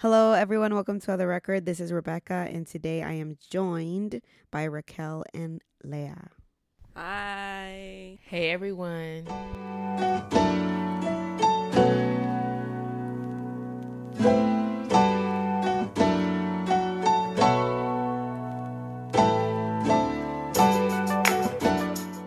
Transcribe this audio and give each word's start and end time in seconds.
Hello, 0.00 0.32
everyone. 0.32 0.72
Welcome 0.72 0.98
to 1.00 1.12
Other 1.12 1.26
Record. 1.26 1.66
This 1.66 1.78
is 1.78 1.92
Rebecca, 1.92 2.48
and 2.50 2.66
today 2.66 3.02
I 3.02 3.12
am 3.12 3.36
joined 3.50 4.22
by 4.50 4.64
Raquel 4.64 5.24
and 5.34 5.60
Leah. 5.84 6.30
Hi. 6.96 8.18
Hey 8.22 8.50
everyone. 8.50 9.26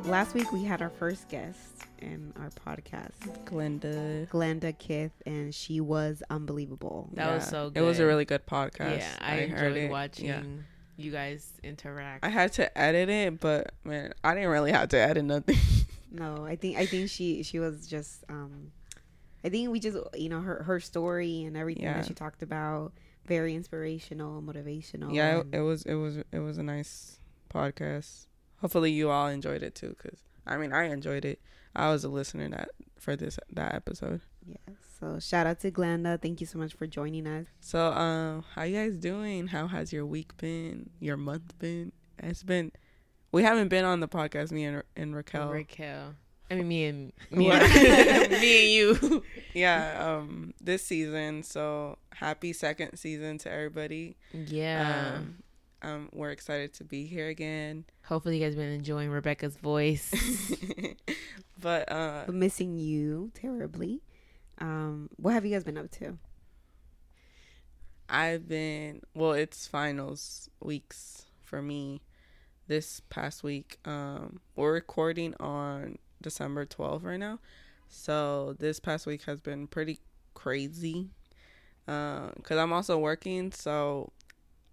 Last 0.06 0.36
week 0.36 0.52
we 0.52 0.64
had 0.64 0.84
our 0.84 0.92
first 0.92 1.28
guest 1.28 1.73
in 2.04 2.34
our 2.38 2.50
podcast, 2.50 3.14
Glenda. 3.46 4.28
Glenda 4.30 4.78
Kith, 4.78 5.12
and 5.26 5.54
she 5.54 5.80
was 5.80 6.22
unbelievable. 6.30 7.10
That 7.14 7.34
was 7.34 7.48
so 7.48 7.70
good. 7.70 7.80
It 7.82 7.86
was 7.86 8.00
a 8.00 8.06
really 8.06 8.26
good 8.26 8.46
podcast. 8.46 9.00
Yeah, 9.00 9.16
I, 9.20 9.36
heard 9.48 9.72
enjoyed 9.72 9.78
it. 9.78 9.92
watching 9.92 10.26
Yeah. 10.28 10.44
you 10.98 11.12
guys 11.12 11.52
interact. 11.64 12.24
I 12.26 12.30
had 12.30 12.54
to 12.54 12.78
edit 12.78 13.10
it, 13.10 13.40
but 13.40 13.72
man, 13.84 14.14
I 14.24 14.34
didn't 14.36 14.50
really 14.50 14.72
have 14.72 14.90
to 14.90 14.98
edit 15.00 15.26
nothing. 15.26 15.58
No, 16.16 16.46
I 16.46 16.56
think 16.58 16.78
I 16.78 16.86
think 16.86 17.10
she 17.10 17.42
she 17.42 17.58
was 17.58 17.88
just 17.88 18.24
um 18.30 18.72
I 19.44 19.50
think 19.50 19.72
we 19.72 19.80
just 19.80 19.98
you 20.16 20.30
know 20.30 20.42
her 20.42 20.62
her 20.62 20.80
story 20.80 21.44
and 21.44 21.58
everything 21.58 21.86
Yeah. 21.86 21.94
that 21.94 22.06
she 22.06 22.14
talked 22.14 22.44
about 22.44 22.94
very 23.26 23.56
inspirational, 23.56 24.40
motivational. 24.44 25.12
yeah, 25.12 25.40
it, 25.40 25.48
it 25.54 25.62
was 25.62 25.82
it 25.88 25.96
was 25.96 26.18
it 26.32 26.38
was 26.38 26.60
a 26.60 26.64
nice 26.64 27.18
podcast. 27.52 28.28
Hopefully 28.62 28.92
you 28.92 29.10
all 29.10 29.28
enjoyed 29.28 29.64
it 29.64 29.74
too 29.74 29.96
cuz 29.98 30.20
I 30.46 30.58
mean, 30.58 30.72
I 30.72 30.84
enjoyed 30.84 31.26
it. 31.26 31.40
I 31.76 31.90
was 31.90 32.04
a 32.04 32.10
listener 32.10 32.50
that 32.50 32.70
for 33.00 33.16
this 33.16 33.40
that 33.52 33.76
episode. 33.76 34.22
yeah. 34.46 34.58
So 35.00 35.20
shout 35.20 35.48
out 35.48 35.60
to 35.62 35.72
Glenda. 35.72 36.22
Thank 36.22 36.40
you 36.40 36.48
so 36.48 36.58
much 36.58 36.74
for 36.74 36.88
joining 36.88 37.28
us. 37.28 37.48
So, 37.60 37.92
um, 37.92 38.44
how 38.56 38.64
you 38.64 38.76
guys 38.76 38.96
doing? 38.96 39.48
How 39.48 39.68
has 39.68 39.92
your 39.92 40.06
week 40.06 40.38
been? 40.38 40.90
Your 41.00 41.18
month 41.18 41.58
been? 41.60 41.92
It's 42.20 42.44
been. 42.44 42.72
We 43.32 43.44
haven't 43.44 43.68
been 43.68 43.84
on 43.84 44.00
the 44.00 44.08
podcast, 44.08 44.52
me 44.52 44.64
and, 44.64 44.84
and 44.96 45.16
Raquel. 45.16 45.50
Raquel. 45.50 46.16
I 46.52 46.56
mean, 46.56 46.68
me 46.68 46.86
and 46.86 47.14
me, 47.32 47.52
and, 47.52 48.32
me 48.32 48.60
and 48.62 49.02
you. 49.02 49.24
yeah, 49.54 50.18
um, 50.18 50.54
this 50.62 50.86
season. 50.86 51.44
So 51.44 51.98
happy 52.14 52.54
second 52.54 52.98
season 52.98 53.38
to 53.40 53.52
everybody. 53.52 54.16
Yeah. 54.32 55.16
Um, 55.18 55.44
um, 55.84 56.10
we're 56.14 56.32
excited 56.32 56.74
to 56.76 56.84
be 56.84 57.06
here 57.06 57.28
again. 57.28 57.86
Hopefully, 58.06 58.38
you 58.38 58.46
guys 58.46 58.56
been 58.56 58.72
enjoying 58.72 59.10
Rebecca's 59.10 59.58
voice. 59.58 60.12
but 61.62 61.92
uh, 61.92 62.24
But 62.26 62.36
missing 62.36 62.78
you 62.78 63.32
terribly. 63.34 64.02
Um, 64.60 65.10
what 65.18 65.34
have 65.34 65.46
you 65.46 65.52
guys 65.52 65.64
been 65.64 65.78
up 65.78 65.92
to? 65.92 66.18
I've 68.08 68.48
been 68.48 69.02
well. 69.14 69.34
It's 69.34 69.68
finals 69.68 70.50
weeks 70.62 71.26
for 71.44 71.62
me. 71.62 72.02
This 72.68 73.02
past 73.10 73.44
week, 73.44 73.78
um, 73.84 74.40
we're 74.56 74.74
recording 74.74 75.36
on 75.40 75.98
December 76.22 76.66
twelfth 76.66 77.04
right 77.04 77.20
now, 77.20 77.40
so 77.90 78.56
this 78.58 78.80
past 78.80 79.06
week 79.06 79.24
has 79.24 79.42
been 79.42 79.68
pretty 79.68 80.00
crazy. 80.34 81.10
Because 81.86 82.58
I'm 82.58 82.72
also 82.72 82.98
working, 82.98 83.52
so 83.52 84.14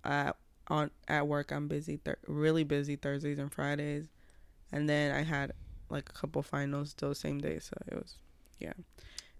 at 0.04 0.36
on 0.70 0.90
at 1.08 1.26
work 1.26 1.50
I'm 1.52 1.68
busy, 1.68 2.00
really 2.26 2.64
busy 2.64 2.96
Thursdays 2.96 3.38
and 3.38 3.52
Fridays, 3.52 4.06
and 4.72 4.88
then 4.88 5.14
I 5.14 5.22
had 5.22 5.52
like 5.90 6.08
a 6.08 6.12
couple 6.12 6.42
finals 6.42 6.94
those 6.98 7.18
same 7.18 7.40
days, 7.40 7.70
so 7.70 7.76
it 7.92 7.98
was 7.98 8.14
yeah, 8.58 8.72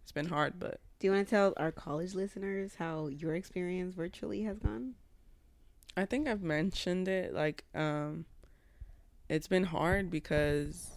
it's 0.03 0.13
been 0.13 0.27
hard, 0.27 0.55
but 0.59 0.81
Do 0.99 1.07
you 1.07 1.13
want 1.13 1.27
to 1.27 1.31
tell 1.31 1.55
our 1.57 1.71
college 1.73 2.15
listeners 2.15 2.75
how 2.79 3.07
your 3.09 3.35
experience 3.35 3.95
virtually 3.95 4.43
has 4.43 4.59
gone? 4.59 4.95
I 5.97 6.05
think 6.05 6.29
I've 6.29 6.43
mentioned 6.43 7.09
it. 7.09 7.35
Like, 7.35 7.65
um, 7.75 8.25
it's 9.29 9.49
been 9.49 9.65
hard 9.65 10.11
because 10.11 10.91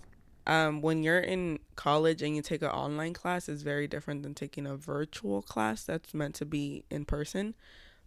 um, 0.47 0.81
when 0.81 1.03
you're 1.03 1.19
in 1.19 1.59
college 1.75 2.21
and 2.21 2.35
you 2.35 2.41
take 2.41 2.61
an 2.61 2.69
online 2.69 3.13
class, 3.13 3.47
it's 3.47 3.61
very 3.61 3.87
different 3.87 4.23
than 4.23 4.33
taking 4.33 4.65
a 4.65 4.75
virtual 4.75 5.41
class 5.41 5.83
that's 5.83 6.13
meant 6.13 6.35
to 6.35 6.45
be 6.45 6.85
in 6.89 7.05
person. 7.05 7.55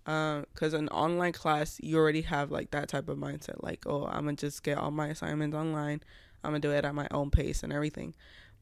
Because 0.07 0.73
an 0.73 0.89
online 0.89 1.33
class, 1.33 1.79
you 1.83 1.99
already 1.99 2.23
have 2.23 2.51
like 2.51 2.71
that 2.71 2.89
type 2.89 3.09
of 3.09 3.19
mindset. 3.19 3.63
Like, 3.63 3.85
oh, 3.87 4.07
I'm 4.07 4.25
gonna 4.25 4.37
just 4.37 4.63
get 4.63 4.79
all 4.79 4.91
my 4.91 5.09
assignments 5.09 5.57
online. 5.57 6.01
I'm 6.43 6.53
gonna 6.53 6.61
do 6.61 6.71
it 6.71 6.85
at 6.85 6.95
my 6.95 7.09
own 7.11 7.31
pace 7.31 7.63
and 7.63 7.73
everything. 7.73 8.15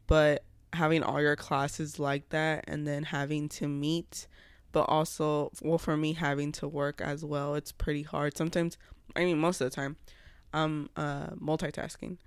But 0.06 0.44
having 0.72 1.02
all 1.02 1.20
your 1.20 1.36
classes 1.36 1.98
like 1.98 2.30
that, 2.30 2.64
and 2.66 2.86
then 2.86 3.04
having 3.04 3.48
to 3.50 3.68
meet 3.68 4.26
but 4.74 4.86
also 4.88 5.50
well 5.62 5.78
for 5.78 5.96
me 5.96 6.12
having 6.12 6.52
to 6.52 6.68
work 6.68 7.00
as 7.00 7.24
well 7.24 7.54
it's 7.54 7.72
pretty 7.72 8.02
hard 8.02 8.36
sometimes 8.36 8.76
i 9.16 9.24
mean 9.24 9.38
most 9.38 9.60
of 9.60 9.70
the 9.70 9.74
time 9.74 9.96
i'm 10.52 10.90
uh 10.96 11.28
multitasking 11.30 12.18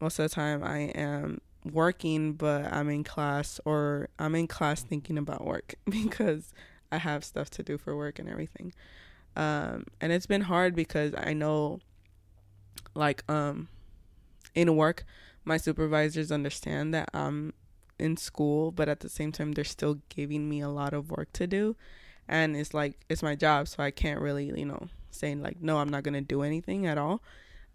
most 0.00 0.18
of 0.18 0.30
the 0.30 0.34
time 0.34 0.62
i 0.62 0.78
am 0.78 1.40
working 1.70 2.32
but 2.32 2.72
i'm 2.72 2.88
in 2.88 3.02
class 3.02 3.60
or 3.64 4.08
i'm 4.18 4.34
in 4.36 4.46
class 4.46 4.80
thinking 4.80 5.18
about 5.18 5.44
work 5.44 5.74
because 5.90 6.54
i 6.90 6.98
have 6.98 7.24
stuff 7.24 7.50
to 7.50 7.62
do 7.62 7.78
for 7.78 7.96
work 7.96 8.18
and 8.18 8.28
everything 8.28 8.72
um 9.36 9.84
and 10.00 10.12
it's 10.12 10.26
been 10.26 10.42
hard 10.42 10.74
because 10.74 11.12
i 11.16 11.32
know 11.32 11.80
like 12.94 13.22
um 13.30 13.68
in 14.54 14.76
work 14.76 15.04
my 15.44 15.56
supervisors 15.56 16.32
understand 16.32 16.92
that 16.92 17.08
i'm 17.14 17.52
in 17.98 18.16
school, 18.16 18.70
but 18.70 18.88
at 18.88 19.00
the 19.00 19.08
same 19.08 19.32
time, 19.32 19.52
they're 19.52 19.64
still 19.64 19.98
giving 20.08 20.48
me 20.48 20.60
a 20.60 20.68
lot 20.68 20.94
of 20.94 21.10
work 21.10 21.32
to 21.34 21.46
do. 21.46 21.76
And 22.28 22.56
it's 22.56 22.74
like, 22.74 22.98
it's 23.08 23.22
my 23.22 23.34
job, 23.34 23.68
so 23.68 23.82
I 23.82 23.90
can't 23.90 24.20
really, 24.20 24.46
you 24.46 24.64
know, 24.64 24.88
saying 25.10 25.42
like, 25.42 25.60
no, 25.60 25.78
I'm 25.78 25.88
not 25.88 26.02
going 26.02 26.14
to 26.14 26.20
do 26.20 26.42
anything 26.42 26.86
at 26.86 26.98
all. 26.98 27.22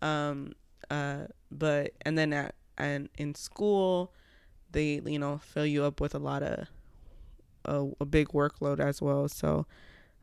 Um, 0.02 0.54
uh, 0.90 1.26
but, 1.52 1.94
and 2.02 2.18
then 2.18 2.34
at, 2.34 2.56
and 2.78 3.10
in 3.18 3.36
school, 3.36 4.14
they, 4.72 5.02
you 5.06 5.20
know, 5.20 5.40
fill 5.40 5.66
you 5.66 5.84
up 5.84 6.00
with 6.00 6.16
a 6.16 6.20
lot 6.20 6.44
of, 6.44 6.68
a, 7.66 7.88
a 8.00 8.06
big 8.06 8.30
workload 8.30 8.80
as 8.80 9.02
well. 9.02 9.28
So 9.28 9.66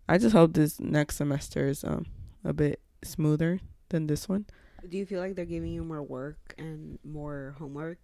I 0.08 0.18
just 0.18 0.34
hope 0.34 0.54
this 0.54 0.80
next 0.80 1.16
semester 1.16 1.68
is, 1.68 1.84
um, 1.84 2.06
a 2.44 2.52
bit 2.52 2.80
smoother 3.02 3.60
than 3.90 4.06
this 4.06 4.28
one. 4.28 4.46
Do 4.88 4.96
you 4.96 5.04
feel 5.06 5.20
like 5.20 5.36
they're 5.36 5.44
giving 5.44 5.70
you 5.72 5.84
more 5.84 6.02
work 6.02 6.54
and 6.58 6.98
more 7.04 7.54
homework 7.58 7.98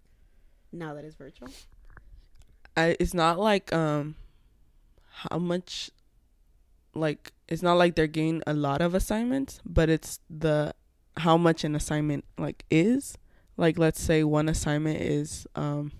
now 0.71 0.93
that 0.93 1.03
it's 1.03 1.15
virtual? 1.15 1.49
I, 2.75 2.95
it's 2.99 3.13
not 3.15 3.39
like 3.39 3.73
um 3.73 4.15
how 5.09 5.39
much 5.39 5.89
like 6.93 7.31
it's 7.47 7.63
not 7.63 7.73
like 7.73 7.95
they're 7.95 8.05
getting 8.05 8.43
a 8.45 8.53
lot 8.53 8.81
of 8.81 8.93
assignments 8.93 9.59
but 9.65 9.89
it's 9.89 10.19
the 10.29 10.73
how 11.17 11.37
much 11.37 11.63
an 11.63 11.75
assignment 11.75 12.23
like 12.37 12.63
is 12.69 13.17
like 13.57 13.79
let's 13.79 13.99
say 13.99 14.23
one 14.23 14.47
assignment 14.47 15.01
is 15.01 15.47
um 15.55 15.91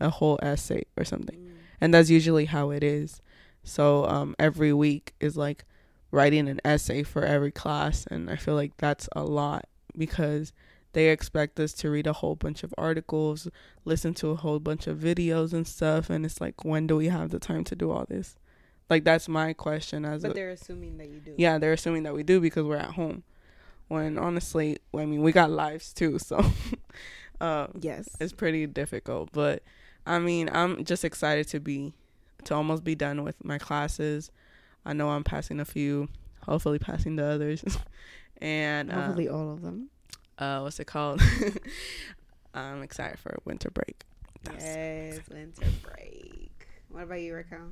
a 0.00 0.10
whole 0.10 0.38
essay 0.42 0.82
or 0.98 1.04
something 1.04 1.51
and 1.82 1.92
that's 1.92 2.08
usually 2.08 2.46
how 2.46 2.70
it 2.70 2.82
is 2.82 3.20
so 3.64 4.06
um 4.06 4.34
every 4.38 4.72
week 4.72 5.12
is 5.20 5.36
like 5.36 5.64
writing 6.10 6.48
an 6.48 6.60
essay 6.64 7.02
for 7.02 7.22
every 7.24 7.50
class 7.52 8.06
and 8.10 8.30
i 8.30 8.36
feel 8.36 8.54
like 8.54 8.72
that's 8.78 9.08
a 9.14 9.22
lot 9.24 9.66
because 9.96 10.52
they 10.94 11.08
expect 11.10 11.58
us 11.58 11.72
to 11.72 11.88
read 11.90 12.06
a 12.06 12.12
whole 12.14 12.34
bunch 12.36 12.62
of 12.62 12.72
articles 12.78 13.48
listen 13.84 14.14
to 14.14 14.28
a 14.30 14.36
whole 14.36 14.58
bunch 14.60 14.86
of 14.86 14.96
videos 14.98 15.52
and 15.52 15.66
stuff 15.66 16.08
and 16.08 16.24
it's 16.24 16.40
like 16.40 16.64
when 16.64 16.86
do 16.86 16.96
we 16.96 17.08
have 17.08 17.30
the 17.30 17.38
time 17.38 17.64
to 17.64 17.74
do 17.76 17.90
all 17.90 18.06
this 18.08 18.36
like 18.90 19.04
that's 19.04 19.28
my 19.28 19.52
question 19.52 20.04
as 20.04 20.22
But 20.22 20.32
a, 20.32 20.34
they're 20.34 20.50
assuming 20.50 20.98
that 20.98 21.08
you 21.08 21.18
do. 21.20 21.34
yeah 21.36 21.58
they're 21.58 21.72
assuming 21.72 22.02
that 22.04 22.14
we 22.14 22.22
do 22.22 22.40
because 22.40 22.64
we're 22.64 22.76
at 22.76 22.92
home 22.94 23.22
when 23.88 24.18
honestly 24.18 24.78
i 24.96 25.04
mean 25.06 25.22
we 25.22 25.32
got 25.32 25.50
lives 25.50 25.92
too 25.92 26.18
so 26.30 26.44
uh, 27.40 27.66
Yes. 27.80 28.08
it's 28.20 28.32
pretty 28.32 28.66
difficult 28.66 29.30
but 29.32 29.62
i 30.06 30.18
mean 30.18 30.48
i'm 30.52 30.84
just 30.84 31.04
excited 31.04 31.46
to 31.48 31.60
be 31.60 31.92
to 32.44 32.54
almost 32.54 32.82
be 32.84 32.94
done 32.94 33.22
with 33.24 33.42
my 33.44 33.58
classes 33.58 34.30
i 34.84 34.92
know 34.92 35.10
i'm 35.10 35.24
passing 35.24 35.60
a 35.60 35.64
few 35.64 36.08
hopefully 36.44 36.78
passing 36.78 37.16
the 37.16 37.24
others 37.24 37.62
and 38.40 38.90
uh, 38.90 38.94
Hopefully 39.02 39.28
all 39.28 39.52
of 39.52 39.62
them. 39.62 39.88
uh 40.38 40.60
what's 40.60 40.80
it 40.80 40.86
called 40.86 41.20
i'm 42.54 42.82
excited 42.82 43.18
for 43.18 43.36
winter 43.44 43.70
break 43.70 44.02
That's- 44.44 44.62
Yes, 44.64 45.28
winter 45.30 45.70
break. 45.82 46.50
What 46.88 47.04
about 47.04 47.20
you, 47.22 47.34
Raquel? 47.34 47.70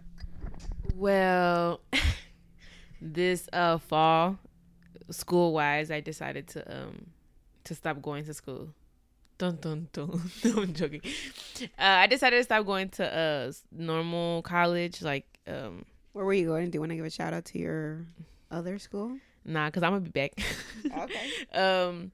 well, 0.94 1.80
this 3.02 3.48
uh 3.52 3.78
fall, 3.78 4.38
school 5.10 5.52
wise, 5.52 5.90
I 5.90 6.00
decided 6.00 6.46
to 6.48 6.60
um 6.84 7.06
to 7.64 7.74
stop 7.74 8.00
going 8.00 8.24
to 8.24 8.32
school. 8.34 8.68
Dun 9.40 9.56
dun 9.56 9.88
dun. 9.92 10.20
no, 10.44 10.62
I'm 10.62 10.74
joking. 10.74 11.00
Uh, 11.62 11.66
I 11.78 12.06
decided 12.06 12.36
to 12.36 12.44
stop 12.44 12.66
going 12.66 12.90
to 12.90 13.04
uh 13.08 13.52
normal 13.72 14.42
college, 14.42 15.00
like 15.00 15.24
um 15.46 15.86
Where 16.12 16.26
were 16.26 16.34
you 16.34 16.46
going? 16.46 16.68
Do 16.70 16.76
you 16.76 16.80
want 16.80 16.90
to 16.92 16.96
give 16.96 17.06
a 17.06 17.10
shout 17.10 17.32
out 17.32 17.46
to 17.46 17.58
your 17.58 18.04
other 18.50 18.78
school? 18.78 19.16
nah, 19.44 19.70
cause 19.70 19.82
I'm 19.82 19.92
gonna 19.92 20.04
be 20.04 20.10
back. 20.10 20.32
Okay. 20.92 21.30
um 21.58 22.12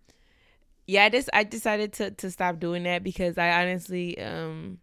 yeah 0.86 1.04
i 1.04 1.08
just 1.08 1.28
i 1.32 1.42
decided 1.42 1.92
to 1.94 2.10
to 2.12 2.30
stop 2.30 2.60
doing 2.60 2.84
that 2.84 3.02
because 3.02 3.38
i 3.38 3.50
honestly 3.62 4.16
um 4.20 4.78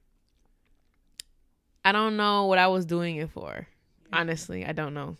i 1.85 1.91
don't 1.93 2.17
know 2.17 2.45
what 2.47 2.57
i 2.59 2.67
was 2.67 2.85
doing 2.85 3.15
it 3.17 3.29
for 3.29 3.67
honestly 4.11 4.65
i 4.65 4.73
don't 4.73 4.93
know 4.93 5.15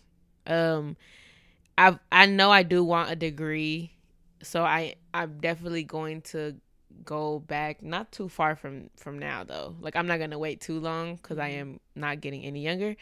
Um, 0.46 0.96
I 1.78 1.98
I 2.12 2.26
know 2.26 2.50
I 2.50 2.62
do 2.64 2.84
want 2.84 3.10
a 3.10 3.16
degree, 3.16 3.92
so 4.42 4.62
I 4.62 4.96
I'm 5.14 5.40
definitely 5.40 5.84
going 5.84 6.20
to 6.32 6.56
go 7.04 7.38
back 7.40 7.82
not 7.82 8.12
too 8.12 8.28
far 8.28 8.54
from 8.56 8.90
from 8.96 9.18
now 9.18 9.44
though. 9.44 9.74
Like 9.80 9.96
i'm 9.96 10.06
not 10.06 10.18
gonna 10.18 10.38
wait 10.38 10.60
too 10.60 10.78
long 10.80 11.16
because 11.16 11.38
i 11.38 11.48
am 11.48 11.80
not 11.94 12.20
getting 12.20 12.42
any 12.44 12.62
younger. 12.62 12.96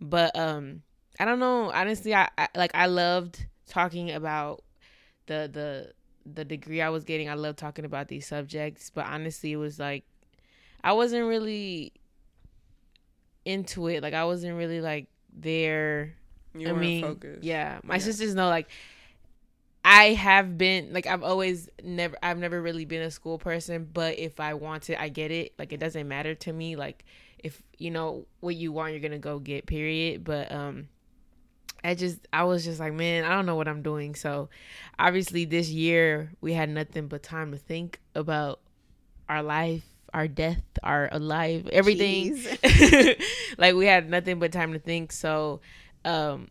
But 0.00 0.36
um 0.38 0.82
i 1.18 1.24
don't 1.24 1.38
know. 1.38 1.70
Honestly 1.72 2.14
I, 2.14 2.28
I 2.36 2.48
like 2.54 2.70
i 2.74 2.86
loved 2.86 3.46
talking 3.66 4.10
about 4.10 4.62
the 5.26 5.48
the 5.52 5.92
the 6.30 6.44
degree 6.44 6.82
i 6.82 6.88
was 6.90 7.04
getting. 7.04 7.28
I 7.28 7.34
love 7.34 7.56
talking 7.56 7.84
about 7.84 8.08
these 8.08 8.26
subjects. 8.26 8.90
But 8.90 9.06
honestly 9.06 9.52
it 9.52 9.56
was 9.56 9.78
like 9.78 10.04
i 10.84 10.92
wasn't 10.92 11.26
really 11.26 11.92
into 13.44 13.88
it. 13.88 14.02
Like 14.02 14.14
i 14.14 14.24
wasn't 14.24 14.56
really 14.56 14.80
like 14.80 15.06
there. 15.32 16.14
You 16.54 16.70
I 16.70 16.72
mean, 16.72 17.02
focused. 17.02 17.42
yeah, 17.44 17.78
my 17.84 17.96
Yeah. 17.96 18.00
sisters 18.00 18.34
know 18.34 18.48
like 18.48 18.68
I 19.90 20.12
have 20.12 20.58
been 20.58 20.92
like 20.92 21.06
I've 21.06 21.22
always 21.22 21.70
never 21.82 22.14
I've 22.22 22.36
never 22.36 22.60
really 22.60 22.84
been 22.84 23.00
a 23.00 23.10
school 23.10 23.38
person, 23.38 23.88
but 23.90 24.18
if 24.18 24.38
I 24.38 24.52
want 24.52 24.90
it, 24.90 25.00
I 25.00 25.08
get 25.08 25.30
it. 25.30 25.54
Like 25.58 25.72
it 25.72 25.80
doesn't 25.80 26.06
matter 26.06 26.34
to 26.34 26.52
me. 26.52 26.76
Like 26.76 27.06
if 27.38 27.62
you 27.78 27.90
know 27.90 28.26
what 28.40 28.54
you 28.54 28.70
want, 28.70 28.92
you're 28.92 29.00
gonna 29.00 29.18
go 29.18 29.38
get. 29.38 29.64
Period. 29.64 30.24
But 30.24 30.52
um, 30.52 30.88
I 31.82 31.94
just 31.94 32.18
I 32.34 32.44
was 32.44 32.66
just 32.66 32.78
like, 32.80 32.92
man, 32.92 33.24
I 33.24 33.30
don't 33.30 33.46
know 33.46 33.56
what 33.56 33.66
I'm 33.66 33.80
doing. 33.80 34.14
So 34.14 34.50
obviously 34.98 35.46
this 35.46 35.70
year 35.70 36.32
we 36.42 36.52
had 36.52 36.68
nothing 36.68 37.08
but 37.08 37.22
time 37.22 37.52
to 37.52 37.56
think 37.56 37.98
about 38.14 38.60
our 39.26 39.42
life, 39.42 39.84
our 40.12 40.28
death, 40.28 40.60
our 40.82 41.08
alive, 41.10 41.66
everything 41.72 42.38
like 43.56 43.74
we 43.74 43.86
had 43.86 44.10
nothing 44.10 44.38
but 44.38 44.52
time 44.52 44.74
to 44.74 44.78
think 44.78 45.12
so 45.12 45.62
um 46.04 46.48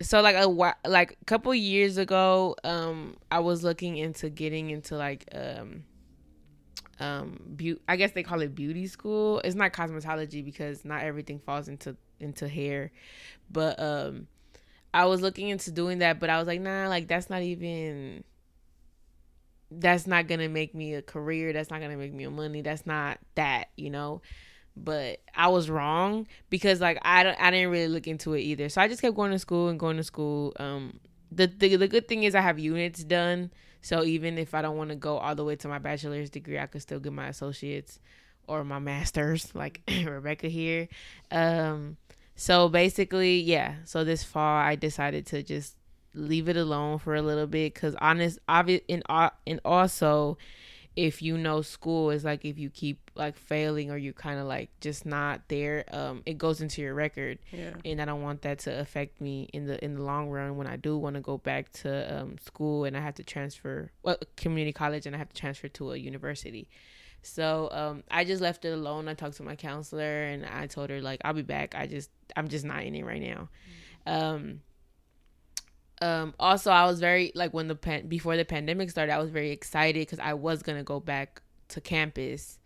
so 0.00 0.20
like 0.20 0.36
a 0.36 0.48
whi- 0.48 0.74
like 0.86 1.16
a 1.20 1.24
couple 1.24 1.54
years 1.54 1.96
ago 1.96 2.54
um 2.64 3.16
i 3.30 3.38
was 3.38 3.62
looking 3.64 3.96
into 3.96 4.28
getting 4.28 4.70
into 4.70 4.96
like 4.96 5.26
um 5.34 5.84
um 7.00 7.38
beau- 7.46 7.78
i 7.88 7.96
guess 7.96 8.12
they 8.12 8.22
call 8.22 8.40
it 8.40 8.54
beauty 8.54 8.86
school. 8.86 9.40
It's 9.44 9.54
not 9.54 9.72
cosmetology 9.72 10.44
because 10.44 10.84
not 10.84 11.02
everything 11.02 11.38
falls 11.38 11.68
into 11.68 11.96
into 12.20 12.48
hair. 12.48 12.90
But 13.50 13.78
um 13.80 14.28
i 14.94 15.04
was 15.04 15.20
looking 15.20 15.48
into 15.48 15.70
doing 15.70 15.98
that 15.98 16.18
but 16.18 16.30
i 16.30 16.38
was 16.38 16.46
like 16.46 16.60
nah 16.60 16.88
like 16.88 17.06
that's 17.06 17.28
not 17.28 17.42
even 17.42 18.24
that's 19.70 20.06
not 20.06 20.28
gonna 20.28 20.48
make 20.48 20.74
me 20.74 20.94
a 20.94 21.02
career. 21.02 21.52
That's 21.52 21.70
not 21.70 21.80
gonna 21.80 21.96
make 21.96 22.12
me 22.12 22.26
money. 22.28 22.62
That's 22.62 22.86
not 22.86 23.18
that 23.34 23.68
you 23.76 23.90
know 23.90 24.22
but 24.76 25.20
I 25.34 25.48
was 25.48 25.70
wrong 25.70 26.26
because 26.50 26.80
like 26.80 26.98
I 27.02 27.22
don't, 27.22 27.40
I 27.40 27.50
didn't 27.50 27.70
really 27.70 27.88
look 27.88 28.06
into 28.06 28.34
it 28.34 28.40
either. 28.40 28.68
So 28.68 28.80
I 28.80 28.88
just 28.88 29.00
kept 29.00 29.16
going 29.16 29.32
to 29.32 29.38
school 29.38 29.68
and 29.68 29.78
going 29.78 29.96
to 29.96 30.04
school. 30.04 30.52
Um, 30.58 31.00
the 31.32 31.46
the, 31.46 31.76
the 31.76 31.88
good 31.88 32.06
thing 32.08 32.24
is 32.24 32.34
I 32.34 32.42
have 32.42 32.58
units 32.58 33.02
done, 33.02 33.50
so 33.80 34.04
even 34.04 34.38
if 34.38 34.54
I 34.54 34.62
don't 34.62 34.76
want 34.76 34.90
to 34.90 34.96
go 34.96 35.18
all 35.18 35.34
the 35.34 35.44
way 35.44 35.56
to 35.56 35.68
my 35.68 35.78
bachelor's 35.78 36.30
degree, 36.30 36.58
I 36.58 36.66
could 36.66 36.82
still 36.82 37.00
get 37.00 37.12
my 37.12 37.28
associates 37.28 37.98
or 38.46 38.64
my 38.64 38.78
masters, 38.78 39.50
like 39.54 39.80
Rebecca 40.04 40.48
here. 40.48 40.88
Um, 41.30 41.96
so 42.34 42.68
basically, 42.68 43.40
yeah. 43.40 43.76
So 43.84 44.04
this 44.04 44.22
fall, 44.22 44.58
I 44.58 44.76
decided 44.76 45.26
to 45.26 45.42
just 45.42 45.76
leave 46.14 46.48
it 46.48 46.56
alone 46.56 46.98
for 46.98 47.14
a 47.14 47.22
little 47.22 47.46
bit 47.46 47.74
because 47.74 47.94
honest, 48.00 48.38
obvious, 48.48 48.82
and 48.88 49.02
and 49.46 49.60
also 49.64 50.36
if 50.96 51.20
you 51.20 51.36
know 51.36 51.60
school 51.60 52.10
is 52.10 52.24
like 52.24 52.44
if 52.44 52.58
you 52.58 52.70
keep 52.70 53.10
like 53.14 53.36
failing 53.36 53.90
or 53.90 53.98
you 53.98 54.12
kind 54.14 54.40
of 54.40 54.46
like 54.46 54.70
just 54.80 55.04
not 55.04 55.42
there 55.48 55.84
um 55.92 56.22
it 56.24 56.38
goes 56.38 56.60
into 56.62 56.80
your 56.80 56.94
record. 56.94 57.38
Yeah. 57.52 57.74
and 57.84 58.00
i 58.00 58.04
don't 58.06 58.22
want 58.22 58.42
that 58.42 58.60
to 58.60 58.80
affect 58.80 59.20
me 59.20 59.48
in 59.52 59.66
the 59.66 59.82
in 59.84 59.94
the 59.94 60.02
long 60.02 60.30
run 60.30 60.56
when 60.56 60.66
i 60.66 60.76
do 60.76 60.96
want 60.96 61.14
to 61.16 61.20
go 61.20 61.36
back 61.38 61.70
to 61.72 62.18
um 62.18 62.38
school 62.38 62.84
and 62.86 62.96
i 62.96 63.00
have 63.00 63.14
to 63.16 63.22
transfer 63.24 63.90
well 64.02 64.16
community 64.36 64.72
college 64.72 65.06
and 65.06 65.14
i 65.14 65.18
have 65.18 65.28
to 65.28 65.36
transfer 65.36 65.68
to 65.68 65.92
a 65.92 65.96
university. 65.96 66.68
So 67.22 67.68
um 67.72 68.02
i 68.10 68.24
just 68.24 68.40
left 68.40 68.64
it 68.64 68.72
alone. 68.72 69.08
I 69.08 69.14
talked 69.14 69.36
to 69.36 69.42
my 69.42 69.56
counselor 69.56 70.22
and 70.24 70.46
i 70.46 70.66
told 70.66 70.88
her 70.90 71.00
like 71.00 71.20
i'll 71.24 71.34
be 71.34 71.42
back. 71.42 71.74
I 71.74 71.86
just 71.86 72.10
i'm 72.36 72.48
just 72.48 72.64
not 72.64 72.84
in 72.84 72.94
it 72.94 73.04
right 73.04 73.20
now. 73.22 73.48
Um 74.06 74.60
um 76.02 76.34
also 76.38 76.70
i 76.70 76.84
was 76.86 77.00
very 77.00 77.32
like 77.34 77.54
when 77.54 77.68
the 77.68 77.74
pan- 77.74 78.06
before 78.06 78.36
the 78.36 78.44
pandemic 78.44 78.90
started 78.90 79.12
i 79.12 79.18
was 79.18 79.30
very 79.30 79.50
excited 79.50 80.00
because 80.00 80.18
i 80.18 80.34
was 80.34 80.62
gonna 80.62 80.82
go 80.84 81.00
back 81.00 81.40
to 81.68 81.80
campus 81.80 82.58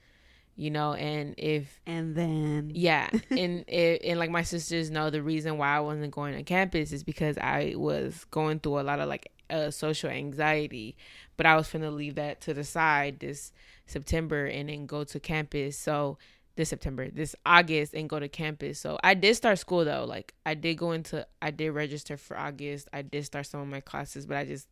you 0.56 0.70
know 0.70 0.94
and 0.94 1.34
if 1.38 1.80
and 1.86 2.14
then 2.16 2.70
yeah 2.74 3.08
and 3.30 3.64
it, 3.68 4.02
and 4.04 4.18
like 4.18 4.30
my 4.30 4.42
sisters 4.42 4.90
know 4.90 5.10
the 5.10 5.22
reason 5.22 5.58
why 5.58 5.76
i 5.76 5.80
wasn't 5.80 6.10
going 6.10 6.34
to 6.34 6.42
campus 6.42 6.92
is 6.92 7.04
because 7.04 7.38
i 7.38 7.72
was 7.76 8.24
going 8.30 8.58
through 8.58 8.80
a 8.80 8.82
lot 8.82 9.00
of 9.00 9.08
like 9.08 9.30
uh, 9.50 9.70
social 9.70 10.10
anxiety. 10.10 10.96
But 11.36 11.46
i 11.46 11.56
was 11.56 11.68
finna 11.68 11.94
leave 11.94 12.14
that 12.16 12.40
to 12.42 12.54
the 12.54 12.64
side 12.64 13.20
this 13.20 13.52
september 13.86 14.46
and 14.46 14.68
then 14.68 14.86
go 14.86 15.04
to 15.04 15.20
campus. 15.20 15.76
So 15.76 16.18
this 16.60 16.68
september 16.68 17.10
this 17.10 17.34
august 17.44 17.94
and 17.94 18.08
go 18.08 18.20
to 18.20 18.28
campus 18.28 18.78
so 18.78 18.98
i 19.02 19.14
did 19.14 19.34
start 19.34 19.58
school 19.58 19.84
though 19.84 20.04
like 20.04 20.34
i 20.46 20.54
did 20.54 20.74
go 20.74 20.92
into 20.92 21.26
i 21.42 21.50
did 21.50 21.70
register 21.70 22.16
for 22.16 22.38
august 22.38 22.88
i 22.92 23.02
did 23.02 23.24
start 23.24 23.46
some 23.46 23.60
of 23.60 23.66
my 23.66 23.80
classes 23.80 24.26
but 24.26 24.36
i 24.36 24.44
just 24.44 24.68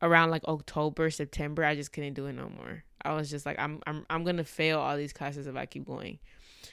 around 0.00 0.30
like 0.30 0.44
october 0.44 1.10
september 1.10 1.64
i 1.64 1.74
just 1.74 1.92
couldn't 1.92 2.14
do 2.14 2.26
it 2.26 2.32
no 2.32 2.48
more 2.48 2.84
i 3.04 3.12
was 3.12 3.28
just 3.28 3.44
like 3.44 3.58
i'm 3.58 3.80
i'm, 3.86 4.06
I'm 4.08 4.24
gonna 4.24 4.44
fail 4.44 4.78
all 4.78 4.96
these 4.96 5.12
classes 5.12 5.46
if 5.46 5.56
i 5.56 5.66
keep 5.66 5.84
going 5.84 6.18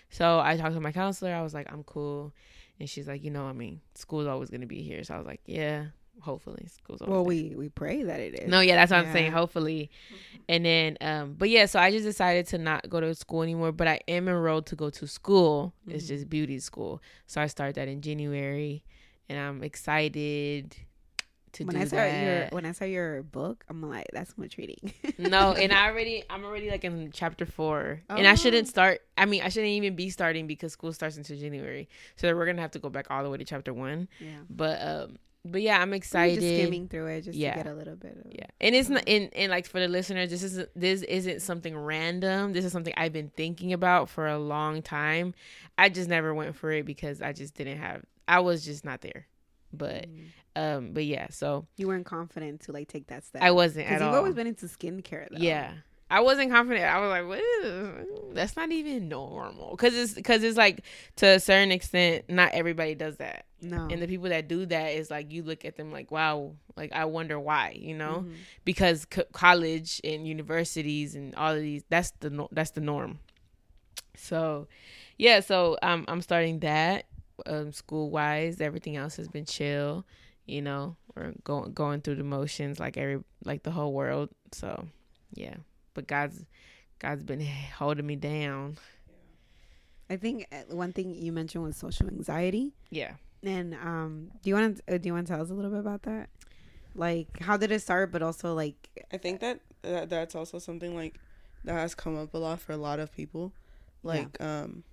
so 0.09 0.39
I 0.39 0.57
talked 0.57 0.73
to 0.75 0.81
my 0.81 0.91
counselor. 0.91 1.33
I 1.33 1.41
was 1.41 1.53
like, 1.53 1.71
I'm 1.71 1.83
cool. 1.83 2.33
And 2.79 2.89
she's 2.89 3.07
like, 3.07 3.23
you 3.23 3.31
know, 3.31 3.45
I 3.45 3.53
mean, 3.53 3.81
school's 3.95 4.27
always 4.27 4.49
to 4.49 4.65
be 4.65 4.81
here. 4.81 5.03
So 5.03 5.15
I 5.15 5.17
was 5.17 5.27
like, 5.27 5.41
yeah, 5.45 5.87
hopefully 6.21 6.65
school's 6.67 7.01
always 7.01 7.11
well, 7.13 7.23
we 7.25 7.55
we 7.55 7.69
pray 7.69 8.03
that 8.03 8.19
it 8.19 8.39
is. 8.39 8.49
No, 8.49 8.59
yeah, 8.61 8.75
that's 8.75 8.91
what 8.91 9.05
I'm 9.05 9.11
saying. 9.13 9.31
Hopefully. 9.31 9.89
And 10.47 10.63
then, 10.65 10.97
um, 11.01 11.35
but 11.37 11.49
yeah, 11.49 11.65
so 11.65 11.79
I 11.79 11.89
just 11.91 12.05
decided 12.05 12.45
to 12.47 12.57
not 12.59 12.87
go 12.89 12.99
to 12.99 13.15
school 13.15 13.41
anymore, 13.41 13.71
but 13.71 13.87
I 13.87 13.99
am 14.07 14.27
enrolled 14.27 14.67
to 14.67 14.75
go 14.75 14.89
to 14.91 15.07
school. 15.07 15.73
It's 15.87 16.05
Mhm. 16.05 16.07
just 16.07 16.29
beauty 16.29 16.59
school. 16.59 17.01
So 17.25 17.41
I 17.41 17.47
start 17.47 17.75
that 17.75 17.87
in 17.87 18.01
January 18.01 18.83
and 19.27 19.39
I'm 19.39 19.63
excited 19.63 20.75
to 21.53 21.63
when 21.63 21.75
do 21.75 21.81
I 21.81 21.85
saw 21.85 21.95
your 21.97 22.39
that. 22.41 22.53
when 22.53 22.65
I 22.65 22.73
saw 22.73 22.85
your 22.85 23.23
book, 23.23 23.63
I'm 23.69 23.81
like, 23.81 24.07
that's 24.13 24.37
much 24.37 24.57
reading. 24.57 24.91
no, 25.17 25.53
and 25.53 25.71
I 25.71 25.87
already 25.89 26.23
I'm 26.29 26.43
already 26.43 26.69
like 26.69 26.83
in 26.83 27.11
chapter 27.13 27.45
four, 27.45 28.01
and 28.09 28.27
I 28.27 28.35
shouldn't 28.35 28.67
Oh. 28.67 28.69
start. 28.69 29.01
I 29.17 29.25
mean, 29.25 29.41
I 29.41 29.49
shouldn't 29.49 29.71
even 29.71 29.95
be 29.95 30.09
starting 30.09 30.47
because 30.47 30.73
school 30.73 30.91
starts 30.91 31.15
into 31.17 31.35
January, 31.37 31.87
so 32.17 32.33
we're 32.35 32.45
gonna 32.45 32.61
have 32.61 32.71
to 32.71 32.79
go 32.79 32.89
back 32.89 33.07
all 33.09 33.23
the 33.23 33.29
way 33.29 33.37
to 33.37 33.45
chapter 33.45 33.73
one. 33.73 34.09
yeah, 34.19 34.39
But 34.49 34.81
um, 34.81 35.17
but 35.45 35.61
yeah, 35.61 35.79
I'm 35.81 35.93
excited. 35.93 36.33
Excited. 36.39 36.49
Just 36.49 36.61
skimming 36.63 36.87
through 36.89 37.05
it, 37.07 37.21
just 37.21 37.37
Yeah. 37.37 37.53
to 37.55 37.63
get 37.63 37.71
a 37.71 37.75
little 37.75 37.95
bit 37.95 38.17
of 38.17 38.31
Yeah, 38.31 38.47
and 38.59 38.73
it's 38.75 38.89
not 38.89 39.03
and, 39.07 39.29
and 39.35 39.49
like 39.51 39.65
for 39.67 39.79
the 39.79 39.87
listeners, 39.87 40.29
this 40.31 40.43
is 40.43 40.65
this 40.75 41.01
isn't 41.03 41.41
something 41.41 41.77
random. 41.77 42.53
This 42.53 42.65
is 42.65 42.71
something 42.71 42.93
I've 42.97 43.13
been 43.13 43.29
thinking 43.37 43.71
about 43.73 44.09
for 44.09 44.27
a 44.27 44.37
long 44.39 44.81
time. 44.81 45.33
I 45.77 45.89
just 45.89 46.09
never 46.09 46.33
went 46.33 46.55
for 46.55 46.71
it 46.71 46.85
because 46.85 47.21
I 47.21 47.31
just 47.31 47.53
didn't 47.53 47.77
have. 47.77 48.03
I 48.27 48.39
was 48.39 48.65
just 48.65 48.83
not 48.83 49.01
there. 49.01 49.27
But 49.71 50.05
Mm. 50.09 50.27
um, 50.55 50.93
but 50.93 51.05
yeah, 51.05 51.27
so 51.29 51.67
you 51.77 51.87
weren't 51.87 52.05
confident 52.05 52.61
to 52.61 52.71
like 52.71 52.87
take 52.87 53.07
that 53.07 53.23
step. 53.25 53.41
I 53.41 53.51
wasn't 53.51 53.85
because 53.87 54.01
at 54.01 54.05
you've 54.05 54.13
all. 54.13 54.19
always 54.19 54.35
been 54.35 54.47
into 54.47 54.65
skincare. 54.67 55.27
Though. 55.29 55.37
Yeah. 55.37 55.73
I 56.09 56.19
wasn't 56.19 56.51
confident. 56.51 56.85
I 56.85 56.99
was 56.99 57.09
like, 57.09 57.27
"What? 57.27 57.39
Is, 57.63 58.07
that's 58.33 58.55
not 58.55 58.71
even 58.71 59.07
normal." 59.09 59.71
Because 59.71 59.95
it's 59.95 60.13
because 60.13 60.43
it's 60.43 60.57
like 60.57 60.83
to 61.17 61.25
a 61.27 61.39
certain 61.39 61.71
extent, 61.71 62.25
not 62.29 62.51
everybody 62.53 62.93
does 62.93 63.17
that, 63.17 63.45
no, 63.61 63.87
and 63.91 64.01
the 64.01 64.07
people 64.07 64.29
that 64.29 64.47
do 64.47 64.67
that 64.67 64.89
is 64.89 65.09
like 65.09 65.31
you 65.31 65.41
look 65.41 65.65
at 65.65 65.77
them 65.77 65.91
like, 65.91 66.11
"Wow!" 66.11 66.53
Like 66.77 66.93
I 66.93 67.05
wonder 67.05 67.39
why, 67.39 67.75
you 67.79 67.95
know? 67.95 68.25
Mhm. 68.27 68.33
Because 68.65 69.05
co- 69.05 69.23
college 69.33 69.99
and 70.03 70.27
universities 70.27 71.15
and 71.15 71.33
all 71.35 71.55
of 71.55 71.61
these 71.61 71.83
that's 71.89 72.11
the 72.19 72.29
no- 72.29 72.49
that's 72.51 72.71
the 72.71 72.81
norm. 72.81 73.17
So, 74.15 74.67
yeah. 75.17 75.39
So 75.39 75.77
um, 75.81 76.05
I'm 76.07 76.21
starting 76.21 76.59
that 76.59 77.05
um, 77.45 77.71
school 77.71 78.09
wise. 78.11 78.61
Everything 78.61 78.95
else 78.95 79.15
has 79.17 79.27
been 79.27 79.45
chill. 79.45 80.05
You 80.45 80.61
know, 80.61 80.95
we're 81.15 81.33
going 81.43 81.73
going 81.73 82.01
through 82.01 82.15
the 82.15 82.23
motions 82.23 82.79
like 82.79 82.95
every 82.97 83.23
like 83.43 83.63
the 83.63 83.71
whole 83.71 83.93
world. 83.93 84.29
So, 84.51 84.87
yeah 85.33 85.55
but 85.95 86.05
God's 86.07 86.45
God's 86.99 87.23
been 87.23 87.41
holding 87.77 88.05
me 88.05 88.15
down. 88.15 88.77
I 90.09 90.17
think 90.17 90.45
uh, 90.51 90.75
one 90.75 90.93
thing 90.93 91.15
you 91.15 91.31
mentioned 91.31 91.63
was 91.63 91.75
social 91.75 92.07
anxiety, 92.07 92.73
Yeah. 92.91 93.13
and 93.41 93.73
um, 93.73 94.29
do 94.43 94.49
you 94.51 94.55
want 94.55 94.77
to 94.77 94.93
uh, 94.93 94.97
do 94.99 95.07
you 95.09 95.13
want 95.13 95.25
to 95.25 95.33
tell 95.33 95.41
us 95.41 95.49
a 95.49 95.53
little 95.53 95.71
bit 95.71 95.79
about 95.79 96.03
that? 96.03 96.29
Like, 96.93 97.39
how 97.41 97.57
did 97.57 97.71
it 97.71 97.81
start? 97.81 98.11
But 98.11 98.21
also, 98.21 98.53
like, 98.53 98.75
I 99.11 99.17
think 99.17 99.39
that, 99.41 99.59
that 99.81 100.09
that's 100.09 100.35
also 100.35 100.59
something 100.59 100.95
like 100.95 101.15
that 101.63 101.73
has 101.73 101.95
come 101.95 102.15
up 102.17 102.33
a 102.35 102.37
lot 102.37 102.59
for 102.59 102.73
a 102.73 102.77
lot 102.77 102.99
of 102.99 103.11
people. 103.11 103.51
Like 104.03 104.39
um 104.39 104.83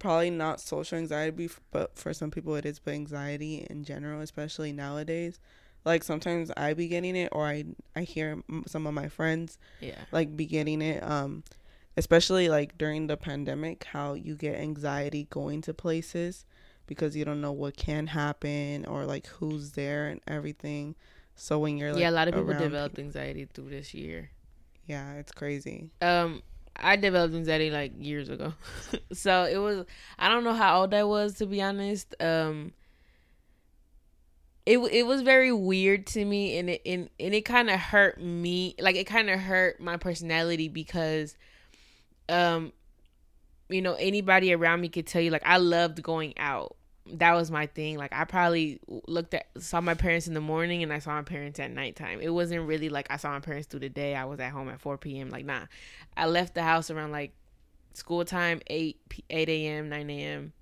probably 0.00 0.30
not 0.30 0.60
social 0.60 0.96
anxiety 0.98 1.48
but 1.72 1.96
for 1.98 2.12
some 2.14 2.30
people 2.30 2.54
it 2.56 2.64
is 2.64 2.78
but 2.80 2.94
anxiety 2.94 3.66
in 3.70 3.84
general, 3.84 4.20
especially 4.20 4.72
nowadays. 4.72 5.38
Like 5.84 6.04
sometimes 6.04 6.50
I 6.56 6.74
be 6.74 6.88
getting 6.88 7.16
it 7.16 7.28
or 7.32 7.46
I 7.46 7.64
I 7.96 8.02
hear 8.02 8.42
some 8.66 8.86
of 8.86 8.94
my 8.94 9.08
friends 9.08 9.58
Yeah. 9.80 9.96
like 10.12 10.36
be 10.36 10.46
getting 10.46 10.82
it 10.82 11.02
um 11.02 11.42
especially 11.96 12.48
like 12.48 12.76
during 12.78 13.06
the 13.08 13.16
pandemic 13.16 13.84
how 13.84 14.14
you 14.14 14.34
get 14.36 14.54
anxiety 14.56 15.26
going 15.30 15.60
to 15.62 15.74
places 15.74 16.44
because 16.86 17.16
you 17.16 17.24
don't 17.24 17.40
know 17.40 17.52
what 17.52 17.76
can 17.76 18.06
happen 18.08 18.84
or 18.86 19.04
like 19.04 19.26
who's 19.26 19.72
there 19.72 20.08
and 20.08 20.20
everything. 20.26 20.94
So 21.34 21.58
when 21.58 21.78
you're 21.78 21.92
like 21.92 22.00
yeah, 22.00 22.10
a 22.10 22.12
lot 22.12 22.28
of 22.28 22.34
people 22.34 22.52
developed 22.54 22.96
peop- 22.96 23.04
anxiety 23.06 23.46
through 23.52 23.70
this 23.70 23.94
year. 23.94 24.30
yeah, 24.86 25.14
it's 25.14 25.32
crazy. 25.32 25.90
Um, 26.02 26.42
I 26.76 26.96
developed 26.96 27.34
anxiety 27.34 27.70
like 27.70 27.92
years 27.98 28.28
ago, 28.28 28.54
so 29.12 29.44
it 29.44 29.58
was. 29.58 29.84
I 30.18 30.28
don't 30.28 30.44
know 30.44 30.52
how 30.54 30.80
old 30.80 30.92
I 30.94 31.04
was 31.04 31.34
to 31.34 31.46
be 31.46 31.60
honest. 31.62 32.14
Um, 32.20 32.72
it 34.66 34.78
it 34.78 35.06
was 35.06 35.22
very 35.22 35.52
weird 35.52 36.06
to 36.08 36.24
me, 36.24 36.58
and 36.58 36.70
it 36.70 36.82
and, 36.84 37.08
and 37.18 37.34
it 37.34 37.42
kind 37.42 37.70
of 37.70 37.80
hurt 37.80 38.20
me. 38.20 38.74
Like 38.78 38.96
it 38.96 39.04
kind 39.06 39.30
of 39.30 39.40
hurt 39.40 39.80
my 39.80 39.96
personality 39.96 40.68
because, 40.68 41.36
um, 42.28 42.72
you 43.68 43.82
know, 43.82 43.94
anybody 43.94 44.52
around 44.52 44.80
me 44.80 44.88
could 44.88 45.06
tell 45.06 45.22
you 45.22 45.30
like 45.30 45.46
I 45.46 45.56
loved 45.56 46.02
going 46.02 46.34
out. 46.38 46.76
That 47.14 47.34
was 47.34 47.50
my 47.50 47.66
thing. 47.66 47.96
Like 47.96 48.12
I 48.12 48.24
probably 48.24 48.80
looked 49.08 49.34
at 49.34 49.46
saw 49.58 49.80
my 49.80 49.94
parents 49.94 50.28
in 50.28 50.34
the 50.34 50.40
morning 50.40 50.82
and 50.82 50.92
I 50.92 50.98
saw 50.98 51.12
my 51.12 51.22
parents 51.22 51.58
at 51.58 51.70
nighttime. 51.70 52.20
It 52.20 52.30
wasn't 52.30 52.66
really 52.66 52.90
like 52.90 53.06
I 53.10 53.16
saw 53.16 53.30
my 53.30 53.40
parents 53.40 53.66
through 53.66 53.80
the 53.80 53.88
day. 53.88 54.14
I 54.14 54.26
was 54.26 54.38
at 54.40 54.52
home 54.52 54.68
at 54.68 54.80
4 54.80 54.98
p.m. 54.98 55.30
Like 55.30 55.46
nah, 55.46 55.62
I 56.16 56.26
left 56.26 56.54
the 56.54 56.62
house 56.62 56.90
around 56.90 57.12
like 57.12 57.32
school 57.94 58.24
time 58.24 58.60
8 58.66 59.00
8 59.30 59.48
a.m. 59.48 59.88
9 59.88 60.10
a.m. 60.10 60.52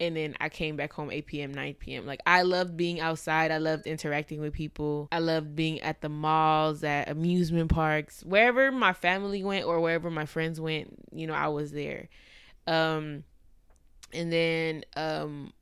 and 0.00 0.16
then 0.16 0.34
I 0.40 0.48
came 0.48 0.76
back 0.76 0.94
home 0.94 1.10
8 1.10 1.26
p.m. 1.26 1.52
9 1.52 1.74
p.m. 1.74 2.06
Like 2.06 2.20
I 2.26 2.42
loved 2.42 2.76
being 2.76 3.00
outside. 3.00 3.50
I 3.50 3.58
loved 3.58 3.86
interacting 3.86 4.40
with 4.40 4.54
people. 4.54 5.08
I 5.12 5.18
loved 5.18 5.54
being 5.54 5.80
at 5.80 6.00
the 6.00 6.08
malls, 6.08 6.82
at 6.82 7.08
amusement 7.08 7.70
parks, 7.70 8.24
wherever 8.24 8.72
my 8.72 8.94
family 8.94 9.44
went 9.44 9.66
or 9.66 9.78
wherever 9.80 10.10
my 10.10 10.24
friends 10.24 10.58
went. 10.58 10.96
You 11.12 11.26
know, 11.26 11.34
I 11.34 11.48
was 11.48 11.70
there. 11.70 12.08
Um, 12.66 13.24
and 14.12 14.32
then 14.32 14.84
um, 14.96 15.52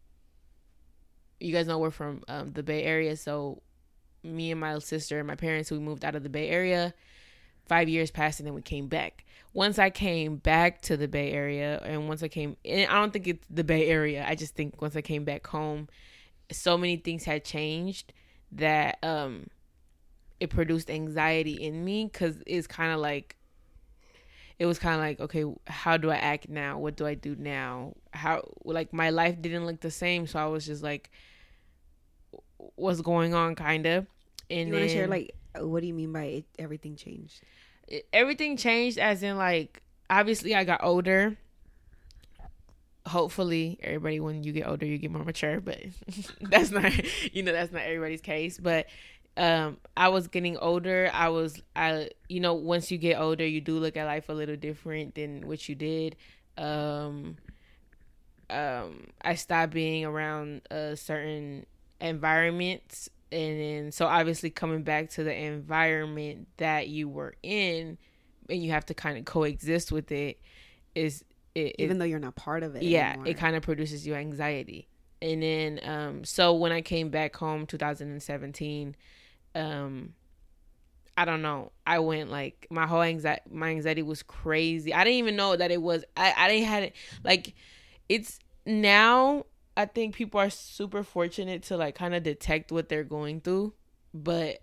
you 1.40 1.52
guys 1.52 1.66
know 1.66 1.78
we're 1.78 1.90
from 1.90 2.22
um, 2.28 2.52
the 2.52 2.62
Bay 2.62 2.84
Area, 2.84 3.16
so 3.16 3.60
me 4.22 4.52
and 4.52 4.60
my 4.60 4.78
sister 4.78 5.18
and 5.18 5.26
my 5.26 5.36
parents 5.36 5.70
we 5.70 5.78
moved 5.78 6.04
out 6.04 6.14
of 6.14 6.22
the 6.22 6.28
Bay 6.28 6.48
Area. 6.48 6.94
Five 7.68 7.88
years 7.88 8.10
passed, 8.10 8.40
and 8.40 8.46
then 8.46 8.54
we 8.54 8.62
came 8.62 8.88
back. 8.88 9.24
Once 9.52 9.78
I 9.78 9.90
came 9.90 10.36
back 10.36 10.82
to 10.82 10.96
the 10.96 11.08
Bay 11.08 11.32
Area, 11.32 11.80
and 11.84 12.08
once 12.08 12.22
I 12.22 12.28
came, 12.28 12.56
and 12.64 12.90
I 12.90 12.94
don't 12.94 13.12
think 13.12 13.26
it's 13.28 13.46
the 13.50 13.64
Bay 13.64 13.86
Area. 13.86 14.24
I 14.26 14.34
just 14.34 14.54
think 14.54 14.80
once 14.80 14.96
I 14.96 15.02
came 15.02 15.24
back 15.24 15.46
home, 15.46 15.88
so 16.50 16.78
many 16.78 16.96
things 16.96 17.24
had 17.24 17.44
changed 17.44 18.12
that 18.52 18.98
um, 19.02 19.48
it 20.40 20.50
produced 20.50 20.90
anxiety 20.90 21.52
in 21.52 21.84
me 21.84 22.06
because 22.06 22.36
it's 22.46 22.66
kind 22.66 22.92
of 22.92 23.00
like 23.00 23.36
it 24.58 24.66
was 24.66 24.78
kind 24.78 24.94
of 24.94 25.00
like 25.00 25.20
okay 25.20 25.44
how 25.66 25.96
do 25.96 26.10
i 26.10 26.16
act 26.16 26.48
now 26.48 26.78
what 26.78 26.96
do 26.96 27.06
i 27.06 27.14
do 27.14 27.36
now 27.36 27.92
how 28.12 28.42
like 28.64 28.92
my 28.92 29.10
life 29.10 29.40
didn't 29.40 29.66
look 29.66 29.80
the 29.80 29.90
same 29.90 30.26
so 30.26 30.38
i 30.38 30.46
was 30.46 30.66
just 30.66 30.82
like 30.82 31.10
what's 32.74 33.00
going 33.00 33.34
on 33.34 33.54
kind 33.54 33.86
of 33.86 34.06
and 34.50 34.68
you 34.68 34.74
want 34.74 34.86
to 34.86 34.92
share 34.92 35.06
like 35.06 35.34
what 35.66 35.80
do 35.80 35.86
you 35.86 35.94
mean 35.94 36.12
by 36.12 36.24
it, 36.24 36.44
everything 36.58 36.96
changed? 36.96 37.42
everything 38.12 38.56
changed 38.56 38.98
as 38.98 39.22
in 39.22 39.36
like 39.36 39.82
obviously 40.10 40.54
I 40.54 40.64
got 40.64 40.82
older. 40.82 41.36
Hopefully 43.06 43.78
everybody 43.82 44.20
when 44.20 44.44
you 44.44 44.52
get 44.52 44.66
older 44.66 44.84
you 44.84 44.98
get 44.98 45.10
more 45.10 45.24
mature, 45.24 45.60
but 45.60 45.78
that's 46.40 46.70
not 46.70 46.92
you 47.34 47.42
know 47.42 47.52
that's 47.52 47.72
not 47.72 47.82
everybody's 47.82 48.20
case, 48.20 48.58
but 48.58 48.86
um 49.36 49.78
I 49.96 50.08
was 50.08 50.28
getting 50.28 50.56
older. 50.58 51.10
I 51.12 51.28
was 51.28 51.60
I 51.74 52.10
you 52.28 52.40
know 52.40 52.54
once 52.54 52.90
you 52.90 52.98
get 52.98 53.18
older 53.18 53.46
you 53.46 53.60
do 53.60 53.78
look 53.78 53.96
at 53.96 54.04
life 54.04 54.28
a 54.28 54.32
little 54.32 54.56
different 54.56 55.14
than 55.14 55.46
what 55.46 55.68
you 55.68 55.74
did. 55.74 56.16
Um 56.56 57.36
um 58.50 59.06
I 59.22 59.34
stopped 59.34 59.72
being 59.72 60.04
around 60.04 60.62
uh 60.70 60.94
certain 60.96 61.66
environments 62.00 63.08
and 63.30 63.60
then 63.60 63.92
so 63.92 64.06
obviously 64.06 64.50
coming 64.50 64.82
back 64.82 65.10
to 65.10 65.22
the 65.24 65.34
environment 65.34 66.48
that 66.56 66.88
you 66.88 67.08
were 67.08 67.34
in 67.42 67.98
and 68.48 68.62
you 68.62 68.70
have 68.70 68.86
to 68.86 68.94
kind 68.94 69.18
of 69.18 69.24
coexist 69.24 69.92
with 69.92 70.10
it 70.12 70.40
is 70.94 71.24
it, 71.54 71.76
Even 71.78 71.96
it 71.96 71.98
though 72.00 72.04
you're 72.06 72.18
not 72.18 72.36
part 72.36 72.62
of 72.62 72.74
it. 72.76 72.82
yeah 72.82 73.10
anymore. 73.10 73.26
it 73.28 73.36
kind 73.36 73.54
of 73.56 73.62
produces 73.62 74.06
you 74.06 74.14
anxiety 74.14 74.88
and 75.20 75.42
then 75.42 75.80
um 75.84 76.24
so 76.24 76.54
when 76.54 76.72
i 76.72 76.80
came 76.80 77.10
back 77.10 77.36
home 77.36 77.66
2017 77.66 78.96
um 79.54 80.14
i 81.16 81.24
don't 81.24 81.42
know 81.42 81.72
i 81.86 81.98
went 81.98 82.30
like 82.30 82.66
my 82.70 82.86
whole 82.86 83.02
anxiety 83.02 83.42
my 83.50 83.68
anxiety 83.70 84.02
was 84.02 84.22
crazy 84.22 84.94
i 84.94 85.02
didn't 85.04 85.16
even 85.18 85.36
know 85.36 85.56
that 85.56 85.70
it 85.70 85.82
was 85.82 86.04
i 86.16 86.32
i 86.36 86.48
didn't 86.48 86.66
had 86.66 86.82
it 86.84 86.94
like 87.24 87.54
it's 88.08 88.38
now 88.64 89.44
i 89.78 89.86
think 89.86 90.14
people 90.14 90.38
are 90.38 90.50
super 90.50 91.02
fortunate 91.02 91.62
to 91.62 91.76
like 91.78 91.94
kind 91.94 92.14
of 92.14 92.22
detect 92.22 92.70
what 92.70 92.88
they're 92.90 93.04
going 93.04 93.40
through 93.40 93.72
but 94.12 94.58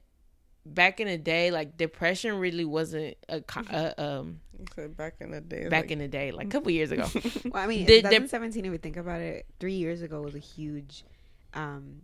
back 0.66 1.00
in 1.00 1.08
the 1.08 1.18
day 1.18 1.50
like 1.52 1.78
depression 1.78 2.38
really 2.40 2.66
wasn't 2.66 3.16
a, 3.30 3.42
a 3.72 4.04
um 4.04 4.40
So 4.76 4.88
back 4.88 5.16
in 5.22 5.32
the 5.32 5.42
day, 5.42 5.68
back 5.70 5.84
like, 5.86 5.92
in 5.92 6.00
the 6.00 6.08
day 6.08 6.32
like 6.32 6.48
a 6.48 6.50
couple 6.50 6.72
years 6.72 6.92
ago 6.92 7.08
Well, 7.52 7.64
I 7.64 7.68
mean, 7.68 7.86
The- 7.86 7.98
in 8.00 8.04
the- 8.04 8.10
2017, 8.10 8.66
if 8.66 8.72
we 8.72 8.78
think 8.78 8.98
about 8.98 9.22
it, 9.22 9.46
three 9.60 9.74
years 9.76 10.02
ago 10.02 10.22
was 10.22 10.34
a 10.36 10.40
huge 10.40 11.04
um, 11.54 12.02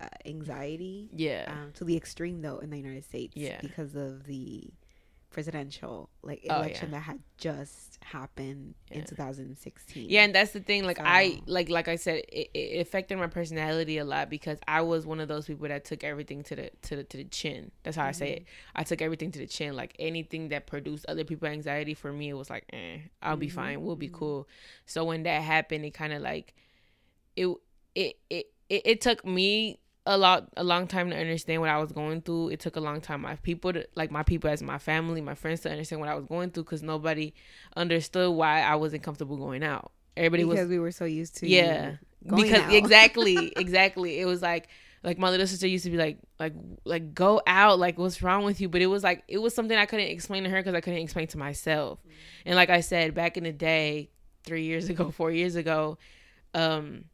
uh, 0.00 0.06
anxiety 0.26 1.08
yeah 1.14 1.44
um, 1.48 1.72
to 1.74 1.84
the 1.84 1.96
extreme, 1.96 2.42
though, 2.42 2.58
in 2.58 2.70
the 2.70 2.76
United 2.78 3.04
States. 3.04 3.36
Yeah. 3.36 3.60
Because 3.60 3.94
of 3.94 4.24
the 4.24 4.64
presidential 5.30 6.10
like 6.22 6.40
Oh, 6.50 6.56
election 6.56 6.90
yeah. 6.90 6.98
that 6.98 7.02
had 7.04 7.20
just 7.38 7.98
happened 8.02 8.74
Yeah. 8.90 8.98
in 8.98 9.04
2016. 9.04 10.10
Yeah, 10.10 10.22
and 10.24 10.34
that's 10.34 10.50
the 10.52 10.60
thing. 10.60 10.84
Like 10.84 10.98
I 11.00 11.40
like 11.46 11.68
like 11.68 11.88
I 11.88 11.96
said, 11.96 12.24
it, 12.28 12.50
it 12.52 12.80
affected 12.80 13.16
my 13.18 13.26
personality 13.28 13.98
a 13.98 14.04
lot 14.04 14.28
because 14.28 14.58
I 14.68 14.80
was 14.82 15.06
one 15.06 15.20
of 15.20 15.28
those 15.28 15.46
people 15.46 15.68
that 15.68 15.84
took 15.84 16.02
everything 16.04 16.42
to 16.44 16.56
the 16.56 16.70
to 16.82 16.96
the 16.96 17.04
to 17.04 17.16
the 17.16 17.24
chin. 17.24 17.70
That's 17.82 17.96
how 17.96 18.04
I 18.04 18.12
say 18.12 18.30
it. 18.32 18.44
I 18.74 18.82
took 18.82 19.00
everything 19.00 19.30
to 19.32 19.38
the 19.38 19.46
chin. 19.46 19.74
Like 19.74 19.94
anything 19.98 20.48
that 20.48 20.66
produced 20.66 21.06
other 21.08 21.24
people 21.24 21.48
anxiety 21.48 21.94
for 21.94 22.12
me, 22.12 22.28
it 22.28 22.34
was 22.34 22.50
like, 22.50 22.64
eh, 22.72 22.98
I'll 23.22 23.36
be 23.36 23.48
Mhm. 23.48 23.52
fine. 23.52 23.82
We'll 23.82 23.96
be 23.96 24.08
cool. 24.08 24.48
So 24.86 25.04
when 25.04 25.22
that 25.22 25.42
happened, 25.42 25.84
it 25.84 25.92
kind 25.92 26.12
of 26.12 26.22
like 26.22 26.54
it 27.36 27.46
it 27.94 28.16
it 28.28 28.46
it, 28.68 28.82
it 28.84 29.00
took 29.00 29.24
me 29.24 29.78
a 30.10 30.18
lot 30.18 30.48
a 30.56 30.64
long 30.64 30.86
time 30.86 31.10
to 31.10 31.16
understand 31.16 31.60
what 31.60 31.70
I 31.70 31.78
was 31.78 31.92
going 31.92 32.20
through. 32.22 32.48
It 32.50 32.60
took 32.60 32.76
a 32.76 32.80
long 32.80 33.00
time 33.00 33.20
my 33.22 33.36
people 33.36 33.72
to 33.72 33.86
like 33.94 34.10
my 34.10 34.22
people 34.22 34.50
as 34.50 34.62
my 34.62 34.78
family, 34.78 35.20
my 35.20 35.34
friends 35.34 35.60
to 35.60 35.70
understand 35.70 36.00
what 36.00 36.08
I 36.10 36.14
was 36.14 36.26
going 36.26 36.50
through 36.50 36.64
because 36.64 36.82
nobody 36.82 37.32
understood 37.76 38.32
why 38.34 38.62
I 38.62 38.74
wasn't 38.76 39.02
comfortable 39.02 39.36
going 39.36 39.62
out. 39.62 39.92
Everybody 40.16 40.42
because 40.44 40.48
was 40.48 40.58
Because 40.58 40.70
we 40.70 40.78
were 40.78 40.90
so 40.90 41.04
used 41.04 41.36
to 41.38 41.48
yeah 41.48 41.96
because 42.24 42.52
out. 42.52 42.72
exactly 42.74 43.52
exactly 43.56 44.18
it 44.18 44.26
was 44.26 44.42
like 44.42 44.68
like 45.02 45.18
my 45.18 45.30
little 45.30 45.46
sister 45.46 45.66
used 45.66 45.84
to 45.84 45.90
be 45.90 45.96
like 45.96 46.18
like 46.38 46.52
like 46.84 47.14
go 47.14 47.40
out 47.46 47.78
like 47.78 47.96
what's 47.98 48.20
wrong 48.22 48.44
with 48.44 48.60
you 48.60 48.68
but 48.68 48.82
it 48.82 48.86
was 48.86 49.02
like 49.02 49.22
it 49.28 49.38
was 49.38 49.54
something 49.54 49.78
I 49.78 49.86
couldn't 49.86 50.08
explain 50.08 50.42
to 50.44 50.50
her 50.50 50.58
because 50.58 50.74
I 50.74 50.80
couldn't 50.82 50.98
explain 50.98 51.28
to 51.28 51.38
myself 51.38 51.98
and 52.44 52.56
like 52.56 52.68
I 52.68 52.80
said 52.80 53.14
back 53.14 53.36
in 53.38 53.44
the 53.44 53.52
day 53.52 54.10
three 54.44 54.64
years 54.64 54.90
ago 54.90 55.10
four 55.10 55.30
years 55.30 55.54
ago 55.56 55.96
um 56.52 57.04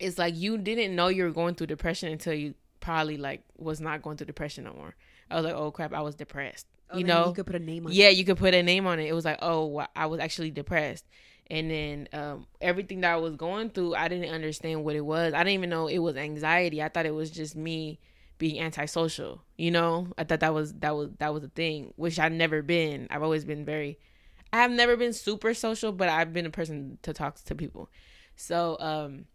it's 0.00 0.18
like 0.18 0.34
you 0.36 0.58
didn't 0.58 0.96
know 0.96 1.08
you 1.08 1.24
were 1.24 1.30
going 1.30 1.54
through 1.54 1.68
depression 1.68 2.10
until 2.10 2.34
you 2.34 2.54
probably 2.80 3.16
like 3.18 3.42
was 3.58 3.80
not 3.80 4.02
going 4.02 4.16
through 4.16 4.26
depression 4.26 4.64
no 4.64 4.72
more. 4.72 4.94
I 5.30 5.36
was 5.36 5.44
like 5.44 5.54
oh 5.54 5.70
crap 5.70 5.92
I 5.94 6.00
was 6.02 6.14
depressed 6.16 6.66
Oh, 6.92 6.98
you 6.98 7.04
know 7.04 7.28
you 7.28 7.34
could 7.34 7.46
put 7.46 7.54
a 7.56 7.60
name 7.60 7.86
on 7.86 7.92
yeah 7.92 8.08
it. 8.08 8.16
you 8.16 8.24
could 8.24 8.38
put 8.38 8.54
a 8.54 8.62
name 8.62 8.86
on 8.86 8.98
it. 8.98 9.04
It 9.06 9.12
was 9.12 9.24
like 9.24 9.38
oh 9.42 9.66
wa- 9.66 9.86
i 9.94 10.06
was 10.06 10.18
actually 10.20 10.50
depressed. 10.50 11.04
And 11.48 11.68
then 11.70 12.08
um, 12.12 12.46
everything 12.60 13.00
that 13.02 13.12
i 13.12 13.16
was 13.16 13.36
going 13.36 13.70
through 13.70 13.94
i 13.94 14.08
didn't 14.08 14.32
understand 14.32 14.82
what 14.84 14.96
it 14.96 15.04
was. 15.04 15.34
I 15.34 15.38
didn't 15.44 15.54
even 15.54 15.70
know 15.70 15.86
it 15.88 15.98
was 15.98 16.16
anxiety. 16.16 16.82
I 16.82 16.88
thought 16.88 17.06
it 17.06 17.14
was 17.14 17.30
just 17.30 17.54
me 17.54 18.00
being 18.38 18.58
antisocial 18.60 19.42
you 19.58 19.70
know? 19.70 20.08
I 20.16 20.24
thought 20.24 20.40
that 20.40 20.54
was 20.54 20.72
that 20.74 20.96
was 20.96 21.10
that 21.18 21.32
was 21.34 21.44
a 21.44 21.48
thing 21.48 21.92
which 21.96 22.18
i've 22.18 22.32
never 22.32 22.62
been. 22.62 23.06
I've 23.10 23.22
always 23.22 23.44
been 23.44 23.64
very 23.64 23.98
i 24.52 24.56
have 24.62 24.70
never 24.72 24.96
been 24.96 25.12
super 25.12 25.52
social 25.54 25.92
but 25.92 26.08
i've 26.08 26.32
been 26.32 26.46
a 26.46 26.50
person 26.50 26.98
to 27.02 27.12
talk 27.12 27.36
to 27.44 27.54
people. 27.54 27.90
So 28.36 28.76
um 28.80 29.26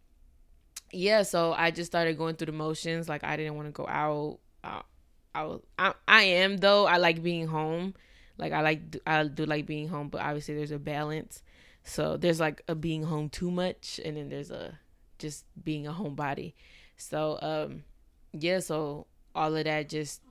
yeah 0.92 1.22
so 1.22 1.52
i 1.52 1.70
just 1.70 1.90
started 1.90 2.16
going 2.16 2.34
through 2.34 2.46
the 2.46 2.52
motions 2.52 3.08
like 3.08 3.24
i 3.24 3.36
didn't 3.36 3.56
want 3.56 3.66
to 3.66 3.72
go 3.72 3.86
out 3.88 4.38
uh, 4.64 4.82
I, 5.36 5.44
was, 5.44 5.60
I 5.78 5.92
I 6.08 6.22
am 6.22 6.56
though. 6.56 6.86
I 6.86 6.96
like 6.96 7.22
being 7.22 7.46
home. 7.46 7.94
Like 8.38 8.52
I 8.52 8.62
like 8.62 8.96
I 9.06 9.24
do 9.24 9.44
like 9.44 9.66
being 9.66 9.88
home, 9.88 10.08
but 10.08 10.22
obviously 10.22 10.54
there's 10.54 10.70
a 10.70 10.78
balance. 10.78 11.42
So 11.84 12.16
there's 12.16 12.40
like 12.40 12.62
a 12.68 12.74
being 12.74 13.02
home 13.02 13.28
too 13.28 13.50
much, 13.50 14.00
and 14.02 14.16
then 14.16 14.30
there's 14.30 14.50
a 14.50 14.78
just 15.18 15.44
being 15.62 15.86
a 15.86 15.92
homebody. 15.92 16.54
So 16.96 17.38
um 17.42 17.84
yeah, 18.32 18.60
so 18.60 19.06
all 19.34 19.54
of 19.54 19.64
that 19.64 19.90
just 19.90 20.22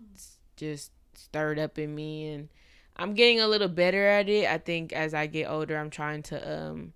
just 0.58 0.92
stirred 1.14 1.60
up 1.60 1.78
in 1.78 1.94
me, 1.94 2.30
and 2.30 2.50
I'm 2.98 3.14
getting 3.14 3.40
a 3.40 3.48
little 3.48 3.68
better 3.68 4.08
at 4.08 4.28
it. 4.28 4.48
I 4.48 4.58
think 4.58 4.92
as 4.92 5.14
I 5.14 5.28
get 5.28 5.48
older, 5.48 5.78
I'm 5.78 5.92
trying 5.92 6.24
to 6.24 6.62
um 6.70 6.94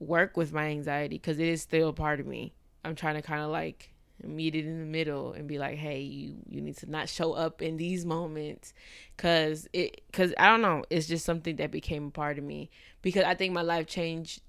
work 0.00 0.36
with 0.36 0.52
my 0.52 0.66
anxiety 0.66 1.18
because 1.18 1.38
it 1.38 1.46
is 1.46 1.62
still 1.62 1.90
a 1.90 1.92
part 1.92 2.18
of 2.18 2.26
me. 2.26 2.52
I'm 2.84 2.94
trying 2.94 3.14
to 3.16 3.22
kind 3.22 3.42
of 3.42 3.50
like 3.50 3.90
meet 4.22 4.54
it 4.56 4.66
in 4.66 4.80
the 4.80 4.84
middle 4.84 5.32
and 5.32 5.46
be 5.46 5.58
like 5.58 5.76
hey 5.76 6.00
you 6.00 6.34
you 6.48 6.60
need 6.60 6.76
to 6.76 6.90
not 6.90 7.08
show 7.08 7.34
up 7.34 7.62
in 7.62 7.76
these 7.76 8.04
moments 8.04 8.74
because 9.16 9.68
it 9.72 10.00
because 10.10 10.34
i 10.38 10.48
don't 10.48 10.60
know 10.60 10.82
it's 10.90 11.06
just 11.06 11.24
something 11.24 11.54
that 11.54 11.70
became 11.70 12.08
a 12.08 12.10
part 12.10 12.36
of 12.36 12.42
me 12.42 12.68
because 13.00 13.22
i 13.22 13.32
think 13.32 13.54
my 13.54 13.62
life 13.62 13.86
changed 13.86 14.42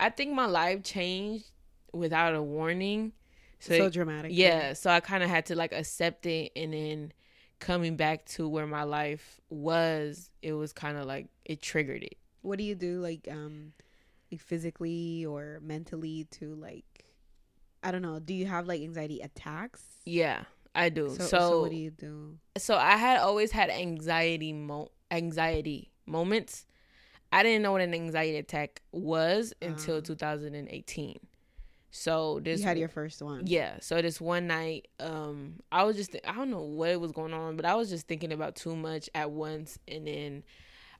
i 0.00 0.08
think 0.08 0.32
my 0.32 0.46
life 0.46 0.82
changed 0.82 1.50
without 1.92 2.34
a 2.34 2.42
warning. 2.42 3.12
So, 3.60 3.76
So, 3.76 3.88
dramatic. 3.88 4.32
yeah, 4.34 4.74
so 4.74 4.90
I 4.90 5.00
kind 5.00 5.22
of 5.22 5.30
had 5.30 5.46
to 5.46 5.54
like 5.54 5.72
accept 5.72 6.26
it 6.26 6.52
and 6.54 6.72
then 6.74 7.12
coming 7.60 7.96
back 7.96 8.26
to 8.26 8.46
where 8.48 8.66
my 8.66 8.82
life 8.82 9.40
was, 9.48 10.30
it 10.42 10.52
was 10.52 10.72
kind 10.72 10.98
of 10.98 11.06
like 11.06 11.28
it 11.44 11.62
triggered 11.62 12.02
it. 12.02 12.18
What 12.42 12.58
do 12.58 12.64
you 12.64 12.74
do, 12.74 13.00
like, 13.00 13.26
um, 13.30 13.72
like 14.30 14.40
physically 14.40 15.24
or 15.24 15.60
mentally 15.62 16.26
to 16.32 16.54
like, 16.56 16.84
I 17.84 17.90
don't 17.92 18.02
know. 18.02 18.18
Do 18.18 18.34
you 18.34 18.46
have 18.46 18.66
like 18.66 18.80
anxiety 18.80 19.20
attacks? 19.20 19.82
Yeah, 20.06 20.44
I 20.74 20.88
do. 20.88 21.10
So, 21.10 21.14
So, 21.22 21.26
so 21.26 21.60
what 21.60 21.70
do 21.70 21.76
you 21.76 21.90
do? 21.90 22.38
so 22.56 22.76
I 22.76 22.96
had 22.96 23.18
always 23.18 23.52
had 23.52 23.70
anxiety 23.70 24.52
mo- 24.52 24.90
anxiety 25.10 25.90
moments. 26.06 26.66
I 27.32 27.42
didn't 27.42 27.62
know 27.62 27.72
what 27.72 27.80
an 27.82 27.94
anxiety 27.94 28.36
attack 28.38 28.80
was 28.92 29.52
until 29.60 29.98
Ah. 29.98 30.00
2018. 30.00 31.18
So 31.90 32.40
this 32.42 32.60
you 32.60 32.66
had 32.66 32.78
your 32.78 32.88
first 32.88 33.22
one. 33.22 33.46
Yeah. 33.46 33.78
So 33.80 34.02
this 34.02 34.20
one 34.20 34.48
night, 34.48 34.88
um, 34.98 35.60
I 35.70 35.84
was 35.84 35.94
just 35.96 36.16
I 36.24 36.32
don't 36.32 36.50
know 36.50 36.62
what 36.62 37.00
was 37.00 37.12
going 37.12 37.32
on, 37.32 37.54
but 37.56 37.64
I 37.64 37.74
was 37.76 37.88
just 37.88 38.08
thinking 38.08 38.32
about 38.32 38.56
too 38.56 38.74
much 38.74 39.08
at 39.14 39.30
once, 39.30 39.78
and 39.86 40.06
then 40.06 40.42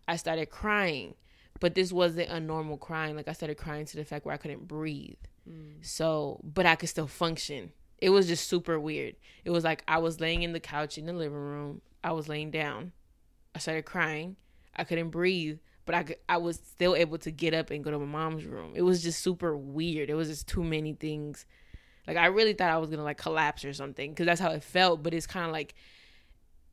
I 0.06 0.16
started 0.16 0.50
crying. 0.50 1.14
But 1.60 1.74
this 1.74 1.92
wasn't 1.92 2.30
a 2.30 2.38
normal 2.40 2.76
crying. 2.78 3.16
Like 3.16 3.26
I 3.28 3.32
started 3.32 3.56
crying 3.56 3.86
to 3.86 3.96
the 3.96 4.04
fact 4.04 4.24
where 4.24 4.34
I 4.34 4.38
couldn't 4.38 4.68
breathe. 4.68 5.16
Mm. 5.48 5.84
So, 5.84 6.40
but 6.42 6.66
I 6.66 6.76
could 6.76 6.88
still 6.88 7.06
function. 7.06 7.72
It 7.98 8.10
was 8.10 8.26
just 8.26 8.48
super 8.48 8.78
weird. 8.78 9.16
It 9.44 9.50
was 9.50 9.64
like 9.64 9.82
I 9.88 9.98
was 9.98 10.20
laying 10.20 10.42
in 10.42 10.52
the 10.52 10.60
couch 10.60 10.98
in 10.98 11.06
the 11.06 11.12
living 11.12 11.38
room. 11.38 11.80
I 12.02 12.12
was 12.12 12.28
laying 12.28 12.50
down. 12.50 12.92
I 13.54 13.58
started 13.58 13.84
crying. 13.84 14.36
I 14.76 14.84
couldn't 14.84 15.10
breathe, 15.10 15.58
but 15.86 15.94
I 15.94 16.02
could, 16.02 16.16
I 16.28 16.38
was 16.38 16.56
still 16.56 16.96
able 16.96 17.18
to 17.18 17.30
get 17.30 17.54
up 17.54 17.70
and 17.70 17.84
go 17.84 17.90
to 17.90 17.98
my 17.98 18.06
mom's 18.06 18.44
room. 18.44 18.72
It 18.74 18.82
was 18.82 19.02
just 19.02 19.22
super 19.22 19.56
weird. 19.56 20.10
It 20.10 20.14
was 20.14 20.28
just 20.28 20.48
too 20.48 20.64
many 20.64 20.94
things. 20.94 21.46
Like 22.06 22.16
I 22.16 22.26
really 22.26 22.52
thought 22.52 22.70
I 22.70 22.78
was 22.78 22.90
gonna 22.90 23.04
like 23.04 23.18
collapse 23.18 23.64
or 23.64 23.72
something 23.72 24.10
because 24.10 24.26
that's 24.26 24.40
how 24.40 24.50
it 24.50 24.62
felt. 24.62 25.02
But 25.02 25.14
it's 25.14 25.26
kind 25.26 25.46
of 25.46 25.52
like, 25.52 25.74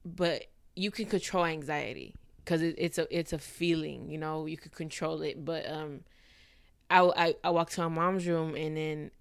but 0.03 0.45
you 0.75 0.91
can 0.91 1.05
control 1.05 1.45
anxiety 1.45 2.15
because 2.37 2.61
it, 2.61 2.75
it's 2.77 2.97
a 2.97 3.07
it's 3.17 3.33
a 3.33 3.37
feeling. 3.37 4.09
You 4.09 4.17
know, 4.17 4.45
you 4.45 4.57
could 4.57 4.73
control 4.73 5.21
it. 5.21 5.45
But 5.45 5.69
um, 5.69 6.01
I 6.91 7.27
I, 7.27 7.36
I 7.43 7.50
walked 7.50 7.74
to 7.74 7.81
my 7.81 7.88
mom's 7.88 8.27
room 8.27 8.55
and 8.55 8.75
then 8.75 9.12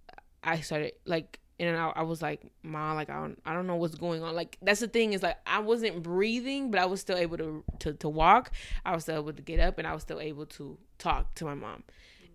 I 0.43 0.61
started 0.61 0.93
like 1.05 1.39
and 1.61 1.77
I, 1.77 1.93
I 1.97 2.03
was 2.03 2.23
like, 2.23 2.41
"Mom, 2.63 2.97
like 2.97 3.11
I 3.11 3.21
don't, 3.21 3.39
I 3.45 3.53
don't 3.53 3.67
know 3.67 3.77
what's 3.77 3.95
going 3.95 4.23
on." 4.23 4.35
Like 4.35 4.57
that's 4.63 4.81
the 4.81 4.89
thing 4.89 5.13
is 5.13 5.23
like 5.23 5.37
I 5.47 5.59
wasn't 5.59 6.03
breathing, 6.03 6.71
but 6.71 6.81
I 6.81 6.87
was 6.87 7.01
still 7.01 7.19
able 7.19 7.37
to 7.37 7.63
to 7.81 7.93
to 7.93 8.09
walk. 8.09 8.53
I 8.85 8.95
was 8.95 9.05
still 9.05 9.17
able 9.17 9.35
to 9.35 9.43
get 9.43 9.61
up, 9.61 9.79
and 9.79 9.87
I 9.87 9.93
was 9.93 10.03
still 10.03 10.21
able 10.21 10.47
to 10.47 10.79
talk 10.99 11.35
to 11.35 11.45
my 11.45 11.55
mom. 11.55 11.85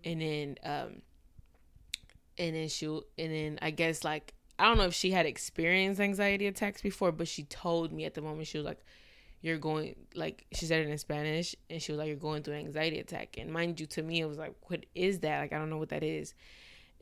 And 0.04 0.20
then, 0.20 0.56
um, 0.62 1.02
and 2.38 2.54
then 2.54 2.68
she, 2.68 2.86
and 2.86 3.02
then 3.32 3.58
I 3.60 3.72
guess 3.72 4.04
like 4.04 4.32
I 4.60 4.64
don't 4.66 4.78
know 4.78 4.84
if 4.84 4.94
she 4.94 5.10
had 5.10 5.26
experienced 5.26 6.00
anxiety 6.00 6.46
attacks 6.46 6.80
before, 6.80 7.10
but 7.10 7.26
she 7.26 7.42
told 7.42 7.92
me 7.92 8.04
at 8.04 8.14
the 8.14 8.22
moment 8.22 8.46
she 8.46 8.58
was 8.58 8.64
like, 8.64 8.84
"You're 9.40 9.58
going," 9.58 9.94
like 10.14 10.44
she 10.52 10.66
said 10.66 10.86
it 10.86 10.90
in 10.90 10.98
Spanish, 10.98 11.54
and 11.70 11.80
she 11.80 11.92
was 11.92 11.98
like, 11.98 12.08
"You're 12.08 12.16
going 12.16 12.42
through 12.42 12.54
an 12.54 12.66
anxiety 12.66 12.98
attack." 12.98 13.36
And 13.38 13.52
mind 13.52 13.80
you, 13.80 13.86
to 13.86 14.02
me, 14.02 14.20
it 14.20 14.26
was 14.26 14.38
like, 14.38 14.54
"What 14.68 14.86
is 14.94 15.20
that?" 15.20 15.40
Like 15.40 15.52
I 15.52 15.58
don't 15.58 15.70
know 15.70 15.78
what 15.78 15.90
that 15.90 16.02
is. 16.02 16.34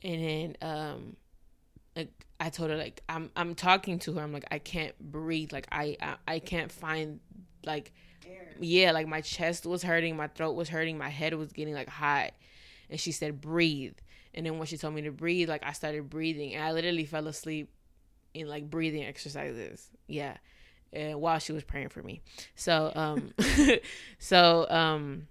And 0.03 0.23
then, 0.23 0.57
um 0.61 1.15
like 1.95 2.25
I 2.39 2.49
told 2.49 2.69
her 2.69 2.77
like 2.77 3.01
I'm 3.07 3.31
I'm 3.35 3.55
talking 3.55 3.99
to 3.99 4.13
her. 4.13 4.21
I'm 4.21 4.33
like 4.33 4.45
I 4.51 4.59
can't 4.59 4.97
breathe. 4.99 5.53
Like 5.53 5.67
I 5.71 5.97
I, 6.01 6.15
I 6.27 6.39
can't 6.39 6.71
find 6.71 7.19
like 7.65 7.93
yeah, 8.59 8.91
like 8.91 9.07
my 9.07 9.21
chest 9.21 9.65
was 9.65 9.83
hurting, 9.83 10.15
my 10.15 10.27
throat 10.27 10.53
was 10.55 10.69
hurting, 10.69 10.97
my 10.97 11.09
head 11.09 11.33
was 11.33 11.51
getting 11.51 11.73
like 11.73 11.89
hot. 11.89 12.31
And 12.89 12.99
she 12.99 13.11
said 13.11 13.41
breathe. 13.41 13.95
And 14.33 14.45
then 14.45 14.57
when 14.57 14.67
she 14.67 14.77
told 14.77 14.93
me 14.93 15.01
to 15.03 15.11
breathe, 15.11 15.49
like 15.49 15.63
I 15.65 15.71
started 15.71 16.09
breathing 16.09 16.53
and 16.53 16.63
I 16.63 16.71
literally 16.71 17.05
fell 17.05 17.27
asleep 17.27 17.69
in 18.33 18.47
like 18.47 18.69
breathing 18.69 19.03
exercises. 19.05 19.89
Yeah. 20.07 20.37
And 20.95 21.21
while 21.21 21.39
she 21.39 21.51
was 21.51 21.63
praying 21.63 21.89
for 21.89 22.01
me. 22.01 22.21
So 22.55 22.91
um 22.95 23.33
so 24.19 24.65
um 24.69 25.27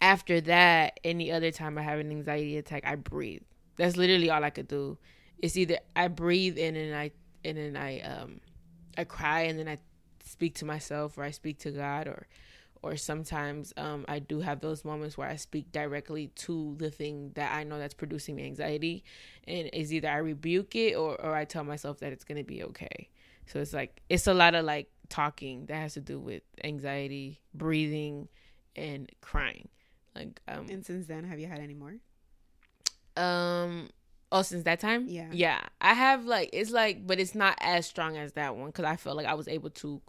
after 0.00 0.40
that, 0.40 0.98
any 1.04 1.30
other 1.30 1.52
time 1.52 1.78
I 1.78 1.82
have 1.82 2.00
an 2.00 2.10
anxiety 2.10 2.56
attack, 2.56 2.82
I 2.84 2.96
breathe. 2.96 3.42
That's 3.76 3.96
literally 3.96 4.30
all 4.30 4.42
I 4.42 4.50
could 4.50 4.68
do 4.68 4.98
it's 5.42 5.56
either 5.56 5.78
I 5.94 6.08
breathe 6.08 6.56
in 6.56 6.76
and 6.76 6.94
I 6.94 7.10
and 7.44 7.58
then 7.58 7.76
I 7.76 8.00
um 8.00 8.40
I 8.96 9.04
cry 9.04 9.42
and 9.42 9.58
then 9.58 9.68
I 9.68 9.78
speak 10.24 10.54
to 10.56 10.64
myself 10.64 11.18
or 11.18 11.24
I 11.24 11.32
speak 11.32 11.58
to 11.60 11.72
God 11.72 12.06
or 12.06 12.28
or 12.80 12.96
sometimes 12.96 13.74
um 13.76 14.04
I 14.08 14.20
do 14.20 14.40
have 14.40 14.60
those 14.60 14.84
moments 14.84 15.18
where 15.18 15.28
I 15.28 15.36
speak 15.36 15.72
directly 15.72 16.28
to 16.28 16.76
the 16.78 16.90
thing 16.90 17.32
that 17.34 17.52
I 17.52 17.64
know 17.64 17.78
that's 17.78 17.94
producing 17.94 18.36
me 18.36 18.44
anxiety 18.46 19.04
and 19.46 19.68
it's 19.72 19.92
either 19.92 20.08
I 20.08 20.18
rebuke 20.18 20.76
it 20.76 20.94
or 20.94 21.20
or 21.20 21.34
I 21.34 21.44
tell 21.44 21.64
myself 21.64 21.98
that 21.98 22.12
it's 22.12 22.24
going 22.24 22.38
to 22.38 22.44
be 22.44 22.62
okay. 22.62 23.08
So 23.52 23.60
it's 23.60 23.74
like 23.74 24.02
it's 24.08 24.26
a 24.26 24.32
lot 24.32 24.54
of 24.54 24.64
like 24.64 24.88
talking 25.10 25.66
that 25.66 25.74
has 25.74 25.94
to 25.94 26.00
do 26.00 26.18
with 26.18 26.42
anxiety, 26.64 27.40
breathing 27.52 28.28
and 28.74 29.10
crying. 29.20 29.68
Like 30.14 30.40
um 30.48 30.66
And 30.70 30.84
since 30.84 31.06
then, 31.06 31.24
have 31.24 31.38
you 31.38 31.46
had 31.46 31.60
any 31.60 31.74
more? 31.74 31.96
um 33.16 33.90
Oh, 34.34 34.40
since 34.40 34.64
that 34.64 34.80
time? 34.80 35.04
Yeah. 35.06 35.28
Yeah. 35.30 35.60
I 35.82 35.92
have 35.92 36.24
like 36.24 36.48
it's 36.54 36.70
like 36.70 37.06
but 37.06 37.20
it's 37.20 37.34
not 37.34 37.58
as 37.60 37.86
strong 37.86 38.16
as 38.16 38.32
that 38.32 38.56
one 38.56 38.72
cuz 38.72 38.86
I 38.86 38.96
felt 38.96 39.18
like 39.18 39.26
I 39.26 39.34
was 39.34 39.48
able 39.48 39.68
to 39.70 40.00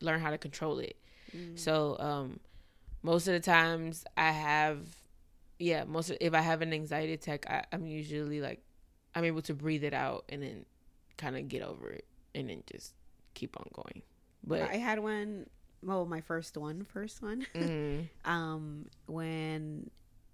learn 0.00 0.18
how 0.18 0.30
to 0.30 0.38
control 0.38 0.80
it. 0.80 0.96
Mm. 1.36 1.56
So, 1.56 1.96
um 2.00 2.40
most 3.04 3.28
of 3.28 3.34
the 3.34 3.40
times 3.40 4.04
I 4.16 4.32
have 4.32 4.80
yeah, 5.60 5.84
most 5.84 6.10
of, 6.10 6.16
if 6.20 6.34
I 6.34 6.40
have 6.40 6.62
an 6.62 6.72
anxiety 6.72 7.12
attack, 7.12 7.46
I, 7.48 7.64
I'm 7.72 7.86
usually 7.86 8.40
like 8.40 8.60
I'm 9.14 9.22
able 9.24 9.42
to 9.42 9.54
breathe 9.54 9.84
it 9.84 9.94
out 9.94 10.24
and 10.28 10.42
then 10.42 10.66
kind 11.16 11.36
of 11.36 11.46
get 11.48 11.62
over 11.62 11.90
it 11.90 12.07
and 12.38 12.48
then 12.48 12.62
just 12.70 12.94
keep 13.34 13.56
on 13.58 13.66
going. 13.72 14.02
But 14.44 14.62
I 14.62 14.76
had 14.76 14.98
one. 15.00 15.46
Well, 15.82 16.06
my 16.06 16.20
first 16.20 16.56
one, 16.56 16.84
first 16.84 17.22
one. 17.22 17.46
mm, 17.54 18.08
um, 18.24 18.86
when 19.06 19.90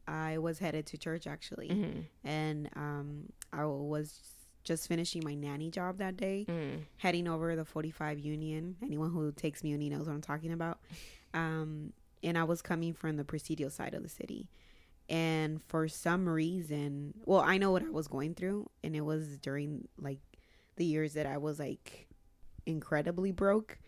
I 0.06 0.38
was 0.38 0.58
headed 0.58 0.86
to 0.86 0.98
church 0.98 1.26
actually, 1.26 1.68
mhm, 1.68 2.04
and 2.24 2.70
um, 2.76 3.32
I 3.52 3.64
was 3.64 4.20
just 4.62 4.88
finishing 4.88 5.22
my 5.24 5.34
nanny 5.34 5.70
job 5.70 5.98
that 5.98 6.16
day, 6.16 6.46
mm, 6.48 6.80
heading 6.96 7.28
over 7.28 7.54
the 7.56 7.64
45 7.64 8.18
Union. 8.18 8.76
Anyone 8.82 9.10
who 9.10 9.32
takes 9.32 9.62
Muni 9.62 9.90
knows 9.90 10.06
what 10.06 10.14
I'm 10.14 10.22
talking 10.22 10.52
about. 10.52 10.78
Um, 11.34 11.92
and 12.22 12.38
I 12.38 12.44
was 12.44 12.62
coming 12.62 12.94
from 12.94 13.16
the 13.16 13.24
Presidio 13.24 13.68
side 13.68 13.92
of 13.92 14.02
the 14.02 14.08
city. 14.08 14.48
And 15.10 15.62
for 15.64 15.86
some 15.88 16.26
reason, 16.26 17.12
well, 17.26 17.40
I 17.40 17.58
know 17.58 17.72
what 17.72 17.82
I 17.82 17.90
was 17.90 18.08
going 18.08 18.32
through, 18.34 18.70
and 18.82 18.96
it 18.96 19.02
was 19.02 19.36
during 19.38 19.86
like 19.98 20.20
the 20.76 20.84
years 20.84 21.14
that 21.14 21.26
I 21.26 21.38
was 21.38 21.58
like 21.58 22.08
incredibly 22.66 23.32
broke, 23.32 23.78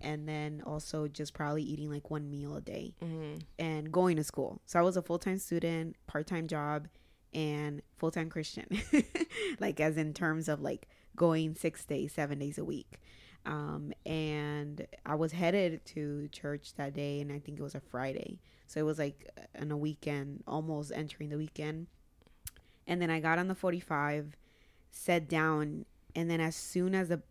and 0.00 0.28
then 0.28 0.62
also 0.66 1.08
just 1.08 1.34
probably 1.34 1.62
eating 1.62 1.90
like 1.90 2.10
one 2.10 2.30
meal 2.30 2.56
a 2.56 2.60
day 2.60 2.94
mhm, 3.02 3.40
and 3.58 3.90
going 3.92 4.16
to 4.16 4.24
school. 4.24 4.60
So 4.66 4.78
I 4.78 4.82
was 4.82 4.96
a 4.96 5.02
full 5.02 5.18
time 5.18 5.38
student, 5.38 5.96
part 6.06 6.26
time 6.26 6.46
job, 6.46 6.88
and 7.32 7.82
full 7.96 8.10
time 8.10 8.30
Christian. 8.30 8.66
like 9.60 9.80
as 9.80 9.96
in 9.96 10.12
terms 10.14 10.48
of 10.48 10.60
like 10.60 10.88
going 11.16 11.54
six 11.54 11.84
days, 11.84 12.12
seven 12.12 12.38
days 12.38 12.58
a 12.58 12.64
week. 12.64 12.98
Um, 13.46 13.92
and 14.04 14.86
I 15.06 15.14
was 15.14 15.32
headed 15.32 15.84
to 15.86 16.28
church 16.28 16.74
that 16.74 16.94
day, 16.94 17.20
and 17.20 17.32
I 17.32 17.38
think 17.38 17.58
it 17.58 17.62
was 17.62 17.76
a 17.76 17.80
Friday. 17.80 18.40
So 18.66 18.80
it 18.80 18.82
was 18.82 18.98
like 18.98 19.30
on 19.58 19.70
a 19.70 19.76
weekend, 19.76 20.42
almost 20.48 20.90
entering 20.92 21.30
the 21.30 21.36
weekend. 21.38 21.86
And 22.88 23.00
then 23.00 23.08
I 23.10 23.20
got 23.20 23.38
on 23.38 23.46
the 23.48 23.54
45, 23.54 24.36
sat 24.90 25.28
down, 25.28 25.86
and 26.16 26.30
then 26.30 26.40
as 26.40 26.56
soon 26.56 26.94
as 26.94 27.08
the 27.08 27.22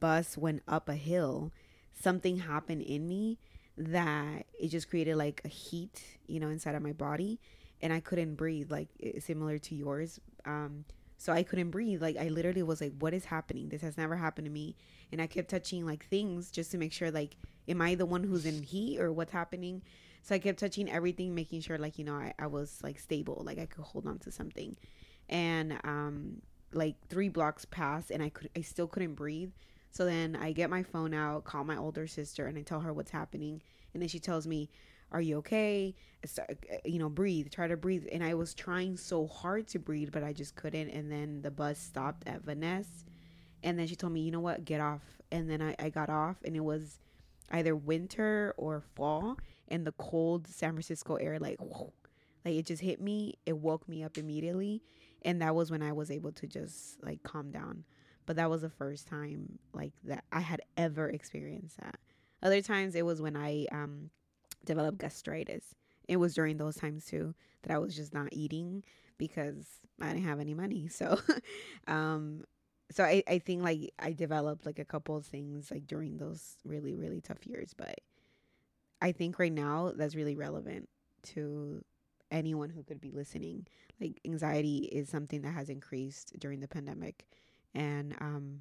bus 0.00 0.36
went 0.36 0.62
up 0.66 0.88
a 0.88 0.94
hill, 0.94 1.52
something 1.98 2.38
happened 2.38 2.82
in 2.82 3.08
me 3.08 3.38
that 3.78 4.46
it 4.60 4.68
just 4.68 4.90
created 4.90 5.16
like 5.16 5.40
a 5.44 5.48
heat, 5.48 6.02
you 6.26 6.40
know, 6.40 6.48
inside 6.48 6.74
of 6.74 6.82
my 6.82 6.92
body, 6.92 7.40
and 7.80 7.92
I 7.92 8.00
couldn't 8.00 8.34
breathe, 8.34 8.70
like 8.70 8.88
similar 9.20 9.58
to 9.58 9.74
yours. 9.74 10.20
Um, 10.44 10.84
so 11.16 11.32
I 11.32 11.44
couldn't 11.44 11.70
breathe. 11.70 12.02
Like 12.02 12.16
I 12.16 12.28
literally 12.28 12.64
was 12.64 12.80
like, 12.80 12.92
"What 12.98 13.14
is 13.14 13.24
happening? 13.24 13.68
This 13.68 13.82
has 13.82 13.96
never 13.96 14.16
happened 14.16 14.46
to 14.46 14.50
me." 14.50 14.74
And 15.12 15.22
I 15.22 15.28
kept 15.28 15.48
touching 15.48 15.86
like 15.86 16.04
things 16.06 16.50
just 16.50 16.72
to 16.72 16.78
make 16.78 16.92
sure, 16.92 17.10
like, 17.10 17.36
am 17.68 17.80
I 17.80 17.94
the 17.94 18.06
one 18.06 18.24
who's 18.24 18.46
in 18.46 18.62
heat 18.64 19.00
or 19.00 19.12
what's 19.12 19.32
happening? 19.32 19.82
So 20.22 20.34
I 20.34 20.38
kept 20.38 20.58
touching 20.58 20.90
everything, 20.90 21.34
making 21.34 21.60
sure, 21.60 21.78
like, 21.78 21.98
you 21.98 22.04
know, 22.04 22.14
I, 22.14 22.34
I 22.38 22.46
was 22.48 22.80
like 22.82 22.98
stable, 22.98 23.42
like 23.46 23.58
I 23.58 23.66
could 23.66 23.84
hold 23.84 24.06
on 24.06 24.18
to 24.20 24.32
something. 24.32 24.76
And 25.28 25.78
um, 25.84 26.42
like 26.74 26.96
three 27.08 27.28
blocks 27.28 27.64
past 27.64 28.10
and 28.10 28.22
I 28.22 28.28
could, 28.30 28.50
I 28.56 28.62
still 28.62 28.86
couldn't 28.86 29.14
breathe. 29.14 29.52
So 29.90 30.04
then 30.04 30.36
I 30.36 30.52
get 30.52 30.70
my 30.70 30.82
phone 30.82 31.14
out, 31.14 31.44
call 31.44 31.64
my 31.64 31.76
older 31.76 32.06
sister, 32.06 32.46
and 32.46 32.58
I 32.58 32.62
tell 32.62 32.80
her 32.80 32.92
what's 32.92 33.12
happening. 33.12 33.62
And 33.92 34.02
then 34.02 34.08
she 34.08 34.18
tells 34.18 34.46
me, 34.46 34.68
"Are 35.12 35.20
you 35.20 35.36
okay? 35.38 35.94
Start- 36.24 36.50
uh, 36.72 36.76
You 36.84 36.98
know, 36.98 37.08
breathe. 37.08 37.50
Try 37.50 37.68
to 37.68 37.76
breathe." 37.76 38.06
And 38.10 38.24
I 38.24 38.34
was 38.34 38.54
trying 38.54 38.96
so 38.96 39.26
hard 39.28 39.68
to 39.68 39.78
breathe, 39.78 40.10
but 40.10 40.24
I 40.24 40.32
just 40.32 40.56
couldn't. 40.56 40.90
And 40.90 41.10
then 41.12 41.42
the 41.42 41.50
bus 41.52 41.78
stopped 41.78 42.26
at 42.26 42.42
Van 42.42 42.60
Ness, 42.60 43.04
and 43.62 43.78
then 43.78 43.86
she 43.86 43.96
told 43.96 44.12
me, 44.12 44.20
"You 44.22 44.32
know 44.32 44.40
what? 44.40 44.64
Get 44.64 44.80
off." 44.80 45.02
And 45.30 45.48
then 45.50 45.62
I, 45.62 45.76
I 45.78 45.90
got 45.90 46.10
off, 46.10 46.36
and 46.44 46.56
it 46.56 46.60
was 46.64 47.00
either 47.50 47.76
winter 47.76 48.54
or 48.56 48.80
fall, 48.80 49.38
and 49.68 49.86
the 49.86 49.92
cold 49.92 50.46
San 50.48 50.72
Francisco 50.72 51.16
air, 51.16 51.38
like, 51.38 51.60
whoa, 51.60 51.92
like 52.44 52.54
it 52.54 52.66
just 52.66 52.82
hit 52.82 53.00
me. 53.00 53.38
It 53.46 53.56
woke 53.58 53.88
me 53.88 54.02
up 54.02 54.18
immediately, 54.18 54.82
and 55.24 55.40
that 55.42 55.54
was 55.54 55.70
when 55.70 55.82
I 55.82 55.92
was 55.92 56.10
able 56.10 56.32
to 56.32 56.46
just 56.46 57.02
like 57.02 57.22
calm 57.22 57.50
down. 57.50 57.84
But 58.26 58.36
that 58.36 58.48
was 58.50 58.62
the 58.62 58.70
first 58.70 59.06
time 59.06 59.58
like 59.72 59.92
that 60.04 60.24
I 60.32 60.40
had 60.40 60.62
ever 60.76 61.08
experienced 61.08 61.78
that. 61.78 61.98
Other 62.42 62.62
times 62.62 62.94
it 62.94 63.04
was 63.04 63.20
when 63.20 63.36
I 63.36 63.66
um 63.72 64.10
developed 64.64 64.98
gastritis. 64.98 65.74
It 66.08 66.16
was 66.16 66.34
during 66.34 66.56
those 66.56 66.76
times 66.76 67.06
too 67.06 67.34
that 67.62 67.72
I 67.72 67.78
was 67.78 67.96
just 67.96 68.12
not 68.12 68.28
eating 68.32 68.84
because 69.18 69.66
I 70.00 70.12
didn't 70.12 70.24
have 70.24 70.40
any 70.40 70.54
money. 70.54 70.88
So 70.92 71.18
um 71.86 72.44
so 72.90 73.02
I, 73.02 73.22
I 73.26 73.38
think 73.38 73.62
like 73.62 73.92
I 73.98 74.12
developed 74.12 74.66
like 74.66 74.78
a 74.78 74.84
couple 74.84 75.16
of 75.16 75.26
things 75.26 75.70
like 75.70 75.86
during 75.86 76.18
those 76.18 76.56
really, 76.64 76.94
really 76.94 77.20
tough 77.20 77.46
years. 77.46 77.74
But 77.76 78.00
I 79.00 79.12
think 79.12 79.38
right 79.38 79.52
now 79.52 79.92
that's 79.96 80.14
really 80.14 80.36
relevant 80.36 80.88
to 81.34 81.82
anyone 82.34 82.70
who 82.70 82.82
could 82.82 83.00
be 83.00 83.10
listening. 83.10 83.66
Like 84.00 84.20
anxiety 84.26 84.90
is 84.92 85.08
something 85.08 85.42
that 85.42 85.54
has 85.54 85.70
increased 85.70 86.38
during 86.38 86.60
the 86.60 86.68
pandemic. 86.68 87.26
And 87.74 88.14
um 88.20 88.60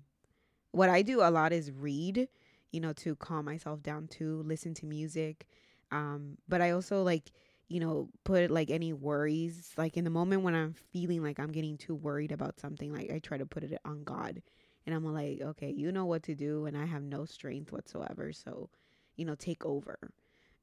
what 0.71 0.89
I 0.89 1.01
do 1.01 1.21
a 1.21 1.29
lot 1.29 1.53
is 1.53 1.71
read, 1.71 2.27
you 2.71 2.79
know, 2.79 2.93
to 2.93 3.15
calm 3.15 3.45
myself 3.45 3.83
down 3.83 4.07
to 4.19 4.41
listen 4.43 4.73
to 4.75 4.85
music. 4.85 5.47
Um, 5.91 6.37
but 6.47 6.61
I 6.61 6.71
also 6.71 7.03
like 7.03 7.31
you 7.69 7.79
know, 7.79 8.09
put 8.23 8.51
like 8.51 8.69
any 8.69 8.93
worries, 8.93 9.71
like 9.77 9.97
in 9.97 10.03
the 10.03 10.09
moment 10.09 10.43
when 10.43 10.53
I'm 10.55 10.73
feeling 10.73 11.23
like 11.23 11.39
I'm 11.39 11.51
getting 11.51 11.77
too 11.77 11.95
worried 11.95 12.31
about 12.31 12.59
something, 12.59 12.93
like 12.93 13.09
I 13.11 13.19
try 13.19 13.37
to 13.37 13.45
put 13.45 13.63
it 13.63 13.79
on 13.85 14.03
God. 14.03 14.43
And 14.85 14.93
I'm 14.93 15.05
like, 15.05 15.41
okay, 15.41 15.71
you 15.71 15.91
know 15.91 16.05
what 16.05 16.23
to 16.23 16.35
do, 16.35 16.65
and 16.65 16.77
I 16.77 16.85
have 16.85 17.03
no 17.03 17.25
strength 17.25 17.71
whatsoever. 17.71 18.33
So, 18.33 18.69
you 19.15 19.25
know, 19.25 19.35
take 19.35 19.65
over. 19.65 19.97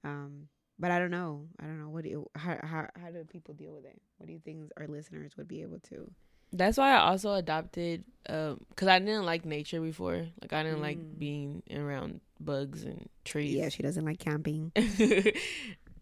Um, 0.04 0.48
but 0.80 0.90
I 0.90 0.98
don't 0.98 1.10
know. 1.10 1.46
I 1.60 1.64
don't 1.64 1.78
know. 1.78 1.88
What 1.90 2.04
do 2.04 2.10
you, 2.10 2.30
how, 2.34 2.58
how, 2.62 2.88
how 3.00 3.10
do 3.10 3.22
people 3.24 3.54
deal 3.54 3.72
with 3.72 3.84
it? 3.84 4.00
What 4.16 4.26
do 4.26 4.32
you 4.32 4.40
think 4.40 4.70
our 4.76 4.88
listeners 4.88 5.36
would 5.36 5.46
be 5.46 5.62
able 5.62 5.78
to? 5.90 6.10
That's 6.52 6.78
why 6.78 6.94
I 6.94 6.98
also 6.98 7.34
adopted, 7.34 8.02
because 8.24 8.56
um, 8.80 8.88
I 8.88 8.98
didn't 8.98 9.24
like 9.24 9.44
nature 9.44 9.80
before. 9.80 10.26
Like 10.42 10.52
I 10.52 10.64
didn't 10.64 10.78
mm. 10.78 10.82
like 10.82 11.18
being 11.18 11.62
around 11.72 12.20
bugs 12.40 12.82
and 12.82 13.08
trees. 13.24 13.54
Yeah, 13.54 13.68
she 13.68 13.84
doesn't 13.84 14.04
like 14.04 14.18
camping. 14.18 14.72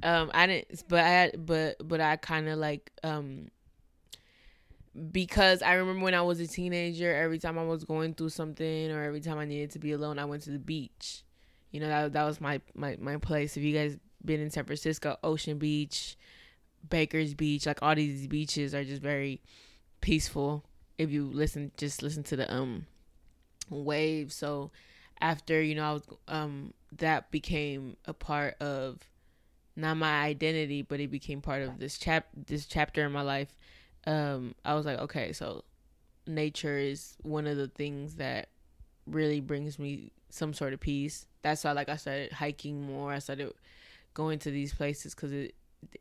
um 0.03 0.31
i 0.33 0.47
didn't 0.47 0.85
but 0.89 1.05
i 1.05 1.33
but 1.37 1.77
but 1.87 2.01
i 2.01 2.17
kind 2.17 2.49
of 2.49 2.59
like 2.59 2.93
um 3.03 3.49
because 5.11 5.63
i 5.63 5.75
remember 5.75 6.05
when 6.05 6.15
i 6.15 6.23
was 6.23 6.41
a 6.41 6.47
teenager 6.47 7.15
every 7.15 7.39
time 7.39 7.59
i 7.59 7.65
was 7.65 7.85
going 7.85 8.15
through 8.15 8.29
something 8.29 8.91
or 8.91 9.03
every 9.03 9.21
time 9.21 9.39
i 9.39 9.45
needed 9.45 9.71
to 9.71 9.79
be 9.79 9.93
alone 9.93 10.19
i 10.19 10.25
went 10.25 10.43
to 10.43 10.51
the 10.51 10.59
beach 10.59 11.25
you 11.71 11.81
know 11.81 11.89
that, 11.89 12.13
that 12.13 12.25
was 12.25 12.41
my, 12.41 12.61
my 12.75 12.97
my 13.01 13.17
place 13.17 13.57
if 13.57 13.63
you 13.63 13.75
guys 13.75 13.99
been 14.25 14.41
in 14.41 14.51
san 14.51 14.65
francisco 14.65 15.17
ocean 15.23 15.59
beach 15.59 16.17
baker's 16.89 17.35
beach 17.35 17.67
like 17.67 17.83
all 17.83 17.95
these 17.95 18.27
beaches 18.27 18.75
are 18.75 18.85
just 18.85 19.03
very 19.03 19.41
peaceful 20.01 20.65
if 20.97 21.11
you 21.11 21.25
listen 21.33 21.71
just 21.77 22.03
listen 22.03 22.23
to 22.23 22.37
the 22.37 22.53
um 22.53 22.87
waves 23.71 24.35
so 24.35 24.71
after 25.21 25.61
you 25.61 25.75
know 25.75 25.91
i 25.91 25.93
was 25.93 26.03
um 26.29 26.73
that 26.97 27.31
became 27.31 27.97
a 28.07 28.15
part 28.15 28.55
of 28.61 28.99
not 29.79 29.97
my 29.97 30.23
identity, 30.25 30.83
but 30.83 30.99
it 31.01 31.11
became 31.11 31.41
part 31.41 31.63
of 31.63 31.79
this 31.79 31.99
chap 31.99 32.27
this 32.47 32.67
chapter 32.67 33.07
in 33.07 33.13
my 33.13 33.23
life. 33.23 33.57
Um, 34.07 34.55
I 34.65 34.75
was 34.75 34.85
like, 34.85 34.99
okay, 34.99 35.33
so 35.33 35.65
nature 36.27 36.77
is 36.77 37.17
one 37.23 37.47
of 37.47 37.57
the 37.57 37.69
things 37.69 38.17
that 38.17 38.49
really 39.07 39.41
brings 39.41 39.79
me 39.79 40.11
some 40.31 40.53
sort 40.53 40.73
of 40.73 40.81
peace. 40.81 41.27
That's 41.43 41.63
why, 41.63 41.73
like, 41.73 41.89
I 41.89 41.97
started 41.97 42.33
hiking 42.33 42.83
more. 42.83 43.13
I 43.13 43.21
started 43.21 43.53
going 44.19 44.41
to 44.41 44.51
these 44.51 44.75
places 44.75 45.15
because 45.15 45.33
it 45.33 45.55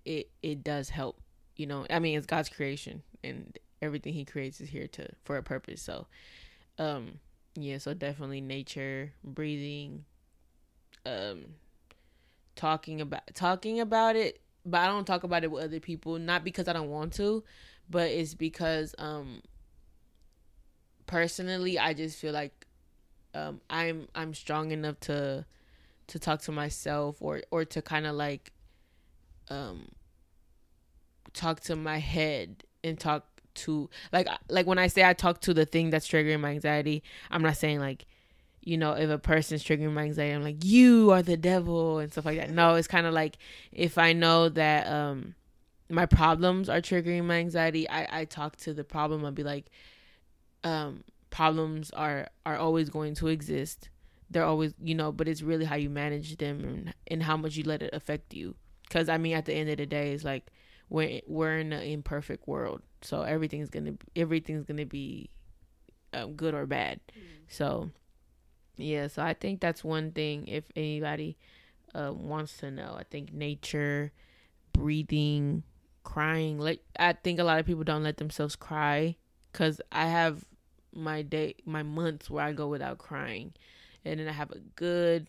it 0.03 0.30
it 0.41 0.63
does 0.63 0.89
help. 0.89 1.21
You 1.56 1.67
know, 1.67 1.86
I 1.89 1.99
mean, 1.99 2.17
it's 2.17 2.25
God's 2.25 2.49
creation, 2.49 3.03
and 3.23 3.58
everything 3.82 4.13
He 4.13 4.25
creates 4.25 4.60
is 4.60 4.69
here 4.69 4.88
to 4.88 5.08
for 5.23 5.38
a 5.38 5.43
purpose. 5.43 5.82
So, 5.82 6.08
um, 6.80 7.19
yeah, 7.56 7.77
so 7.77 7.93
definitely 7.93 8.41
nature, 8.41 9.13
breathing, 9.23 10.03
um, 11.06 11.45
talking 12.56 12.99
about 13.01 13.21
talking 13.36 13.80
about 13.80 14.15
it, 14.15 14.41
but 14.65 14.82
I 14.82 14.88
don't 14.88 15.06
talk 15.06 15.23
about 15.23 15.43
it 15.43 15.51
with 15.51 15.63
other 15.63 15.80
people. 15.80 16.17
Not 16.17 16.43
because 16.43 16.67
I 16.67 16.73
don't 16.73 16.89
want 16.89 17.13
to, 17.13 17.43
but 17.89 18.10
it's 18.10 18.34
because 18.34 18.95
um 18.97 19.41
personally 21.06 21.77
I 21.77 21.93
just 21.93 22.17
feel 22.17 22.34
like 22.34 22.65
um 23.36 23.62
I'm 23.69 24.08
I'm 24.15 24.34
strong 24.34 24.71
enough 24.71 24.99
to 25.01 25.45
to 26.08 26.20
talk 26.20 26.41
to 26.41 26.52
myself 26.52 27.17
or 27.20 27.41
or 27.52 27.65
to 27.65 27.82
kind 27.82 28.06
of 28.06 28.15
like 28.15 28.52
um 29.50 29.89
talk 31.34 31.60
to 31.62 31.76
my 31.76 31.98
head 32.00 32.63
and 32.84 33.00
talk 33.00 33.26
to 33.54 33.89
like 34.12 34.28
like 34.50 34.65
when 34.65 34.78
I 34.78 34.88
say 34.88 35.04
I 35.04 35.13
talk 35.13 35.41
to 35.41 35.54
the 35.54 35.65
thing 35.65 35.89
that's 35.89 36.08
triggering 36.08 36.39
my 36.39 36.52
anxiety, 36.52 37.04
I'm 37.30 37.41
not 37.41 37.58
saying 37.58 37.80
like 37.80 38.06
you 38.62 38.78
know, 38.78 38.91
if 38.93 39.10
a 39.10 39.17
person's 39.17 39.63
triggering 39.63 39.93
my 39.93 40.04
anxiety, 40.04 40.34
I'm 40.34 40.43
like, 40.43 40.65
you 40.65 41.12
are 41.12 41.22
the 41.22 41.38
devil 41.38 42.00
and 42.00 42.12
stuff 42.12 42.26
like 42.26 42.38
that. 42.38 42.50
No, 42.50 42.76
it's 42.76 42.88
kind 42.88 43.08
of 43.08 43.13
like 43.13 43.38
if 43.72 43.98
I 43.98 44.13
know 44.13 44.50
that 44.50 44.88
um 44.88 45.36
my 45.89 46.06
problems 46.06 46.70
are 46.70 46.82
triggering 46.82 47.24
my 47.26 47.38
anxiety, 47.38 47.89
I, 47.89 48.22
I 48.22 48.26
talk 48.26 48.58
to 48.58 48.74
the 48.74 48.84
problem. 48.84 49.24
I'll 49.24 49.32
be 49.32 49.43
like, 49.43 49.70
um, 50.63 51.04
problems 51.30 51.91
are 51.91 52.28
are 52.46 52.58
always 52.58 52.89
going 52.89 53.15
to 53.15 53.28
exist. 53.28 53.89
They're 54.30 54.44
always, 54.44 54.74
you 54.82 54.96
know, 54.96 55.12
but 55.12 55.28
it's 55.28 55.42
really 55.42 55.66
how 55.66 55.76
you 55.76 55.90
manage 55.90 56.38
them 56.38 56.63
and, 56.63 56.94
and 57.08 57.24
how 57.24 57.38
much 57.38 57.56
you 57.56 57.63
let 57.63 57.82
it 57.82 57.94
affect 57.94 58.34
you. 58.34 58.56
Because 58.84 59.10
I 59.10 59.18
mean, 59.18 59.36
at 59.36 59.46
the 59.46 59.54
end 59.54 59.70
of 59.70 59.78
the 59.78 59.86
day, 59.86 60.12
it's 60.12 60.24
like 60.24 60.48
we're 60.90 61.22
we're 61.28 61.58
in 61.58 61.74
an 61.74 61.84
imperfect 61.84 62.48
world, 62.48 62.82
so 63.02 63.22
everything's 63.22 63.70
gonna 63.70 63.94
everything's 64.16 64.66
gonna 64.66 64.86
be 64.86 65.30
um, 66.13 66.34
good 66.34 66.54
or 66.54 66.66
bad. 66.66 67.00
Mm. 67.18 67.22
So 67.48 67.92
yeah, 68.78 69.08
so 69.08 69.24
I 69.24 69.34
think 69.34 69.60
that's 69.60 69.84
one 69.84 70.12
thing 70.12 70.48
if 70.48 70.66
anybody 70.76 71.38
uh, 71.94 72.13
wants 72.13 72.58
to 72.58 72.72
know. 72.72 72.96
I 72.98 73.04
think 73.04 73.34
nature, 73.34 74.12
breathing, 74.74 75.63
crying. 76.04 76.60
Like 76.60 76.82
I 76.98 77.13
think 77.13 77.40
a 77.40 77.44
lot 77.44 77.60
of 77.60 77.66
people 77.66 77.84
don't 77.84 78.04
let 78.04 78.18
themselves 78.18 78.56
cry 78.56 79.18
cuz 79.54 79.82
I 79.92 80.06
have 80.06 80.46
my 80.94 81.22
day 81.22 81.56
my 81.66 81.84
months 81.84 82.30
where 82.30 82.46
I 82.46 82.54
go 82.54 82.68
without 82.68 82.98
crying. 82.98 83.54
And 84.08 84.20
then 84.20 84.28
I 84.28 84.32
have 84.32 84.52
a 84.52 84.60
good 84.76 85.28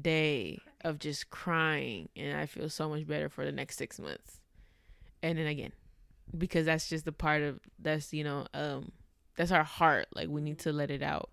day 0.00 0.58
of 0.82 0.98
just 0.98 1.30
crying 1.30 2.08
and 2.16 2.38
I 2.38 2.46
feel 2.46 2.68
so 2.68 2.88
much 2.88 3.06
better 3.06 3.28
for 3.28 3.44
the 3.44 3.52
next 3.52 3.76
6 3.76 3.98
months. 3.98 4.40
And 5.22 5.38
then 5.38 5.46
again, 5.46 5.72
because 6.36 6.66
that's 6.66 6.88
just 6.88 7.04
the 7.04 7.12
part 7.12 7.42
of 7.42 7.60
that's, 7.78 8.12
you 8.12 8.24
know, 8.24 8.46
um 8.54 8.92
that's 9.36 9.50
our 9.50 9.64
heart. 9.64 10.06
Like 10.14 10.28
we 10.28 10.40
need 10.40 10.58
to 10.60 10.72
let 10.72 10.90
it 10.90 11.02
out. 11.02 11.30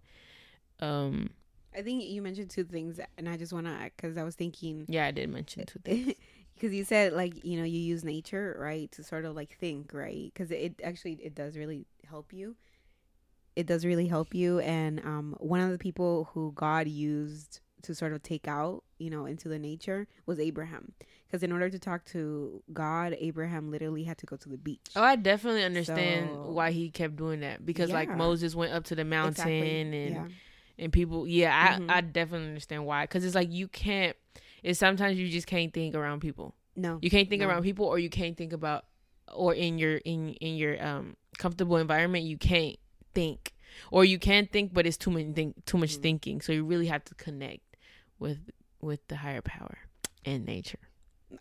Um 0.79 1.29
I 1.75 1.83
think 1.83 2.03
you 2.03 2.21
mentioned 2.23 2.49
two 2.49 2.63
things, 2.63 2.99
and 3.17 3.29
I 3.29 3.37
just 3.37 3.53
want 3.53 3.67
to 3.67 3.91
because 3.95 4.17
I 4.17 4.23
was 4.23 4.33
thinking. 4.33 4.85
Yeah, 4.87 5.05
I 5.05 5.11
did 5.11 5.29
mention 5.29 5.65
two 5.65 5.79
things. 5.79 6.13
Because 6.55 6.73
you 6.73 6.83
said 6.83 7.13
like 7.13 7.45
you 7.45 7.57
know 7.57 7.63
you 7.63 7.79
use 7.79 8.03
nature 8.03 8.57
right 8.59 8.91
to 8.91 9.01
sort 9.01 9.23
of 9.23 9.33
like 9.33 9.55
think 9.57 9.93
right 9.93 10.29
because 10.33 10.51
it 10.51 10.81
actually 10.83 11.13
it 11.13 11.33
does 11.33 11.55
really 11.55 11.85
help 12.05 12.33
you. 12.33 12.57
It 13.59 13.67
does 13.67 13.85
really 13.85 14.07
help 14.07 14.33
you, 14.33 14.59
and 14.59 14.99
um, 15.01 15.35
one 15.39 15.59
of 15.59 15.71
the 15.71 15.77
people 15.77 16.29
who 16.33 16.53
God 16.55 16.87
used 16.87 17.59
to 17.81 17.95
sort 17.95 18.11
of 18.11 18.21
take 18.21 18.47
out 18.47 18.83
you 18.97 19.09
know 19.09 19.25
into 19.25 19.47
the 19.47 19.59
nature 19.59 20.07
was 20.25 20.39
Abraham 20.39 20.91
because 21.25 21.43
in 21.43 21.51
order 21.51 21.69
to 21.69 21.79
talk 21.79 22.05
to 22.05 22.63
God, 22.73 23.15
Abraham 23.19 23.71
literally 23.71 24.03
had 24.03 24.17
to 24.19 24.25
go 24.25 24.35
to 24.37 24.49
the 24.49 24.57
beach. 24.57 24.87
Oh, 24.95 25.03
I 25.03 25.15
definitely 25.15 25.63
understand 25.63 26.29
so, 26.31 26.51
why 26.51 26.71
he 26.71 26.89
kept 26.89 27.15
doing 27.15 27.41
that 27.41 27.65
because 27.65 27.89
yeah. 27.89 27.95
like 27.95 28.15
Moses 28.15 28.55
went 28.55 28.73
up 28.73 28.85
to 28.85 28.95
the 28.95 29.05
mountain 29.05 29.47
exactly. 29.47 29.81
and. 29.81 30.15
Yeah 30.15 30.27
and 30.79 30.93
people 30.93 31.27
yeah 31.27 31.77
mm-hmm. 31.77 31.91
i 31.91 31.97
i 31.97 32.01
definitely 32.01 32.47
understand 32.47 32.85
why 32.85 33.03
because 33.03 33.25
it's 33.25 33.35
like 33.35 33.51
you 33.51 33.67
can't 33.67 34.15
it's 34.63 34.79
sometimes 34.79 35.17
you 35.17 35.27
just 35.29 35.45
can't 35.45 35.73
think 35.73 35.93
around 35.93 36.21
people 36.21 36.55
no 36.75 36.97
you 37.01 37.09
can't 37.09 37.29
think 37.29 37.41
no. 37.41 37.47
around 37.47 37.63
people 37.63 37.85
or 37.85 37.99
you 37.99 38.09
can't 38.09 38.37
think 38.37 38.53
about 38.53 38.85
or 39.33 39.53
in 39.53 39.77
your 39.77 39.97
in 39.97 40.29
in 40.35 40.55
your 40.55 40.83
um 40.83 41.15
comfortable 41.37 41.77
environment 41.77 42.23
you 42.23 42.37
can't 42.37 42.77
think 43.13 43.53
or 43.91 44.05
you 44.05 44.19
can 44.19 44.47
think 44.47 44.73
but 44.73 44.85
it's 44.85 44.97
too 44.97 45.11
much 45.11 45.25
think 45.35 45.65
too 45.65 45.77
much 45.77 45.93
mm-hmm. 45.93 46.01
thinking 46.01 46.41
so 46.41 46.51
you 46.51 46.63
really 46.63 46.87
have 46.87 47.03
to 47.03 47.15
connect 47.15 47.77
with 48.19 48.49
with 48.81 49.05
the 49.07 49.17
higher 49.17 49.41
power 49.41 49.77
and 50.25 50.45
nature 50.45 50.79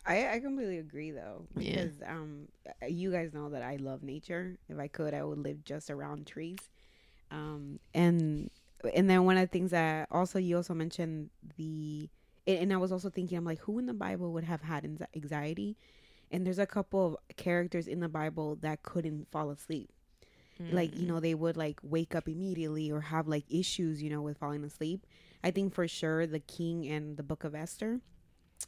I, 0.05 0.33
I 0.33 0.39
completely 0.39 0.77
agree 0.77 1.11
though 1.11 1.45
because 1.55 1.93
yeah. 1.99 2.11
um 2.11 2.47
you 2.87 3.11
guys 3.11 3.33
know 3.33 3.49
that 3.49 3.63
I 3.63 3.77
love 3.77 4.03
nature. 4.03 4.57
If 4.67 4.77
I 4.77 4.87
could, 4.87 5.13
I 5.13 5.23
would 5.23 5.39
live 5.39 5.63
just 5.63 5.89
around 5.89 6.27
trees. 6.27 6.59
Um 7.31 7.79
and 7.93 8.49
and 8.93 9.09
then 9.09 9.25
one 9.25 9.37
of 9.37 9.41
the 9.41 9.47
things 9.47 9.71
that 9.71 10.07
also 10.11 10.39
you 10.39 10.57
also 10.57 10.73
mentioned 10.73 11.29
the 11.57 12.09
and 12.47 12.71
I 12.71 12.77
was 12.77 12.91
also 12.91 13.09
thinking 13.09 13.37
I'm 13.37 13.45
like 13.45 13.59
who 13.59 13.79
in 13.79 13.85
the 13.85 13.93
Bible 13.93 14.31
would 14.33 14.43
have 14.43 14.61
had 14.61 15.07
anxiety 15.15 15.75
and 16.31 16.45
there's 16.45 16.59
a 16.59 16.65
couple 16.65 17.05
of 17.05 17.35
characters 17.35 17.87
in 17.87 17.99
the 17.99 18.09
Bible 18.09 18.57
that 18.61 18.83
couldn't 18.83 19.27
fall 19.31 19.49
asleep 19.49 19.89
mm-hmm. 20.61 20.75
like 20.75 20.95
you 20.97 21.07
know 21.07 21.19
they 21.19 21.35
would 21.35 21.57
like 21.57 21.79
wake 21.83 22.15
up 22.15 22.27
immediately 22.27 22.91
or 22.91 23.01
have 23.01 23.27
like 23.27 23.45
issues 23.49 24.01
you 24.01 24.09
know 24.09 24.21
with 24.21 24.37
falling 24.37 24.63
asleep 24.63 25.05
I 25.43 25.51
think 25.51 25.73
for 25.73 25.87
sure 25.87 26.27
the 26.27 26.39
king 26.39 26.87
and 26.87 27.17
the 27.17 27.23
book 27.23 27.43
of 27.43 27.55
Esther 27.55 28.01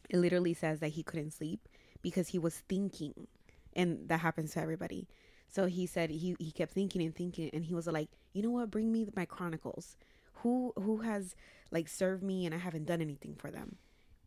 it 0.10 0.18
literally 0.18 0.54
says 0.54 0.80
that 0.80 0.90
he 0.90 1.04
couldn't 1.04 1.32
sleep 1.32 1.68
because 2.02 2.30
he 2.30 2.40
was 2.40 2.56
thinking 2.70 3.28
and 3.74 4.08
that 4.10 4.20
happens 4.22 4.54
to 4.54 4.62
everybody 4.62 5.08
So 5.50 5.66
he 5.68 5.86
said 5.86 6.10
he 6.12 6.36
he 6.40 6.52
kept 6.52 6.74
thinking 6.74 7.02
and 7.04 7.16
thinking, 7.16 7.50
and 7.54 7.66
he 7.66 7.74
was 7.76 7.88
like, 7.88 8.10
you 8.34 8.42
know 8.44 8.52
what? 8.52 8.72
Bring 8.72 8.92
me 8.92 9.08
my 9.16 9.26
chronicles. 9.26 9.98
Who 10.44 10.74
who 10.78 11.00
has 11.02 11.36
like 11.72 11.88
served 11.90 12.24
me 12.24 12.46
and 12.46 12.56
I 12.56 12.58
haven't 12.60 12.86
done 12.86 13.02
anything 13.02 13.36
for 13.36 13.52
them? 13.52 13.78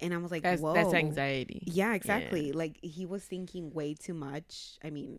And 0.00 0.12
I 0.14 0.18
was 0.18 0.30
like, 0.30 0.42
That's 0.42 0.62
whoa, 0.62 0.74
that's 0.74 0.92
anxiety. 0.94 1.62
Yeah, 1.66 1.94
exactly. 1.94 2.52
Like 2.52 2.78
he 2.82 3.06
was 3.06 3.24
thinking 3.24 3.72
way 3.72 3.94
too 3.94 4.14
much. 4.14 4.78
I 4.84 4.90
mean, 4.90 5.18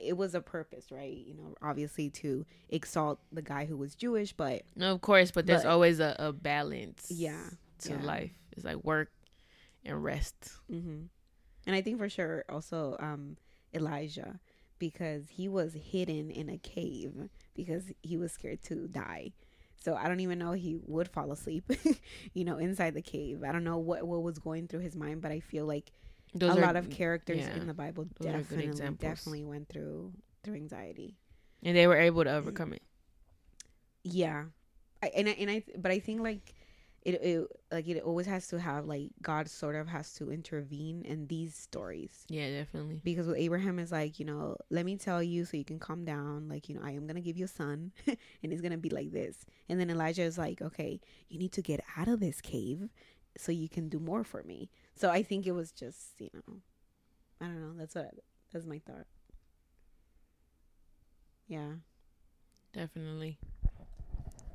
it 0.00 0.16
was 0.16 0.34
a 0.34 0.40
purpose, 0.40 0.90
right? 0.90 1.16
You 1.16 1.34
know, 1.34 1.54
obviously 1.62 2.10
to 2.10 2.44
exalt 2.68 3.20
the 3.32 3.42
guy 3.42 3.64
who 3.66 3.76
was 3.76 3.94
Jewish, 3.94 4.32
but 4.32 4.62
No, 4.76 4.92
of 4.92 5.00
course, 5.00 5.30
but 5.30 5.46
there's 5.46 5.62
But- 5.62 5.70
always 5.70 6.00
a, 6.00 6.16
a 6.18 6.32
balance. 6.32 7.06
yeah, 7.10 7.50
to 7.80 7.90
yeah. 7.90 8.02
life. 8.02 8.32
It's 8.52 8.64
like 8.64 8.82
work 8.84 9.10
and 9.84 10.02
rest. 10.02 10.50
hmm 10.68 11.02
And 11.66 11.76
I 11.76 11.80
think 11.82 11.98
for 11.98 12.08
sure 12.08 12.44
also 12.48 12.96
um, 13.00 13.36
Elijah 13.72 14.40
because 14.78 15.28
he 15.30 15.48
was 15.48 15.72
hidden 15.74 16.30
in 16.30 16.48
a 16.48 16.58
cave 16.58 17.28
because 17.54 17.84
he 18.02 18.16
was 18.16 18.32
scared 18.32 18.62
to 18.64 18.88
die. 18.88 19.32
So 19.82 19.94
I 19.94 20.08
don't 20.08 20.20
even 20.20 20.38
know 20.38 20.52
he 20.52 20.76
would 20.86 21.08
fall 21.08 21.30
asleep, 21.30 21.70
you 22.34 22.44
know, 22.44 22.56
inside 22.58 22.94
the 22.94 23.02
cave. 23.02 23.42
I 23.46 23.52
don't 23.52 23.64
know 23.64 23.78
what 23.78 24.06
what 24.06 24.22
was 24.22 24.38
going 24.38 24.66
through 24.66 24.80
his 24.80 24.96
mind, 24.96 25.20
but 25.20 25.30
I 25.30 25.40
feel 25.40 25.66
like 25.66 25.92
Those 26.34 26.56
a 26.56 26.58
are, 26.58 26.62
lot 26.62 26.76
of 26.76 26.90
characters 26.90 27.38
yeah, 27.38 27.54
in 27.54 27.66
the 27.66 27.74
Bible 27.74 28.06
those 28.18 28.28
are 28.28 28.42
good 28.42 28.76
definitely 28.76 28.96
definitely 28.96 29.44
went 29.44 29.68
through 29.68 30.12
through 30.42 30.54
anxiety. 30.54 31.16
and 31.62 31.76
they 31.76 31.86
were 31.86 31.96
able 31.96 32.24
to 32.24 32.34
overcome 32.34 32.72
it. 32.72 32.82
Yeah, 34.02 34.44
I, 35.02 35.10
and 35.16 35.28
I, 35.28 35.32
and 35.32 35.50
I 35.50 35.62
but 35.78 35.90
I 35.90 35.98
think 36.00 36.20
like 36.20 36.54
it, 37.02 37.22
it 37.22 37.46
like 37.70 37.86
it 37.86 38.02
always 38.02 38.26
has 38.26 38.48
to 38.48 38.58
have 38.58 38.86
like 38.86 39.10
God 39.22 39.48
sort 39.48 39.76
of 39.76 39.86
has 39.88 40.12
to 40.14 40.30
intervene 40.30 41.02
in 41.02 41.26
these 41.26 41.54
stories. 41.54 42.24
Yeah, 42.28 42.50
definitely. 42.50 43.00
because 43.04 43.26
with 43.26 43.36
Abraham 43.36 43.78
is 43.78 43.92
like 43.92 44.18
you 44.18 44.24
know 44.24 44.56
let 44.70 44.84
me 44.84 44.96
tell 44.96 45.22
you 45.22 45.44
so 45.44 45.56
you 45.56 45.64
can 45.64 45.78
calm 45.78 46.04
down. 46.04 46.48
Like 46.48 46.68
you 46.68 46.74
know 46.74 46.82
I 46.82 46.92
am 46.92 47.06
gonna 47.06 47.20
give 47.20 47.36
you 47.36 47.44
a 47.44 47.48
son 47.48 47.92
and 48.06 48.16
it's 48.52 48.60
gonna 48.60 48.78
be 48.78 48.90
like 48.90 49.12
this. 49.12 49.44
And 49.68 49.78
then 49.78 49.90
Elijah 49.90 50.22
is 50.22 50.38
like 50.38 50.62
okay 50.62 51.00
you 51.28 51.38
need 51.38 51.52
to 51.52 51.62
get 51.62 51.80
out 51.96 52.08
of 52.08 52.20
this 52.20 52.40
cave 52.40 52.88
so 53.36 53.52
you 53.52 53.68
can 53.68 53.88
do 53.88 53.98
more 53.98 54.24
for 54.24 54.42
me 54.44 54.70
so 54.96 55.10
I 55.10 55.22
think 55.22 55.46
it 55.46 55.52
was 55.52 55.72
just 55.72 56.20
you 56.20 56.30
know 56.34 56.58
I 57.40 57.46
don't 57.46 57.60
know. 57.60 57.74
That's 57.78 57.94
what 57.94 58.14
that's 58.52 58.66
my 58.66 58.80
thought. 58.80 59.06
Yeah. 61.46 61.74
Definitely. 62.72 63.38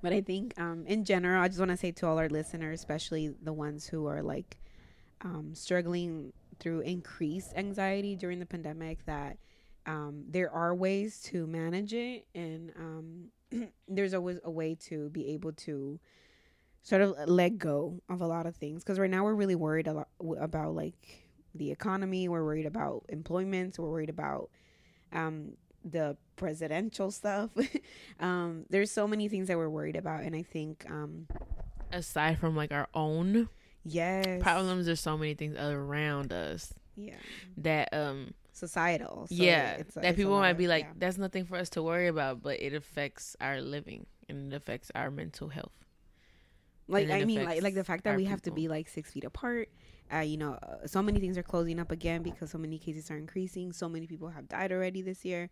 But 0.02 0.14
I 0.14 0.22
think, 0.22 0.58
um, 0.60 0.86
in 0.88 1.04
general, 1.04 1.42
I 1.42 1.48
just 1.48 1.60
want 1.60 1.72
to 1.72 1.78
say 1.78 1.92
to 1.92 2.08
all 2.08 2.18
our 2.18 2.30
listeners, 2.30 2.80
especially 2.80 3.34
the 3.42 3.52
ones 3.54 3.86
who 3.88 4.06
are 4.08 4.22
like 4.24 4.58
um, 5.22 5.54
struggling 5.54 6.34
through 6.60 6.82
increased 6.82 7.54
anxiety 7.56 8.16
during 8.16 8.40
the 8.40 8.46
pandemic, 8.46 9.06
that 9.06 9.38
um, 9.86 10.24
there 10.30 10.52
are 10.52 10.74
ways 10.74 11.22
to 11.24 11.48
manage 11.48 11.94
it, 11.94 12.28
and 12.36 12.72
um, 12.78 13.26
there's 13.88 14.14
always 14.14 14.40
a 14.44 14.52
way 14.52 14.76
to 14.88 15.10
be 15.10 15.30
able 15.34 15.52
to 15.54 16.00
sort 16.84 17.02
of 17.02 17.16
let 17.28 17.58
go 17.58 18.02
of 18.10 18.22
a 18.22 18.28
lot 18.28 18.46
of 18.46 18.56
things. 18.56 18.84
Because 18.84 19.00
right 19.00 19.10
now 19.10 19.24
we're 19.24 19.36
really 19.36 19.56
worried 19.56 19.88
a 19.88 19.94
lot 19.94 20.08
about 20.40 20.76
like 20.76 21.24
the 21.56 21.72
economy. 21.72 22.28
We're 22.28 22.44
worried 22.44 22.66
about 22.66 23.06
employment. 23.10 23.78
We're 23.78 23.90
worried 23.90 24.10
about 24.10 24.50
um, 25.12 25.54
the 25.84 26.18
presidential 26.36 27.12
stuff. 27.12 27.52
um, 28.20 28.66
there's 28.70 28.92
so 28.92 29.08
many 29.08 29.28
things 29.28 29.48
that 29.48 29.58
we're 29.58 29.70
worried 29.70 29.96
about, 29.96 30.24
and 30.24 30.36
I 30.36 30.44
think 30.44 30.86
um, 30.90 31.28
Aside 31.92 32.38
from 32.40 32.56
like 32.56 32.72
our 32.72 32.88
own 32.94 33.50
yes, 33.84 34.42
problems, 34.42 34.86
there's 34.86 35.00
so 35.02 35.18
many 35.18 35.34
things 35.34 35.58
around 35.58 36.32
us 36.32 36.74
yeah, 36.96 37.16
that 37.58 37.90
um 37.94 38.34
societal. 38.54 39.28
So 39.28 39.36
yeah 39.36 39.72
it's 39.72 39.96
that 39.96 40.06
it's 40.06 40.16
people 40.16 40.38
might 40.40 40.52
of- 40.52 40.58
be 40.58 40.68
like 40.68 40.84
yeah. 40.84 40.94
that's 40.98 41.18
nothing 41.18 41.46
for 41.46 41.58
us 41.58 41.70
to 41.72 41.84
worry 41.84 42.08
about, 42.08 42.44
but 42.44 42.62
it 42.62 42.74
affects 42.74 43.36
our 43.42 43.62
living 43.62 44.06
and 44.28 44.54
it 44.54 44.56
affects 44.56 44.92
our 44.94 45.10
mental 45.10 45.50
health. 45.50 45.72
Like 46.90 47.10
I 47.10 47.24
mean, 47.24 47.44
like 47.44 47.62
like 47.62 47.76
the 47.76 47.84
fact 47.84 48.04
that 48.06 48.16
we 48.16 48.26
have 48.26 48.42
to 48.44 48.52
be 48.52 48.68
like 48.68 48.90
six 48.90 49.12
feet 49.12 49.24
apart. 49.26 49.70
Uh, 50.14 50.20
you 50.20 50.38
know, 50.38 50.54
uh, 50.64 50.88
so 50.88 51.04
many 51.04 51.20
things 51.20 51.38
are 51.38 51.44
closing 51.44 51.80
up 51.80 51.92
again 51.92 52.24
because 52.24 52.52
so 52.52 52.58
many 52.58 52.80
cases 52.80 53.12
are 53.12 53.18
increasing. 53.18 53.72
So 53.72 53.88
many 53.88 54.08
people 54.08 54.30
have 54.30 54.50
died 54.50 54.72
already 54.72 55.02
this 55.04 55.24
year. 55.24 55.50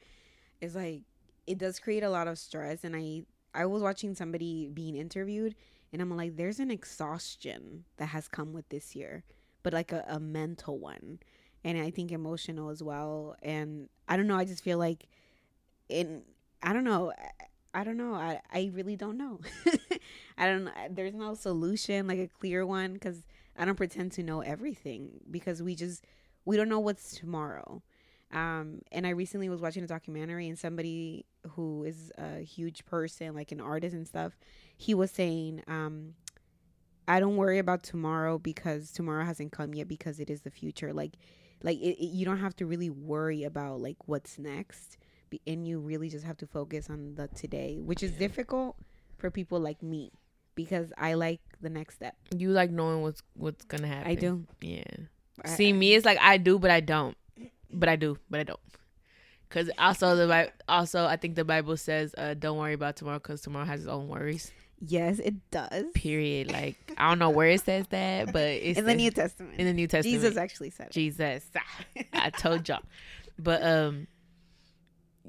It's 0.61 0.75
like 0.75 1.03
it 1.47 1.57
does 1.57 1.79
create 1.79 2.03
a 2.03 2.09
lot 2.09 2.27
of 2.27 2.39
stress. 2.39 2.83
And 2.83 2.95
I 2.95 3.23
I 3.53 3.65
was 3.65 3.81
watching 3.83 4.15
somebody 4.15 4.67
being 4.67 4.95
interviewed, 4.95 5.55
and 5.93 6.01
I'm 6.01 6.15
like, 6.15 6.37
there's 6.37 6.59
an 6.59 6.71
exhaustion 6.71 7.85
that 7.97 8.07
has 8.07 8.27
come 8.27 8.53
with 8.53 8.69
this 8.69 8.95
year, 8.95 9.23
but 9.63 9.73
like 9.73 9.91
a, 9.91 10.05
a 10.07 10.19
mental 10.19 10.79
one, 10.79 11.19
and 11.63 11.77
I 11.79 11.91
think 11.91 12.11
emotional 12.11 12.69
as 12.69 12.83
well. 12.83 13.35
And 13.43 13.89
I 14.07 14.17
don't 14.17 14.27
know. 14.27 14.37
I 14.37 14.45
just 14.45 14.63
feel 14.63 14.79
like 14.79 15.07
in 15.89 16.23
I 16.63 16.73
don't 16.73 16.83
know. 16.83 17.13
I, 17.77 17.83
don't 17.83 17.97
know. 17.97 18.13
I 18.13 18.41
I 18.51 18.71
really 18.73 18.95
don't 18.95 19.17
know. 19.17 19.39
I 20.37 20.47
don't. 20.47 20.69
There's 20.95 21.13
no 21.13 21.33
solution 21.33 22.07
like 22.07 22.19
a 22.19 22.27
clear 22.27 22.65
one 22.65 22.93
because 22.93 23.23
I 23.57 23.65
don't 23.65 23.75
pretend 23.75 24.11
to 24.13 24.23
know 24.23 24.41
everything 24.41 25.09
because 25.29 25.61
we 25.61 25.75
just 25.75 26.03
we 26.45 26.57
don't 26.57 26.69
know 26.69 26.79
what's 26.79 27.15
tomorrow. 27.17 27.81
Um, 28.31 28.81
and 28.91 29.07
I 29.07 29.11
recently 29.11 29.47
was 29.47 29.61
watching 29.61 29.83
a 29.83 29.87
documentary 29.87 30.49
and 30.49 30.59
somebody 30.59 31.25
who 31.51 31.83
is 31.85 32.11
a 32.17 32.39
huge 32.41 32.85
person, 32.85 33.33
like 33.33 33.53
an 33.53 33.61
artist 33.61 33.95
and 33.95 34.05
stuff, 34.05 34.37
he 34.75 34.93
was 34.93 35.11
saying, 35.11 35.63
um, 35.67 36.13
I 37.07 37.19
don't 37.19 37.37
worry 37.37 37.57
about 37.59 37.83
tomorrow 37.83 38.37
because 38.37 38.91
tomorrow 38.91 39.23
hasn't 39.25 39.51
come 39.51 39.73
yet 39.73 39.87
because 39.87 40.19
it 40.19 40.29
is 40.29 40.41
the 40.41 40.51
future. 40.51 40.93
Like, 40.93 41.13
like 41.63 41.77
it, 41.79 41.97
it- 42.03 42.11
you 42.11 42.25
don't 42.25 42.39
have 42.39 42.55
to 42.57 42.65
really 42.65 42.89
worry 42.89 43.43
about 43.43 43.79
like 43.81 44.07
what's 44.07 44.37
next, 44.37 44.97
and 45.45 45.67
you 45.67 45.79
really 45.79 46.09
just 46.09 46.25
have 46.25 46.37
to 46.37 46.47
focus 46.47 46.89
on 46.89 47.15
the 47.15 47.27
today, 47.29 47.77
which 47.81 48.03
is 48.03 48.11
difficult 48.11 48.75
for 49.17 49.29
people 49.31 49.59
like 49.59 49.81
me 49.81 50.11
because 50.55 50.91
I 50.97 51.13
like 51.15 51.39
the 51.61 51.69
next 51.69 51.95
step. 51.95 52.15
You 52.35 52.49
like 52.51 52.71
knowing 52.71 53.01
what's 53.01 53.21
what's 53.35 53.65
gonna 53.65 53.87
happen. 53.87 54.11
I 54.11 54.15
do. 54.15 54.45
Yeah. 54.61 54.83
I- 55.43 55.49
See, 55.49 55.71
me, 55.73 55.93
it's 55.93 56.05
like 56.05 56.17
I 56.21 56.37
do, 56.37 56.57
but 56.59 56.71
I 56.71 56.79
don't. 56.79 57.15
But 57.71 57.89
I 57.89 57.95
do, 57.95 58.17
but 58.29 58.39
I 58.39 58.43
don't. 58.43 58.59
Cause 59.49 59.69
also 59.77 60.15
the 60.15 60.51
also 60.67 61.05
I 61.05 61.15
think 61.15 61.35
the 61.35 61.45
Bible 61.45 61.77
says, 61.77 62.13
uh, 62.17 62.33
"Don't 62.33 62.57
worry 62.57 62.73
about 62.73 62.97
tomorrow, 62.97 63.19
cause 63.19 63.39
tomorrow 63.41 63.65
has 63.65 63.81
its 63.81 63.89
own 63.89 64.07
worries." 64.09 64.51
Yes, 64.85 65.19
it 65.19 65.35
does. 65.51 65.85
Period. 65.93 66.51
Like 66.51 66.75
I 66.97 67.09
don't 67.09 67.17
know 67.19 67.29
where 67.29 67.49
it 67.49 67.63
says 67.63 67.85
that, 67.89 68.33
but 68.33 68.41
it's 68.45 68.77
In 68.77 68.85
the 68.85 68.91
the- 68.91 68.97
New 68.97 69.11
Testament, 69.11 69.55
in 69.57 69.65
the 69.65 69.73
New 69.73 69.87
Testament. 69.87 70.21
Jesus 70.21 70.37
actually 70.37 70.69
said 70.71 70.87
it. 70.87 70.91
Jesus. 70.93 71.49
I 72.13 72.29
told 72.29 72.67
y'all. 72.67 72.81
But 73.39 73.63
um 73.63 74.07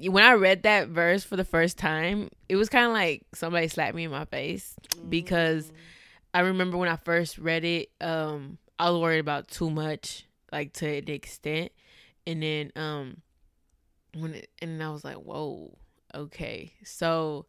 when 0.00 0.24
I 0.24 0.32
read 0.34 0.62
that 0.64 0.88
verse 0.88 1.24
for 1.24 1.36
the 1.36 1.44
first 1.44 1.78
time, 1.78 2.28
it 2.48 2.56
was 2.56 2.68
kind 2.68 2.86
of 2.86 2.92
like 2.92 3.22
somebody 3.34 3.68
slapped 3.68 3.94
me 3.94 4.04
in 4.04 4.10
my 4.10 4.24
face 4.26 4.74
because 5.08 5.72
I 6.34 6.40
remember 6.40 6.76
when 6.76 6.88
I 6.88 6.96
first 6.96 7.38
read 7.38 7.64
it, 7.64 7.90
um 8.00 8.58
I 8.78 8.90
was 8.90 9.00
worried 9.00 9.18
about 9.20 9.48
too 9.48 9.70
much, 9.70 10.26
like 10.52 10.72
to 10.74 11.00
the 11.02 11.12
extent. 11.12 11.72
And 12.26 12.42
then 12.42 12.72
um 12.76 13.22
when 14.14 14.34
it, 14.34 14.50
and 14.60 14.82
I 14.82 14.90
was 14.90 15.04
like, 15.04 15.16
"Whoa, 15.16 15.76
okay." 16.14 16.72
So 16.84 17.46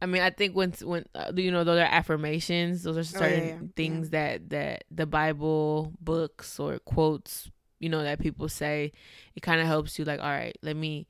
I 0.00 0.06
mean, 0.06 0.22
I 0.22 0.30
think 0.30 0.54
when 0.56 0.72
when 0.82 1.04
uh, 1.14 1.32
you 1.34 1.50
know 1.50 1.64
those 1.64 1.78
are 1.80 1.82
affirmations, 1.84 2.82
those 2.82 2.96
are 2.96 3.00
Oh, 3.00 3.02
yeah, 3.02 3.06
certain 3.18 3.48
yeah, 3.48 3.56
things 3.76 4.10
that 4.10 4.50
that 4.50 4.84
the 4.90 5.06
Bible 5.06 5.92
books 6.00 6.58
or 6.58 6.78
quotes, 6.80 7.50
you 7.80 7.88
know, 7.88 8.02
that 8.02 8.18
people 8.18 8.48
say, 8.48 8.92
it 9.34 9.40
kind 9.42 9.60
of 9.60 9.66
helps 9.66 9.98
you 9.98 10.04
like, 10.04 10.20
all 10.20 10.26
right, 10.30 10.56
let 10.62 10.76
me 10.76 11.06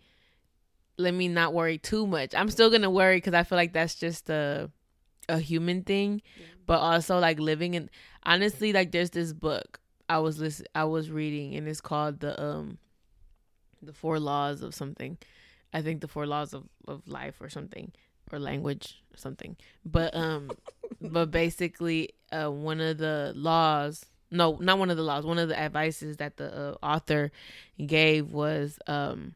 let 0.99 1.15
me 1.15 1.29
not 1.29 1.55
worry 1.55 1.79
too 1.79 2.07
much. 2.07 2.35
I'm 2.35 2.51
still 2.51 2.71
gonna 2.71 2.91
worry 2.91 3.17
because 3.17 3.35
I 3.35 3.43
feel 3.43 3.57
like 3.57 3.73
that's 3.73 3.95
just 3.95 4.31
a 4.31 4.71
a 5.29 5.39
human 5.39 5.83
thing, 5.83 6.23
but 6.67 6.79
also 6.79 7.19
like 7.19 7.39
living 7.39 7.75
in 7.75 7.91
honestly, 8.25 8.73
like 8.73 8.93
there's 8.93 9.11
this 9.11 9.33
book 9.33 9.81
I 10.09 10.19
was 10.19 10.39
listen 10.39 10.67
I 10.75 10.85
was 10.85 11.11
reading 11.11 11.55
and 11.55 11.67
it's 11.69 11.81
called 11.81 12.21
the 12.21 12.41
um 12.43 12.79
the 13.81 13.93
four 13.93 14.21
laws 14.21 14.63
of 14.63 14.75
something. 14.75 15.19
I 15.73 15.81
think 15.81 16.03
the 16.03 16.09
four 16.09 16.27
laws 16.27 16.53
of, 16.53 16.65
of 16.87 17.09
life 17.09 17.41
or 17.41 17.49
something 17.49 17.93
or 18.31 18.39
language 18.39 19.03
or 19.13 19.17
something. 19.17 19.57
But 19.85 20.15
um 20.15 20.51
but 21.01 21.31
basically 21.31 22.11
uh 22.31 22.51
one 22.51 22.81
of 22.81 22.99
the 22.99 23.33
laws 23.35 24.05
no, 24.31 24.57
not 24.63 24.79
one 24.79 24.89
of 24.89 24.97
the 24.97 25.03
laws. 25.03 25.27
One 25.27 25.39
of 25.39 25.51
the 25.51 25.59
advices 25.61 26.17
that 26.17 26.39
the 26.39 26.71
uh, 26.73 26.75
author 26.83 27.31
gave 27.87 28.33
was 28.33 28.79
um 28.87 29.35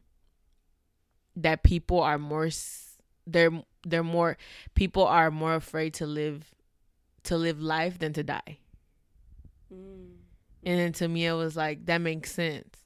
that 1.37 1.63
people 1.63 2.01
are 2.01 2.17
more 2.17 2.49
they're 3.25 3.51
they're 3.85 4.03
more 4.03 4.37
people 4.75 5.05
are 5.05 5.31
more 5.31 5.55
afraid 5.55 5.93
to 5.95 6.05
live 6.05 6.53
to 7.23 7.37
live 7.37 7.61
life 7.61 7.99
than 7.99 8.13
to 8.13 8.23
die. 8.23 8.59
Mm. 9.73 10.15
And 10.63 10.79
then 10.79 10.93
to 10.93 11.07
me, 11.07 11.25
it 11.25 11.33
was 11.33 11.55
like 11.55 11.85
that 11.85 11.99
makes 11.99 12.31
sense 12.31 12.77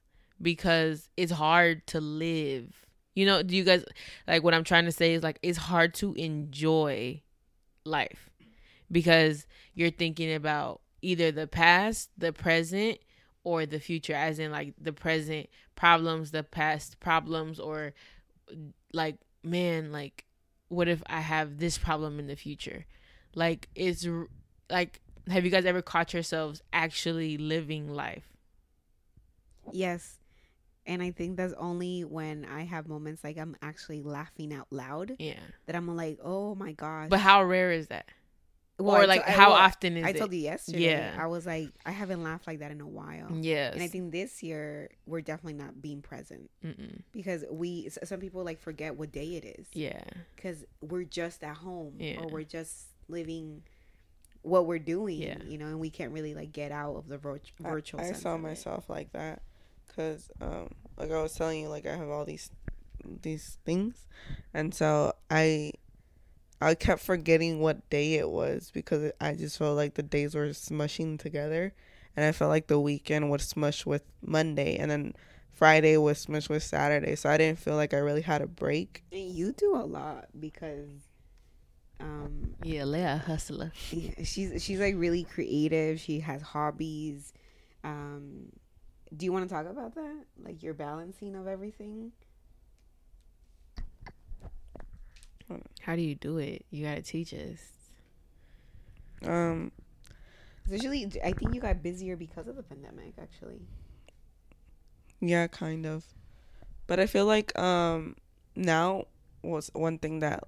because 0.42 1.10
it's 1.18 1.32
hard 1.32 1.86
to 1.88 2.02
live. 2.02 2.86
You 3.16 3.26
know, 3.26 3.44
do 3.44 3.56
you 3.56 3.64
guys 3.64 3.84
like 4.28 4.44
what 4.44 4.54
I'm 4.54 4.64
trying 4.64 4.86
to 4.86 4.92
say? 4.92 5.14
Is 5.14 5.24
like 5.24 5.40
it's 5.42 5.58
hard 5.58 5.94
to 5.96 6.14
enjoy 6.14 7.22
life 7.86 8.30
because 8.92 9.48
you're 9.74 9.92
thinking 9.92 10.34
about 10.34 10.82
either 11.02 11.32
the 11.32 11.48
past, 11.48 12.10
the 12.18 12.32
present, 12.34 13.00
or 13.44 13.66
the 13.66 13.80
future, 13.80 14.14
as 14.14 14.40
in 14.40 14.52
like 14.52 14.74
the 14.80 14.94
present 14.94 15.50
problems, 15.76 16.32
the 16.32 16.44
past 16.44 17.00
problems, 17.00 17.60
or 17.60 17.94
like 18.94 19.16
man 19.44 19.92
like 19.92 20.26
what 20.70 20.88
if 20.88 21.02
i 21.08 21.20
have 21.20 21.58
this 21.58 21.78
problem 21.78 22.20
in 22.20 22.28
the 22.28 22.36
future 22.36 22.86
like 23.36 23.68
it's 23.76 24.08
like 24.70 25.02
have 25.30 25.44
you 25.46 25.52
guys 25.52 25.66
ever 25.66 25.82
caught 25.82 26.14
yourselves 26.14 26.62
actually 26.74 27.38
living 27.38 27.88
life 27.94 28.32
Yes. 29.72 30.18
And 30.86 31.02
I 31.02 31.12
think 31.12 31.38
that's 31.38 31.54
only 31.54 32.02
when 32.02 32.46
I 32.46 32.64
have 32.64 32.88
moments 32.88 33.24
like 33.24 33.38
I'm 33.38 33.56
actually 33.62 34.02
laughing 34.02 34.54
out 34.54 34.68
loud 34.72 35.16
yeah 35.20 35.36
that 35.68 35.76
I'm 35.76 35.96
like, 35.96 36.20
oh 36.24 36.56
my 36.56 36.72
gosh. 36.72 37.10
but 37.10 37.20
how 37.20 37.44
rare 37.44 37.72
is 37.72 37.88
that 37.88 38.08
Well, 38.80 38.96
or 38.96 39.02
I 39.02 39.06
like 39.06 39.22
to- 39.24 39.30
I- 39.30 39.34
how 39.34 39.50
well, 39.50 39.60
often 39.60 39.98
is 39.98 40.04
it? 40.04 40.08
I 40.08 40.10
it 40.12 40.18
told 40.18 40.34
you 40.34 40.40
yesterday. 40.40 40.80
Yeah. 40.86 41.16
I 41.20 41.28
was 41.28 41.46
like, 41.46 41.70
I 41.86 41.92
haven't 41.92 42.24
laughed 42.24 42.48
like 42.48 42.60
that 42.60 42.72
in 42.72 42.82
a 42.82 42.88
while. 42.88 43.28
yes 43.32 43.74
And 43.76 43.84
I 43.84 43.88
think 43.88 44.12
this 44.12 44.42
year 44.42 44.90
we're 45.06 45.22
definitely 45.22 45.54
not 45.62 45.82
being 45.82 46.02
present 46.02 46.50
Mm-mm. 46.66 47.02
because 47.12 47.46
we 47.52 47.90
some 48.04 48.20
people 48.20 48.44
like 48.44 48.60
forget 48.60 48.96
what 48.96 49.12
day 49.12 49.36
it 49.36 49.46
is 49.60 49.68
yeah 49.74 50.02
because 50.36 50.66
we're 50.82 51.04
just 51.04 51.44
at 51.44 51.58
home 51.58 51.94
Yeah. 52.00 52.22
or 52.22 52.28
we're 52.30 52.44
just 52.44 52.86
living 53.08 53.62
what 54.44 54.66
we're 54.66 54.80
doing, 54.80 55.22
Yeah. 55.22 55.38
you 55.46 55.60
know, 55.60 55.68
and 55.68 55.80
we 55.80 55.92
can't 55.92 56.12
really 56.12 56.34
like 56.34 56.52
get 56.52 56.72
out 56.72 56.96
of 56.96 57.08
the 57.08 57.18
virt- 57.20 57.52
I- 57.64 57.70
virtual. 57.70 58.00
I, 58.02 58.06
sense 58.06 58.22
saw 58.24 58.34
of 58.34 58.40
it. 58.40 58.44
myself 58.44 58.90
like 58.90 59.12
that 59.12 59.44
because, 59.88 60.32
um, 60.42 60.70
like 60.98 61.12
I 61.12 61.22
was 61.22 61.34
telling 61.36 61.62
you, 61.62 61.68
like 61.70 61.86
I 61.86 61.96
have 61.96 62.10
all 62.10 62.26
these 62.26 62.50
these 63.22 63.58
things, 63.66 64.08
and 64.54 64.74
so 64.74 65.14
I 65.30 65.74
I 66.62 66.76
kept 66.76 67.02
forgetting 67.02 67.60
what 67.60 67.90
day 67.90 68.16
it 68.16 68.30
was 68.30 68.72
because 68.72 69.12
I 69.20 69.34
just 69.34 69.58
felt 69.58 69.76
like 69.76 69.96
the 69.96 70.04
days 70.04 70.36
were 70.36 70.50
smushing 70.50 71.20
together, 71.20 71.74
and 72.16 72.26
I 72.26 72.32
felt 72.32 72.50
like 72.50 72.68
the 72.68 72.80
weekend 72.80 73.30
was 73.32 73.52
smushed 73.52 73.86
with 73.86 74.04
Monday, 74.22 74.78
and 74.78 74.92
then 74.92 75.14
Friday 75.52 75.98
was 75.98 76.26
smushed 76.26 76.50
with 76.50 76.64
Saturday, 76.64 77.16
so 77.16 77.30
I 77.30 77.38
didn't 77.38 77.60
feel 77.60 77.76
like 77.76 77.94
I 77.94 77.98
really 77.98 78.22
had 78.22 78.42
a 78.42 78.48
break. 78.48 79.04
And 79.12 79.30
you 79.30 79.54
do 79.54 79.76
a 79.76 79.86
lot 79.86 80.28
because 80.40 80.90
um 82.00 82.56
yeah 82.64 82.84
Leah 82.84 83.22
a 83.24 83.28
hustler 83.28 83.72
yeah, 83.92 84.24
she's 84.24 84.64
she's 84.64 84.80
like 84.80 84.96
really 84.98 85.24
creative. 85.24 86.00
She 86.00 86.20
has 86.22 86.42
hobbies. 86.42 87.32
Um 87.84 88.52
do 89.16 89.26
you 89.26 89.34
want 89.34 89.48
to 89.48 89.54
talk 89.54 89.68
about 89.68 89.94
that? 89.96 90.26
Like 90.44 90.64
your 90.64 90.74
balancing 90.74 91.36
of 91.36 91.48
everything? 91.48 92.12
How 95.82 95.96
do 95.96 96.02
you 96.02 96.16
do 96.16 96.38
it 96.38 96.66
you 96.70 96.86
gotta 96.86 97.02
teach 97.02 97.34
us 97.34 97.60
Um, 99.26 99.72
Especially 100.66 101.06
I 101.24 101.34
think 101.34 101.54
you 101.54 101.62
got 101.62 101.84
busier 101.84 102.16
because 102.16 102.48
of 102.48 102.56
the 102.56 102.64
pandemic 102.64 103.14
actually. 103.22 103.62
Yeah, 105.20 105.48
kind 105.48 105.86
of. 105.86 106.06
But 106.88 107.00
I 107.00 107.06
feel 107.06 107.26
like 107.26 107.58
um 107.58 108.16
now 108.56 109.06
was 109.44 109.70
one 109.74 109.98
thing 109.98 110.20
that 110.20 110.44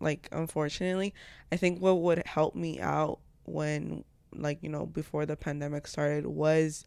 like 0.00 0.28
unfortunately, 0.32 1.14
I 1.52 1.56
think 1.56 1.80
what 1.80 2.00
would 2.00 2.22
help 2.26 2.54
me 2.54 2.80
out 2.80 3.18
when 3.44 4.04
like, 4.34 4.58
you 4.62 4.68
know, 4.68 4.86
before 4.86 5.26
the 5.26 5.36
pandemic 5.36 5.86
started 5.86 6.26
was 6.26 6.84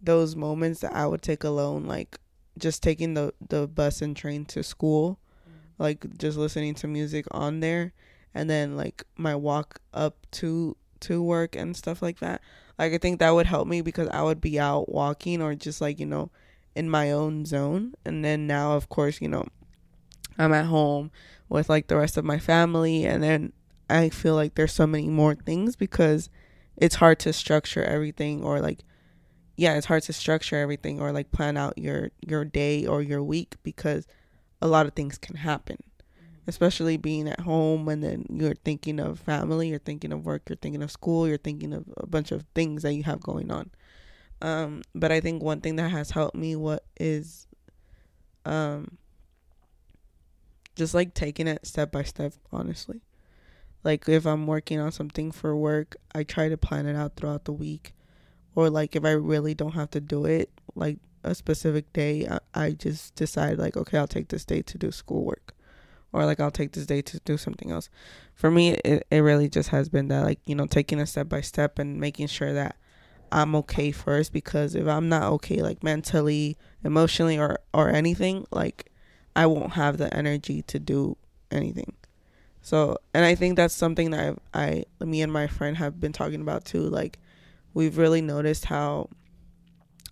those 0.00 0.36
moments 0.36 0.80
that 0.80 0.92
I 0.94 1.06
would 1.06 1.22
take 1.22 1.44
alone 1.44 1.84
like 1.84 2.18
just 2.58 2.82
taking 2.82 3.14
the 3.14 3.32
the 3.48 3.66
bus 3.66 4.02
and 4.02 4.16
train 4.16 4.44
to 4.46 4.62
school, 4.62 5.18
like 5.78 6.18
just 6.18 6.38
listening 6.38 6.74
to 6.74 6.86
music 6.86 7.26
on 7.30 7.60
there 7.60 7.92
and 8.34 8.48
then 8.50 8.76
like 8.76 9.04
my 9.16 9.34
walk 9.34 9.80
up 9.92 10.26
to 10.32 10.76
to 11.00 11.22
work 11.22 11.56
and 11.56 11.76
stuff 11.76 12.02
like 12.02 12.18
that. 12.20 12.40
Like 12.78 12.92
I 12.92 12.98
think 12.98 13.20
that 13.20 13.30
would 13.30 13.46
help 13.46 13.68
me 13.68 13.80
because 13.80 14.08
I 14.08 14.22
would 14.22 14.40
be 14.40 14.58
out 14.58 14.88
walking 14.88 15.40
or 15.40 15.54
just 15.54 15.80
like, 15.80 16.00
you 16.00 16.06
know, 16.06 16.30
in 16.74 16.90
my 16.90 17.12
own 17.12 17.44
zone. 17.44 17.94
And 18.04 18.24
then 18.24 18.46
now, 18.46 18.72
of 18.72 18.88
course, 18.88 19.20
you 19.20 19.28
know, 19.28 19.46
I'm 20.38 20.52
at 20.52 20.66
home 20.66 21.10
with 21.48 21.68
like 21.68 21.86
the 21.86 21.96
rest 21.96 22.16
of 22.16 22.24
my 22.24 22.38
family. 22.38 23.04
And 23.04 23.22
then 23.22 23.52
I 23.88 24.08
feel 24.08 24.34
like 24.34 24.54
there's 24.54 24.72
so 24.72 24.86
many 24.86 25.08
more 25.08 25.34
things 25.34 25.76
because 25.76 26.30
it's 26.76 26.96
hard 26.96 27.20
to 27.20 27.32
structure 27.32 27.84
everything 27.84 28.42
or 28.42 28.60
like, 28.60 28.80
yeah, 29.56 29.76
it's 29.76 29.86
hard 29.86 30.02
to 30.04 30.12
structure 30.12 30.56
everything 30.56 31.00
or 31.00 31.12
like 31.12 31.30
plan 31.30 31.56
out 31.56 31.78
your, 31.78 32.10
your 32.26 32.44
day 32.44 32.86
or 32.86 33.02
your 33.02 33.22
week 33.22 33.54
because 33.62 34.08
a 34.60 34.66
lot 34.66 34.86
of 34.86 34.94
things 34.94 35.18
can 35.18 35.36
happen. 35.36 35.78
Especially 36.46 36.98
being 36.98 37.26
at 37.26 37.40
home 37.40 37.88
and 37.88 38.02
then 38.02 38.26
you're 38.28 38.54
thinking 38.54 39.00
of 39.00 39.18
family, 39.18 39.68
you're 39.68 39.78
thinking 39.78 40.12
of 40.12 40.26
work, 40.26 40.42
you're 40.48 40.56
thinking 40.56 40.82
of 40.82 40.90
school, 40.90 41.26
you're 41.26 41.38
thinking 41.38 41.72
of 41.72 41.84
a 41.96 42.06
bunch 42.06 42.32
of 42.32 42.44
things 42.54 42.82
that 42.82 42.92
you 42.92 43.02
have 43.02 43.20
going 43.20 43.50
on. 43.50 43.70
Um, 44.42 44.82
but 44.94 45.10
I 45.10 45.20
think 45.20 45.42
one 45.42 45.62
thing 45.62 45.76
that 45.76 45.90
has 45.90 46.10
helped 46.10 46.36
me 46.36 46.54
what 46.54 46.84
is 47.00 47.46
um 48.44 48.98
just 50.76 50.92
like 50.92 51.14
taking 51.14 51.46
it 51.46 51.66
step 51.66 51.92
by 51.92 52.02
step, 52.02 52.34
honestly. 52.52 53.00
Like 53.84 54.08
if 54.08 54.26
I'm 54.26 54.46
working 54.46 54.80
on 54.80 54.92
something 54.92 55.30
for 55.30 55.54
work, 55.56 55.96
I 56.14 56.24
try 56.24 56.48
to 56.48 56.56
plan 56.56 56.86
it 56.86 56.96
out 56.96 57.16
throughout 57.16 57.44
the 57.44 57.52
week. 57.52 57.94
Or 58.54 58.70
like 58.70 58.96
if 58.96 59.04
I 59.04 59.12
really 59.12 59.54
don't 59.54 59.74
have 59.74 59.90
to 59.90 60.00
do 60.00 60.24
it, 60.24 60.50
like 60.74 60.98
a 61.24 61.34
specific 61.34 61.92
day, 61.92 62.28
I, 62.28 62.38
I 62.54 62.70
just 62.72 63.14
decide 63.14 63.58
like, 63.58 63.76
okay, 63.76 63.98
I'll 63.98 64.06
take 64.06 64.28
this 64.28 64.44
day 64.44 64.62
to 64.62 64.78
do 64.78 64.92
schoolwork. 64.92 65.54
Or 66.12 66.24
like 66.24 66.38
I'll 66.38 66.52
take 66.52 66.72
this 66.72 66.86
day 66.86 67.02
to 67.02 67.18
do 67.24 67.36
something 67.36 67.72
else. 67.72 67.90
For 68.34 68.50
me, 68.50 68.74
it, 68.84 69.04
it 69.10 69.18
really 69.18 69.48
just 69.48 69.70
has 69.70 69.88
been 69.88 70.08
that 70.08 70.24
like, 70.24 70.38
you 70.44 70.54
know, 70.54 70.66
taking 70.66 71.00
a 71.00 71.06
step 71.06 71.28
by 71.28 71.40
step 71.40 71.78
and 71.80 71.98
making 71.98 72.28
sure 72.28 72.52
that 72.52 72.76
I'm 73.32 73.56
okay 73.56 73.90
first 73.90 74.32
because 74.32 74.76
if 74.76 74.86
I'm 74.86 75.08
not 75.08 75.24
okay 75.32 75.60
like 75.60 75.82
mentally, 75.82 76.56
emotionally 76.84 77.36
or 77.36 77.58
or 77.72 77.88
anything, 77.90 78.46
like 78.52 78.92
I 79.34 79.46
won't 79.46 79.72
have 79.72 79.98
the 79.98 80.14
energy 80.14 80.62
to 80.62 80.78
do 80.78 81.16
anything. 81.50 81.94
So, 82.62 82.98
and 83.12 83.24
I 83.24 83.34
think 83.34 83.56
that's 83.56 83.74
something 83.74 84.10
that 84.12 84.38
I, 84.54 84.84
I 85.00 85.04
me 85.04 85.20
and 85.20 85.32
my 85.32 85.48
friend 85.48 85.76
have 85.78 86.00
been 86.00 86.12
talking 86.12 86.40
about 86.40 86.64
too. 86.64 86.82
Like 86.88 87.18
we've 87.74 87.98
really 87.98 88.22
noticed 88.22 88.66
how 88.66 89.08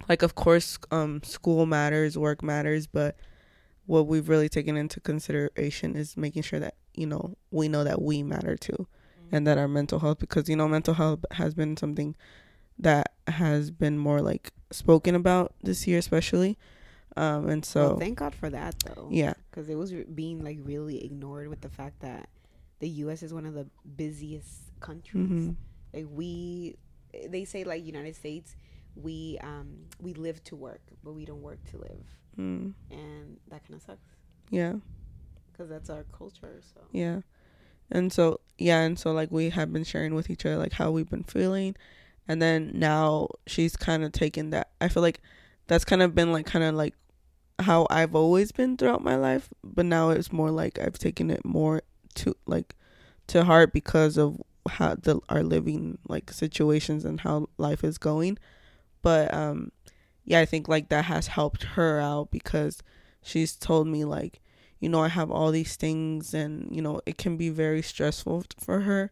like 0.09 0.23
of 0.23 0.35
course 0.35 0.79
um 0.91 1.23
school 1.23 1.67
matters, 1.67 2.17
work 2.19 2.43
matters, 2.43 2.87
but 2.87 3.17
what 3.87 4.07
we've 4.07 4.29
really 4.29 4.49
taken 4.49 4.77
into 4.77 5.01
consideration 5.01 5.97
is 5.97 6.17
making 6.17 6.43
sure 6.43 6.61
that, 6.61 6.75
you 6.95 7.07
know, 7.07 7.37
we 7.51 7.69
know 7.69 7.83
that 7.85 8.01
we 8.01 8.23
matter 8.23 8.57
too 8.57 8.87
and 9.31 9.47
that 9.47 9.59
our 9.59 9.67
mental 9.69 9.99
health 10.01 10.19
because 10.19 10.49
you 10.49 10.55
know 10.57 10.69
mental 10.69 10.95
health 10.95 11.25
has 11.33 11.55
been 11.55 11.77
something 11.77 12.15
that 12.79 13.13
has 13.27 13.71
been 13.71 13.97
more 13.99 14.21
like 14.21 14.53
spoken 14.71 15.15
about 15.15 15.55
this 15.63 15.87
year 15.87 15.99
especially 15.99 16.59
um 17.17 17.49
and 17.49 17.65
so 17.65 17.89
well, 17.91 17.99
thank 17.99 18.19
God 18.19 18.35
for 18.35 18.51
that 18.51 18.75
though. 18.85 19.09
yeah 19.11 19.33
because 19.51 19.69
it 19.69 19.75
was 19.77 19.95
re- 19.95 20.05
being 20.05 20.45
like 20.45 20.59
really 20.63 21.03
ignored 21.05 21.49
with 21.49 21.61
the 21.63 21.69
fact 21.71 22.01
that 22.01 22.29
the 22.81 22.89
U.S. 22.89 23.23
is 23.23 23.33
one 23.33 23.47
of 23.47 23.55
the 23.55 23.67
busiest 23.97 24.73
countries. 24.81 25.29
Mhm. 25.31 25.57
Like 25.95 26.07
we, 26.11 26.77
they 27.29 27.45
say 27.45 27.63
like 27.65 27.87
United 27.87 28.17
States, 28.17 28.57
we 28.95 29.39
um 29.43 29.87
we 30.01 30.15
live 30.15 30.43
to 30.45 30.57
work, 30.57 30.83
but 31.03 31.13
we 31.13 31.25
don't 31.25 31.43
work 31.43 31.59
to 31.71 31.79
live, 31.79 32.05
mm, 32.39 32.73
and 32.91 33.41
that 33.49 33.67
kind 33.67 33.75
of 33.75 33.83
sucks. 33.83 34.17
Yeah. 34.51 34.75
Because 35.51 35.69
that's 35.69 35.91
our 35.91 36.05
culture. 36.17 36.61
So. 36.75 36.81
Yeah. 36.93 37.21
And 37.91 38.13
so 38.13 38.41
yeah 38.59 38.81
and 38.81 38.99
so 38.99 39.13
like 39.13 39.31
we 39.31 39.51
have 39.51 39.73
been 39.73 39.85
sharing 39.85 40.15
with 40.15 40.31
each 40.31 40.47
other 40.47 40.57
like 40.57 40.73
how 40.73 40.91
we've 40.91 41.11
been 41.11 41.25
feeling. 41.25 41.77
And 42.29 42.41
then 42.41 42.71
now 42.75 43.29
she's 43.47 43.77
kind 43.77 44.05
of 44.05 44.13
taken 44.13 44.51
that 44.51 44.71
i 44.81 44.89
feel 44.89 45.03
like 45.03 45.21
that's 45.67 45.85
kind 45.85 46.03
of 46.03 46.15
been 46.15 46.33
like 46.33 46.47
kind 46.47 46.65
of 46.65 46.75
like 46.75 46.95
how 47.59 47.87
i've 47.91 48.15
always 48.15 48.53
been 48.53 48.77
throughout 48.77 49.03
my 49.03 49.17
life 49.17 49.49
but 49.63 49.85
now 49.87 50.11
it's 50.11 50.33
more 50.33 50.51
like 50.51 50.79
i've 50.79 50.99
taken 50.99 51.31
it 51.31 51.45
more 51.45 51.83
to 52.15 52.35
like 52.47 52.75
to 53.27 53.45
heart 53.45 53.73
because 53.73 54.17
of 54.17 54.41
how 54.69 54.95
the 54.95 55.21
our 55.29 55.43
living 55.43 55.99
like 56.09 56.31
situations 56.31 57.05
and 57.05 57.21
how 57.21 57.49
life 57.59 57.83
is 57.85 57.99
going 57.99 58.39
but 59.03 59.33
um 59.35 59.71
yeah 60.25 60.41
i 60.41 60.45
think 60.45 60.69
like 60.69 60.89
that 60.89 61.05
has 61.05 61.27
helped 61.29 61.65
her 61.65 62.01
out 62.01 62.31
because 62.31 62.83
she's 63.23 63.55
told 63.55 63.87
me 63.87 64.05
like 64.05 64.41
you 64.81 64.89
know 64.89 65.01
i 65.01 65.09
have 65.09 65.31
all 65.31 65.51
these 65.51 65.77
things 65.77 66.35
and 66.35 66.75
you 66.75 66.83
know 66.83 67.01
it 67.07 67.17
can 67.19 67.37
be 67.37 67.49
very 67.49 67.83
stressful 67.83 68.45
for 68.59 68.81
her. 68.81 69.11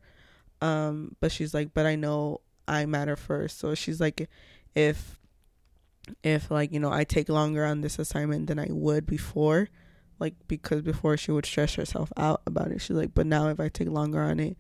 Um 0.61 1.16
but 1.20 1.32
she's 1.32 1.55
like 1.55 1.72
but 1.72 1.86
i 1.86 1.95
know 1.95 2.41
i 2.68 2.84
matter 2.86 3.16
first. 3.16 3.59
So 3.59 3.74
she's 3.74 4.01
like 4.01 4.28
if 4.74 5.18
if 6.22 6.51
like 6.51 6.72
you 6.72 6.80
know 6.80 6.93
i 6.93 7.05
take 7.05 7.28
longer 7.28 7.64
on 7.64 7.82
this 7.82 7.99
assignment 7.99 8.49
than 8.49 8.59
i 8.59 8.66
would 8.68 9.07
before 9.07 9.68
like 10.18 10.34
because 10.49 10.82
before 10.82 11.16
she 11.16 11.30
would 11.30 11.47
stress 11.47 11.76
herself 11.76 12.12
out 12.16 12.43
about 12.47 12.72
it. 12.72 12.80
She's 12.80 12.97
like 12.97 13.14
but 13.14 13.26
now 13.26 13.49
if 13.49 13.61
i 13.61 13.68
take 13.68 13.88
longer 13.88 14.20
on 14.20 14.41
it 14.41 14.57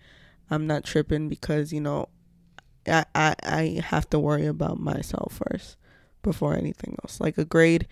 i'm 0.48 0.66
not 0.66 0.84
tripping 0.84 1.28
because 1.28 1.72
you 1.72 1.80
know 1.80 2.08
i 2.88 3.04
i, 3.14 3.34
I 3.42 3.80
have 3.84 4.08
to 4.10 4.18
worry 4.18 4.46
about 4.46 4.78
myself 4.80 5.40
first 5.46 5.76
before 6.22 6.54
anything 6.56 6.96
else 7.02 7.20
like 7.20 7.38
a 7.38 7.44
grade 7.44 7.86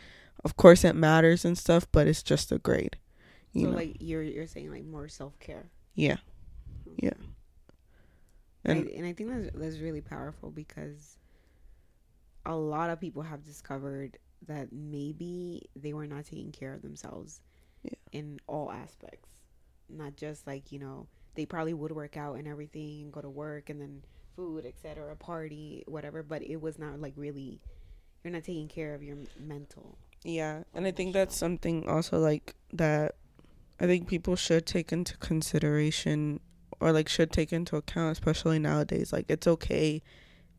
of 0.45 0.57
course 0.57 0.85
it 0.85 0.95
matters 0.95 1.45
and 1.45 1.57
stuff 1.59 1.87
but 1.93 2.07
it's 2.07 2.23
just 2.23 2.53
a 2.53 2.59
grade 2.59 2.97
you 3.53 3.65
so 3.65 3.71
know 3.71 3.77
like 3.77 3.97
you're 4.01 4.23
you're 4.23 4.47
saying 4.47 4.71
like 4.71 4.85
more 4.85 5.09
self 5.09 5.39
care. 5.41 5.71
yeah 5.95 6.17
Yeah. 6.97 7.13
And, 8.65 8.79
and 8.81 8.89
I, 8.89 8.93
and 8.97 9.07
I 9.07 9.13
think 9.13 9.31
that's 9.31 9.51
that's 9.57 9.79
really 9.79 10.01
powerful 10.01 10.51
because 10.51 11.17
a 12.45 12.55
lot 12.55 12.91
of 12.91 13.01
people 13.01 13.23
have 13.23 13.45
discovered 13.45 14.19
that 14.47 14.73
maybe 14.73 15.69
they 15.77 15.93
were 15.93 16.07
not 16.07 16.25
taking 16.25 16.53
care 16.53 16.75
of 16.75 16.83
themselves 16.83 17.41
Yeah. 17.83 17.93
in 18.13 18.41
all 18.47 18.71
aspects, 18.71 19.29
not 19.89 20.17
just 20.17 20.47
like 20.47 20.73
you 20.73 20.79
know 20.79 21.07
they 21.35 21.47
probably 21.47 21.75
would 21.75 21.93
work 21.93 22.17
out 22.17 22.35
and 22.39 22.49
everything 22.49 23.03
and 23.03 23.13
go 23.13 23.21
to 23.21 23.31
work 23.31 23.71
and 23.71 23.81
then 23.81 24.03
food, 24.39 24.65
etc., 24.65 25.13
a 25.13 25.17
party, 25.17 25.83
whatever. 25.89 26.23
But 26.23 26.43
it 26.43 26.61
was 26.61 26.79
not 26.79 27.01
like 27.01 27.15
really. 27.17 27.61
You're 28.23 28.33
not 28.33 28.45
taking 28.45 28.69
care 28.69 28.95
of 28.95 29.03
your 29.03 29.17
mental. 29.39 29.99
Yeah, 30.25 30.63
and 30.75 30.87
I 30.87 30.93
think 30.93 31.13
that's 31.13 31.37
something 31.37 31.89
also 31.89 32.19
like 32.19 32.55
that 32.73 33.15
I 33.81 33.87
think 33.87 34.09
people 34.09 34.37
should 34.37 34.67
take 34.67 34.93
into 34.93 35.17
consideration 35.19 36.41
or 36.81 36.93
like 36.93 37.09
should 37.09 37.33
take 37.33 37.53
into 37.53 37.77
account 37.77 38.13
especially 38.13 38.59
nowadays 38.59 39.13
like 39.13 39.27
it's 39.29 39.47
okay 39.47 40.03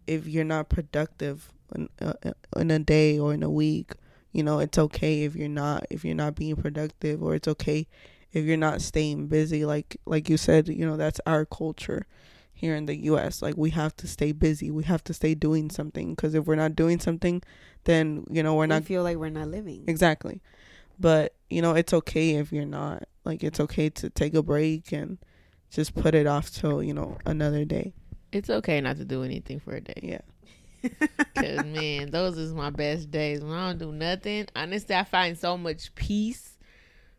if 0.07 0.27
you're 0.27 0.43
not 0.43 0.69
productive 0.69 1.51
in, 1.75 1.89
uh, 2.01 2.13
in 2.55 2.71
a 2.71 2.79
day 2.79 3.19
or 3.19 3.33
in 3.33 3.43
a 3.43 3.49
week 3.49 3.93
you 4.31 4.43
know 4.43 4.59
it's 4.59 4.77
okay 4.77 5.23
if 5.23 5.35
you're 5.35 5.47
not 5.47 5.85
if 5.89 6.03
you're 6.03 6.15
not 6.15 6.35
being 6.35 6.55
productive 6.55 7.21
or 7.23 7.35
it's 7.35 7.47
okay 7.47 7.87
if 8.31 8.43
you're 8.45 8.57
not 8.57 8.81
staying 8.81 9.27
busy 9.27 9.65
like 9.65 9.97
like 10.05 10.29
you 10.29 10.37
said 10.37 10.67
you 10.67 10.85
know 10.85 10.97
that's 10.97 11.21
our 11.25 11.45
culture 11.45 12.05
here 12.59 12.75
in 12.75 12.85
the 12.87 12.95
US 13.11 13.41
like 13.41 13.55
we 13.55 13.69
have 13.69 13.95
to 13.95 14.05
stay 14.07 14.31
busy 14.33 14.69
we 14.69 14.83
have 14.83 15.01
to 15.05 15.13
stay 15.13 15.33
doing 15.33 15.69
something 15.69 16.13
because 16.13 16.35
if 16.35 16.45
we're 16.45 16.55
not 16.55 16.75
doing 16.75 16.99
something 16.99 17.41
then 17.85 18.25
you 18.29 18.43
know 18.43 18.53
we're 18.55 18.63
We 18.63 18.67
not 18.75 18.83
feel 18.83 19.01
like 19.03 19.15
we're 19.17 19.29
not 19.29 19.47
living. 19.47 19.85
exactly 19.87 20.41
but 20.99 21.33
you 21.49 21.61
know 21.61 21.73
it's 21.73 21.93
okay 21.93 22.35
if 22.35 22.51
you're 22.51 22.65
not 22.65 23.03
like 23.23 23.43
it's 23.43 23.61
okay 23.61 23.89
to 23.91 24.09
take 24.09 24.33
a 24.33 24.43
break 24.43 24.91
and 24.91 25.17
just 25.71 25.95
put 25.95 26.13
it 26.15 26.27
off 26.27 26.51
till 26.51 26.83
you 26.83 26.93
know 26.93 27.17
another 27.25 27.63
day 27.63 27.93
It's 28.33 28.49
okay 28.49 28.81
not 28.81 28.97
to 28.97 29.05
do 29.05 29.23
anything 29.23 29.59
for 29.61 29.73
a 29.75 29.81
day. 29.81 30.01
yeah 30.03 30.21
Cause 31.35 31.65
man, 31.65 32.09
those 32.11 32.37
is 32.37 32.53
my 32.53 32.69
best 32.69 33.09
days 33.11 33.41
when 33.41 33.53
I 33.53 33.69
don't 33.69 33.77
do 33.79 33.91
nothing. 33.91 34.47
Honestly, 34.55 34.95
I 34.95 35.03
find 35.03 35.37
so 35.37 35.57
much 35.57 35.93
peace. 35.95 36.57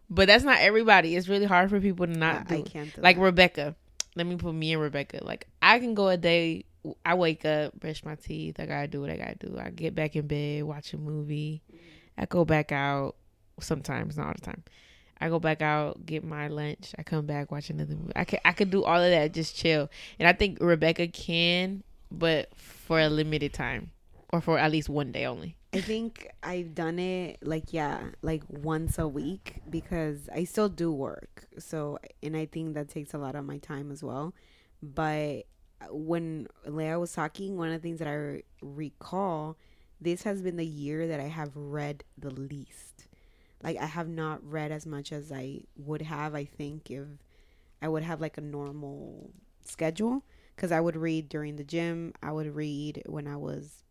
But 0.09 0.29
that's 0.29 0.45
not 0.45 0.61
everybody. 0.61 1.15
It's 1.15 1.29
really 1.29 1.45
hard 1.45 1.69
for 1.71 1.79
people 1.79 2.07
to 2.07 2.13
not 2.13 2.51
I, 2.51 2.55
do. 2.57 2.61
I 2.61 2.63
can't. 2.63 2.95
Do 2.95 3.03
like 3.03 3.17
that. 3.17 3.23
Rebecca. 3.23 3.77
Let 4.17 4.27
me 4.27 4.37
put 4.37 4.55
me 4.55 4.73
and 4.73 4.83
Rebecca. 4.83 5.21
Like 5.23 5.47
I 5.63 5.79
can 5.79 5.95
go 5.95 6.09
a 6.09 6.17
day. 6.17 6.65
I 7.05 7.15
wake 7.15 7.45
up, 7.45 7.79
brush 7.79 8.05
my 8.05 8.15
teeth. 8.15 8.59
I 8.59 8.67
gotta 8.67 8.89
do 8.89 9.01
what 9.03 9.11
I 9.11 9.17
gotta 9.17 9.37
do. 9.37 9.59
I 9.59 9.71
get 9.71 9.95
back 9.95 10.17
in 10.17 10.27
bed, 10.27 10.65
watch 10.65 10.95
a 10.95 10.99
movie. 10.99 11.63
I 12.17 12.27
go 12.27 12.45
back 12.45 12.73
out. 12.73 13.17
Sometimes, 13.61 14.17
not 14.17 14.29
all 14.29 14.33
the 14.33 14.41
time. 14.41 14.63
I 15.21 15.29
go 15.29 15.39
back 15.39 15.61
out, 15.61 16.07
get 16.07 16.25
my 16.25 16.49
lunch. 16.49 16.95
I 16.99 17.03
come 17.03 17.27
back, 17.27 17.53
watch 17.53 17.69
another 17.69 17.95
movie. 17.95 18.13
I 18.17 18.25
could 18.25 18.41
I 18.45 18.53
could 18.53 18.71
do 18.71 18.85
all 18.85 19.03
of 19.03 19.11
that, 19.11 19.35
just 19.35 19.55
chill. 19.55 19.91
And 20.19 20.27
I 20.27 20.33
think 20.33 20.59
Rebecca 20.61 21.09
can, 21.09 21.83
but 22.11 22.49
for 22.57 22.99
a 22.99 23.09
limited 23.09 23.53
time, 23.53 23.91
or 24.33 24.41
for 24.41 24.59
at 24.59 24.73
least 24.73 24.89
one 24.89 25.13
day 25.13 25.27
only. 25.27 25.57
I 25.73 25.81
think 25.81 26.29
I've 26.43 26.75
done 26.75 26.99
it 26.99 27.39
like 27.43 27.73
yeah, 27.73 28.01
like 28.23 28.43
once 28.49 28.99
a 28.99 29.07
week 29.07 29.61
because 29.71 30.29
I 30.35 30.45
still 30.45 30.69
do 30.69 30.91
work. 30.91 31.47
So 31.59 31.99
and 32.23 32.37
I 32.37 32.47
think 32.47 32.75
that 32.75 32.89
takes 32.89 33.15
a 33.15 33.19
lot 33.19 33.37
of 33.37 33.45
my 33.45 33.59
time 33.59 33.93
as 33.93 34.03
well. 34.03 34.35
But 34.83 35.45
uh, 35.81 35.87
when 35.93 36.49
Leah 36.67 36.99
was 36.99 37.13
talking, 37.13 37.57
one 37.57 37.69
of 37.69 37.75
the 37.75 37.79
things 37.79 38.01
that 38.01 38.09
I 38.09 38.43
recall, 38.63 39.57
this 40.01 40.25
has 40.25 40.43
been 40.43 40.57
the 40.57 40.67
year 40.67 41.07
that 41.07 41.21
I 41.21 41.29
have 41.29 41.57
read 41.57 42.03
the 42.19 42.31
least. 42.31 43.07
Like 43.63 43.77
I 43.79 43.87
have 43.87 44.09
not 44.09 44.41
read 44.45 44.73
as 44.73 44.87
much 44.87 45.13
as 45.13 45.31
I 45.31 45.61
would 45.77 46.03
have. 46.03 46.35
I 46.35 46.47
think 46.47 46.91
if 46.91 47.07
I 47.83 47.89
would 47.89 48.03
have 48.03 48.21
like 48.21 48.39
a 48.39 48.43
normal 48.43 49.31
schedule 49.65 50.25
because 50.57 50.73
I 50.73 50.81
would 50.81 50.97
read 50.97 51.29
during 51.29 51.57
the 51.57 51.65
gym. 51.65 52.15
I 52.23 52.33
would 52.33 52.55
read 52.55 53.03
when 53.07 53.27
I 53.29 53.37
was 53.37 53.85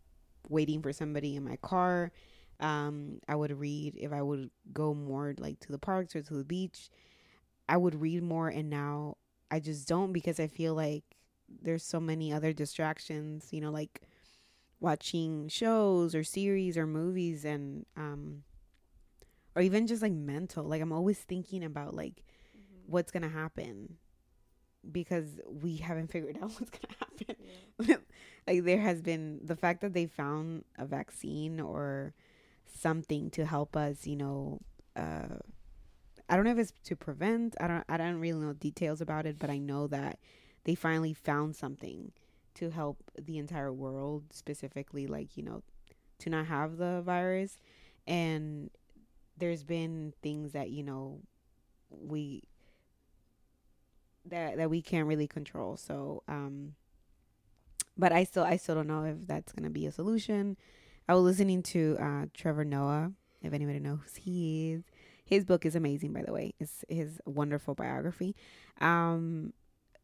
waiting 0.47 0.81
for 0.81 0.93
somebody 0.93 1.35
in 1.35 1.43
my 1.43 1.57
car. 1.57 2.11
Um, 2.59 3.19
I 3.27 3.35
would 3.35 3.57
read 3.57 3.95
if 3.97 4.11
I 4.11 4.21
would 4.21 4.49
go 4.73 4.93
more 4.93 5.33
like 5.37 5.59
to 5.61 5.71
the 5.71 5.79
parks 5.79 6.15
or 6.15 6.21
to 6.21 6.33
the 6.33 6.43
beach. 6.43 6.89
I 7.67 7.77
would 7.77 7.95
read 7.95 8.23
more, 8.23 8.49
and 8.49 8.69
now 8.69 9.17
I 9.51 9.59
just 9.59 9.87
don't 9.87 10.11
because 10.11 10.39
I 10.39 10.47
feel 10.47 10.73
like 10.73 11.03
there's 11.61 11.83
so 11.83 11.99
many 11.99 12.33
other 12.33 12.51
distractions. 12.53 13.49
You 13.51 13.61
know, 13.61 13.71
like 13.71 14.01
watching 14.79 15.47
shows 15.49 16.15
or 16.15 16.23
series 16.23 16.77
or 16.77 16.87
movies, 16.87 17.45
and 17.45 17.85
um, 17.95 18.43
or 19.55 19.61
even 19.61 19.87
just 19.87 20.01
like 20.01 20.11
mental. 20.11 20.65
Like 20.65 20.81
I'm 20.81 20.93
always 20.93 21.19
thinking 21.19 21.63
about 21.63 21.93
like 21.93 22.23
what's 22.87 23.11
gonna 23.11 23.29
happen 23.29 23.97
because 24.91 25.39
we 25.45 25.77
haven't 25.77 26.11
figured 26.11 26.37
out 26.41 26.51
what's 26.59 26.71
gonna 26.71 26.95
happen. 26.99 28.03
like 28.47 28.63
there 28.63 28.79
has 28.81 29.01
been 29.01 29.39
the 29.43 29.55
fact 29.55 29.81
that 29.81 29.93
they 29.93 30.05
found 30.07 30.63
a 30.77 30.85
vaccine 30.85 31.59
or 31.59 32.13
something 32.65 33.29
to 33.31 33.45
help 33.45 33.75
us, 33.75 34.07
you 34.07 34.15
know, 34.15 34.59
uh 34.95 35.37
I 36.29 36.35
don't 36.35 36.45
know 36.45 36.51
if 36.51 36.59
it's 36.59 36.73
to 36.85 36.95
prevent. 36.95 37.55
I 37.59 37.67
don't 37.67 37.83
I 37.89 37.97
don't 37.97 38.19
really 38.19 38.39
know 38.39 38.53
details 38.53 39.01
about 39.01 39.25
it, 39.25 39.39
but 39.39 39.49
I 39.49 39.57
know 39.57 39.87
that 39.87 40.19
they 40.63 40.75
finally 40.75 41.13
found 41.13 41.55
something 41.55 42.11
to 42.55 42.69
help 42.69 42.97
the 43.17 43.37
entire 43.37 43.73
world 43.73 44.25
specifically 44.31 45.07
like, 45.07 45.37
you 45.37 45.43
know, 45.43 45.63
to 46.19 46.29
not 46.29 46.47
have 46.47 46.77
the 46.77 47.01
virus 47.05 47.57
and 48.07 48.69
there's 49.37 49.63
been 49.63 50.13
things 50.21 50.51
that, 50.53 50.69
you 50.69 50.83
know, 50.83 51.21
we 51.89 52.43
that 54.25 54.57
that 54.57 54.69
we 54.69 54.81
can't 54.81 55.07
really 55.07 55.27
control. 55.27 55.77
So, 55.77 56.23
um 56.27 56.75
but 57.97 58.11
I 58.11 58.23
still 58.23 58.43
I 58.43 58.57
still 58.57 58.75
don't 58.75 58.87
know 58.87 59.03
if 59.03 59.15
that's 59.27 59.51
gonna 59.51 59.69
be 59.69 59.85
a 59.85 59.91
solution. 59.91 60.57
I 61.07 61.13
was 61.15 61.23
listening 61.23 61.63
to 61.63 61.97
uh 61.99 62.25
Trevor 62.33 62.65
Noah, 62.65 63.11
if 63.41 63.53
anybody 63.53 63.79
knows 63.79 64.15
he 64.15 64.71
is. 64.73 64.83
His 65.25 65.45
book 65.45 65.63
is 65.63 65.75
amazing, 65.75 66.11
by 66.11 66.23
the 66.23 66.33
way. 66.33 66.53
It's 66.59 66.83
his 66.89 67.21
wonderful 67.25 67.75
biography. 67.75 68.35
Um, 68.81 69.53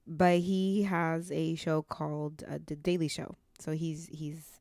but 0.06 0.40
he 0.40 0.84
has 0.84 1.32
a 1.32 1.56
show 1.56 1.82
called 1.82 2.44
uh, 2.48 2.60
The 2.64 2.76
Daily 2.76 3.08
Show. 3.08 3.36
So 3.58 3.72
he's 3.72 4.08
he's 4.12 4.60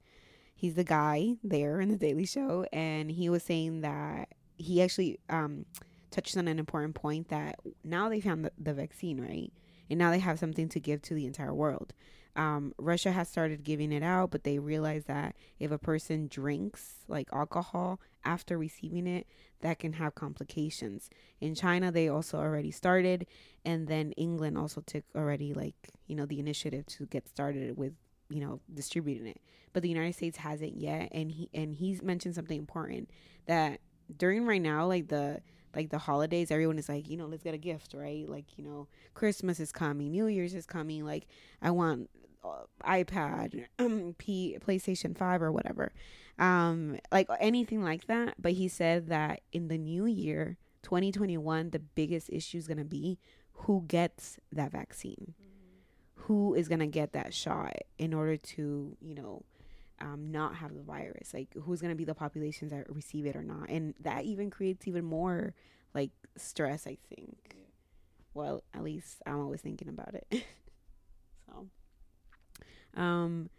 he's 0.55 0.74
the 0.74 0.84
guy 0.84 1.36
there 1.44 1.80
in 1.80 1.90
the 1.90 1.98
Daily 1.98 2.24
Show, 2.24 2.64
and 2.72 3.11
he 3.11 3.28
was 3.28 3.42
saying 3.42 3.82
that 3.82 4.28
he 4.57 4.80
actually 4.82 5.18
um 5.28 5.66
touched 6.14 6.36
on 6.36 6.48
an 6.48 6.58
important 6.58 6.94
point 6.94 7.28
that 7.28 7.58
now 7.82 8.08
they 8.08 8.20
found 8.20 8.44
the, 8.44 8.52
the 8.58 8.72
vaccine, 8.72 9.20
right? 9.20 9.52
And 9.90 9.98
now 9.98 10.10
they 10.10 10.20
have 10.20 10.38
something 10.38 10.68
to 10.70 10.80
give 10.80 11.02
to 11.02 11.14
the 11.14 11.26
entire 11.26 11.52
world. 11.52 11.92
Um, 12.36 12.72
Russia 12.78 13.12
has 13.12 13.28
started 13.28 13.62
giving 13.62 13.92
it 13.92 14.02
out, 14.02 14.30
but 14.30 14.44
they 14.44 14.58
realize 14.58 15.04
that 15.04 15.36
if 15.58 15.70
a 15.70 15.78
person 15.78 16.26
drinks 16.26 17.04
like 17.06 17.28
alcohol 17.32 18.00
after 18.24 18.58
receiving 18.58 19.06
it, 19.06 19.26
that 19.60 19.78
can 19.78 19.94
have 19.94 20.14
complications. 20.14 21.10
In 21.40 21.54
China, 21.54 21.92
they 21.92 22.08
also 22.08 22.38
already 22.38 22.70
started, 22.70 23.26
and 23.64 23.86
then 23.86 24.12
England 24.12 24.58
also 24.58 24.80
took 24.80 25.04
already 25.14 25.54
like 25.54 25.76
you 26.06 26.16
know 26.16 26.26
the 26.26 26.40
initiative 26.40 26.86
to 26.86 27.06
get 27.06 27.28
started 27.28 27.76
with 27.76 27.92
you 28.28 28.40
know 28.40 28.60
distributing 28.72 29.26
it. 29.26 29.40
But 29.72 29.82
the 29.82 29.88
United 29.88 30.14
States 30.14 30.38
hasn't 30.38 30.76
yet, 30.76 31.10
and 31.12 31.30
he 31.30 31.50
and 31.54 31.74
he's 31.76 32.02
mentioned 32.02 32.34
something 32.34 32.58
important 32.58 33.10
that 33.46 33.80
during 34.16 34.44
right 34.44 34.62
now, 34.62 34.86
like 34.86 35.08
the 35.08 35.40
like 35.75 35.91
the 35.91 35.99
holidays, 35.99 36.51
everyone 36.51 36.79
is 36.79 36.89
like, 36.89 37.09
you 37.09 37.16
know, 37.16 37.27
let's 37.27 37.43
get 37.43 37.55
a 37.55 37.59
gift, 37.59 37.95
right? 37.95 38.29
Like, 38.29 38.57
you 38.57 38.64
know, 38.64 38.89
Christmas 39.14 39.61
is 39.61 39.72
coming, 39.72 40.11
New 40.11 40.27
Year's 40.27 40.55
is 40.55 40.66
coming. 40.66 41.05
Like, 41.05 41.27
I 41.62 41.70
want 41.70 42.11
uh, 42.45 42.64
iPad, 42.85 43.66
P 44.18 44.59
PlayStation 44.64 45.16
5 45.16 45.43
or 45.43 45.53
whatever. 45.53 45.93
Um 46.37 46.99
like 47.12 47.29
anything 47.39 47.83
like 47.83 48.09
that, 48.09 48.35
but 48.41 48.53
he 48.53 48.66
said 48.66 49.09
that 49.09 49.43
in 49.53 49.68
the 49.68 49.79
new 49.79 50.05
year, 50.05 50.57
2021, 50.83 51.70
the 51.70 51.79
biggest 51.79 52.29
issue 52.31 52.59
is 52.59 52.66
going 52.66 52.79
to 52.79 52.85
be 52.85 53.18
who 53.53 53.85
gets 53.87 54.39
that 54.53 54.70
vaccine. 54.70 55.35
Who 56.14 56.55
is 56.55 56.68
going 56.68 56.81
to 56.81 56.87
get 56.87 57.12
that 57.12 57.35
shot 57.35 57.75
in 57.99 58.14
order 58.14 58.37
to, 58.37 58.97
you 59.01 59.14
know, 59.14 59.43
um, 60.05 60.30
not 60.30 60.57
have 60.57 60.74
the 60.74 60.82
virus 60.82 61.32
like 61.32 61.48
who's 61.55 61.80
going 61.80 61.90
to 61.92 61.96
be 61.96 62.05
the 62.05 62.14
populations 62.14 62.70
that 62.70 62.84
receive 62.94 63.26
it 63.26 63.34
or 63.34 63.42
not? 63.42 63.68
And 63.70 63.94
that 64.00 64.24
even 64.24 64.50
creates 64.50 64.86
even 64.86 65.05
more 65.05 65.55
like 65.94 66.11
stress 66.36 66.86
i 66.86 66.98
think. 67.14 67.57
Well 68.34 68.62
at 68.74 68.82
least 68.82 69.22
i'm 69.26 69.40
always 69.40 69.61
thinking 69.61 69.88
about 69.88 70.14
it. 70.14 70.44
So 71.46 71.66
um 72.96 73.50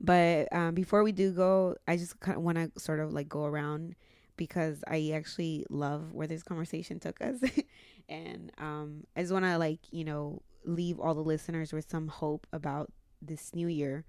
but 0.00 0.52
um 0.52 0.74
before 0.74 1.02
we 1.02 1.12
do 1.12 1.32
go 1.32 1.76
i 1.88 1.96
just 1.96 2.20
kind 2.20 2.36
of 2.36 2.42
want 2.42 2.58
to 2.58 2.70
sort 2.78 3.00
of 3.00 3.12
like 3.12 3.28
go 3.28 3.44
around 3.44 3.94
because 4.36 4.84
i 4.86 5.12
actually 5.14 5.64
love 5.70 6.12
where 6.12 6.26
this 6.26 6.42
conversation 6.42 6.98
took 7.00 7.20
us. 7.20 7.40
And 8.08 8.50
um 8.58 9.04
i 9.16 9.20
just 9.20 9.32
want 9.32 9.44
to 9.44 9.56
like 9.56 9.80
you 9.90 10.04
know 10.04 10.42
leave 10.64 10.98
all 11.00 11.14
the 11.14 11.22
listeners 11.22 11.72
with 11.72 11.88
some 11.88 12.08
hope 12.08 12.46
about 12.52 12.90
this 13.22 13.54
new 13.54 13.68
year 13.68 14.04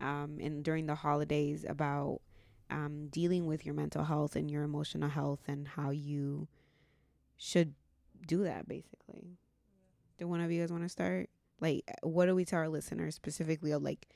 um, 0.00 0.38
and 0.40 0.64
during 0.64 0.86
the 0.86 0.94
holidays 0.94 1.64
about 1.68 2.20
um, 2.70 3.08
dealing 3.08 3.46
with 3.46 3.64
your 3.64 3.74
mental 3.74 4.04
health 4.04 4.36
and 4.36 4.50
your 4.50 4.62
emotional 4.62 5.08
health 5.08 5.40
and 5.46 5.68
how 5.68 5.90
you 5.90 6.48
should 7.36 7.74
do 8.26 8.44
that 8.44 8.68
basically. 8.68 9.38
Do 10.18 10.28
one 10.28 10.40
of 10.40 10.50
you 10.50 10.60
guys 10.60 10.70
want 10.72 10.84
to 10.84 10.88
start? 10.88 11.28
Like 11.60 11.84
what 12.02 12.26
do 12.26 12.34
we 12.34 12.44
tell 12.44 12.60
our 12.60 12.68
listeners 12.68 13.14
specifically 13.14 13.72
of 13.72 13.82
like 13.82 14.08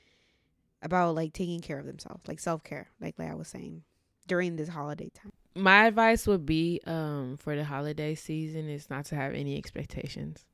about 0.81 1.15
like 1.15 1.33
taking 1.33 1.59
care 1.59 1.77
of 1.77 1.85
themselves 1.85 2.25
like 2.25 2.39
self-care 2.39 2.87
like, 3.01 3.13
like 3.19 3.29
i 3.29 3.35
was 3.35 3.49
saying 3.49 3.83
during 4.27 4.55
this 4.55 4.69
holiday 4.69 5.09
time? 5.09 5.31
My 5.55 5.87
advice 5.87 6.27
would 6.27 6.45
be 6.45 6.81
um 6.85 7.37
for 7.37 7.55
the 7.55 7.63
holiday 7.63 8.15
season 8.15 8.69
is 8.69 8.89
not 8.89 9.05
to 9.05 9.15
have 9.15 9.33
any 9.33 9.57
expectations. 9.57 10.45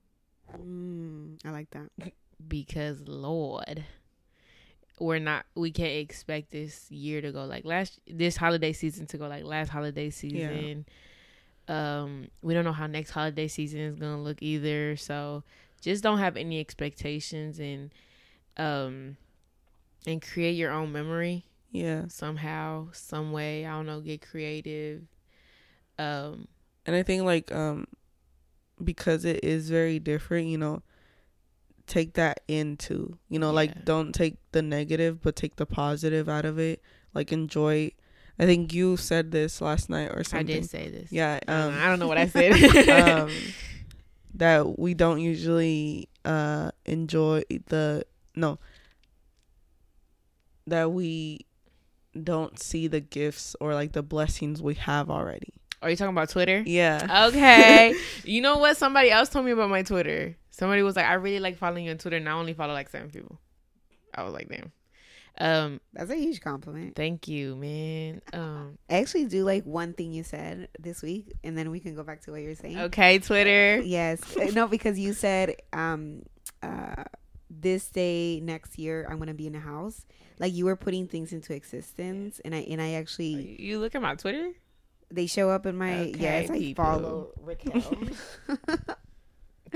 Mm, 0.58 1.40
I 1.46 1.52
like 1.52 1.70
that. 1.72 1.90
because 2.48 3.02
lord 3.08 3.84
we're 5.00 5.20
not 5.20 5.46
we 5.56 5.72
can't 5.72 5.92
expect 5.94 6.52
this 6.52 6.90
year 6.92 7.22
to 7.22 7.32
go 7.32 7.46
like 7.46 7.66
last 7.66 8.00
this 8.08 8.38
holiday 8.38 8.72
season 8.74 9.06
to 9.06 9.18
go 9.18 9.28
like 9.28 9.44
last 9.44 9.70
holiday 9.70 10.10
season 10.10 10.86
Yeah. 11.68 12.02
um 12.02 12.28
we 12.42 12.54
don't 12.54 12.64
know 12.64 12.72
how 12.72 12.88
next 12.88 13.12
holiday 13.12 13.48
season 13.48 13.80
is 13.82 13.96
gonna 13.96 14.22
look 14.22 14.42
either 14.42 14.96
so 14.96 15.44
just 15.82 16.04
don't 16.04 16.20
have 16.20 16.38
any 16.38 16.60
expectations 16.60 17.60
and 17.60 17.92
um 18.58 19.18
and 20.08 20.22
create 20.22 20.56
your 20.56 20.72
own 20.72 20.92
memory 20.92 21.46
Yeah. 21.72 22.08
somehow 22.08 22.88
some 22.94 23.32
way 23.32 23.66
i 23.66 23.72
don't 23.72 23.86
know 23.86 24.00
get 24.00 24.22
creative 24.22 25.02
um 26.00 26.48
And 26.86 26.96
I 26.96 27.04
think 27.04 27.24
like 27.24 27.52
um 27.52 27.88
because 28.84 29.24
it 29.26 29.44
is 29.44 29.70
very 29.70 30.00
different, 30.00 30.48
you 30.48 30.58
know, 30.58 30.84
take 31.88 32.14
that 32.14 32.42
into, 32.48 33.18
you 33.30 33.40
know, 33.40 33.50
Yeah. 33.50 33.56
like 33.56 33.86
don't 33.86 34.14
take 34.14 34.38
the 34.52 34.62
negative 34.62 35.22
but 35.22 35.36
take 35.36 35.56
the 35.58 35.66
positive 35.66 36.28
out 36.30 36.46
of 36.46 36.58
it. 36.60 36.82
Like 37.14 37.32
enjoy 37.32 37.92
I 38.38 38.46
think 38.46 38.74
you 38.74 38.98
said 38.98 39.32
this 39.32 39.62
last 39.62 39.90
night 39.90 40.10
or 40.12 40.24
something. 40.26 40.50
i 40.58 40.60
did 40.60 40.70
say 40.70 40.90
this 40.90 41.10
Yeah, 41.12 41.40
I 41.48 41.52
don't 41.52 41.62
um 41.68 41.74
know- 41.76 41.82
I 41.82 41.88
don't 41.88 42.00
know 42.00 42.08
what 42.08 42.18
i 42.18 42.28
said 42.28 42.90
um 42.90 43.32
that 44.34 44.78
we 44.78 44.94
don't 44.94 45.22
usually 45.22 46.10
uh 46.26 46.72
enjoy 46.86 47.44
the 47.68 48.06
no 48.36 48.60
that 50.68 50.92
we 50.92 51.46
don't 52.22 52.60
see 52.60 52.88
the 52.88 53.00
gifts 53.00 53.56
or 53.62 53.74
like 53.74 53.92
the 53.94 54.02
blessings 54.04 54.62
we 54.62 54.74
have 54.76 55.10
already. 55.10 55.54
Are 55.82 55.90
you 55.90 55.96
talking 55.96 56.14
about 56.16 56.30
twitter 56.30 56.64
Yeah. 56.66 57.28
Okay. 57.30 57.96
you 58.24 58.42
know 58.42 58.58
what? 58.58 58.78
Somebody 58.78 59.12
else 59.12 59.30
told 59.30 59.46
me 59.46 59.52
about 59.52 59.70
my 59.70 59.84
Twitter. 59.84 60.36
Somebody 60.50 60.82
was 60.84 60.96
like, 60.96 61.06
I 61.06 61.14
really 61.16 61.40
like 61.40 61.58
following 61.58 61.86
you 61.86 61.92
on 61.92 61.98
Twitter, 61.98 62.16
and 62.18 62.28
I 62.30 62.32
only 62.32 62.54
follow 62.54 62.74
like 62.74 62.90
seven 62.90 63.10
people. 63.10 63.40
I 64.14 64.24
was 64.24 64.34
like, 64.34 64.48
damn. 64.50 64.72
Um, 65.38 65.82
That's 65.92 66.10
a 66.10 66.16
huge 66.16 66.40
compliment. 66.40 66.96
thank 66.96 67.28
you, 67.28 67.58
man. 67.58 68.22
Um, 68.32 68.78
I 68.90 68.96
actually 69.02 69.26
do 69.26 69.44
like 69.44 69.66
one 69.66 69.92
thing 69.94 70.14
you 70.14 70.24
said 70.24 70.70
this 70.80 71.02
week, 71.04 71.34
and 71.44 71.58
then 71.58 71.72
we 71.72 71.82
can 71.82 71.94
go 71.94 72.04
back 72.04 72.22
to 72.22 72.32
what 72.32 72.42
you're 72.42 72.56
saying. 72.56 72.80
okay, 72.80 73.20
Twitter. 73.20 73.82
Yes. 73.84 74.22
No, 74.54 74.68
because 74.68 74.98
you 74.98 75.12
said 75.12 75.56
um 75.74 76.24
uh 76.64 77.04
this 77.50 77.90
day 77.90 78.40
next 78.42 78.80
year 78.80 79.06
I'm 79.10 79.20
gonna 79.20 79.34
be 79.34 79.48
in 79.48 79.56
a 79.56 79.60
house. 79.60 80.06
Like 80.40 80.54
you 80.54 80.64
were 80.66 80.78
putting 80.78 81.08
things 81.08 81.34
into 81.34 81.54
existence 81.54 82.40
and 82.46 82.56
I 82.56 82.60
and 82.60 82.82
I 82.82 82.94
actually 82.94 83.58
You 83.62 83.80
look 83.80 83.94
at 83.96 84.02
my 84.02 84.16
Twitter? 84.16 84.52
They 85.16 85.28
show 85.28 85.50
up 85.50 85.66
in 85.66 85.78
my 85.78 86.00
Okay, 86.02 86.16
yes, 86.20 86.50
I 86.50 86.60
people. 86.60 86.84
follow 86.84 87.28
Raquel. 87.42 87.82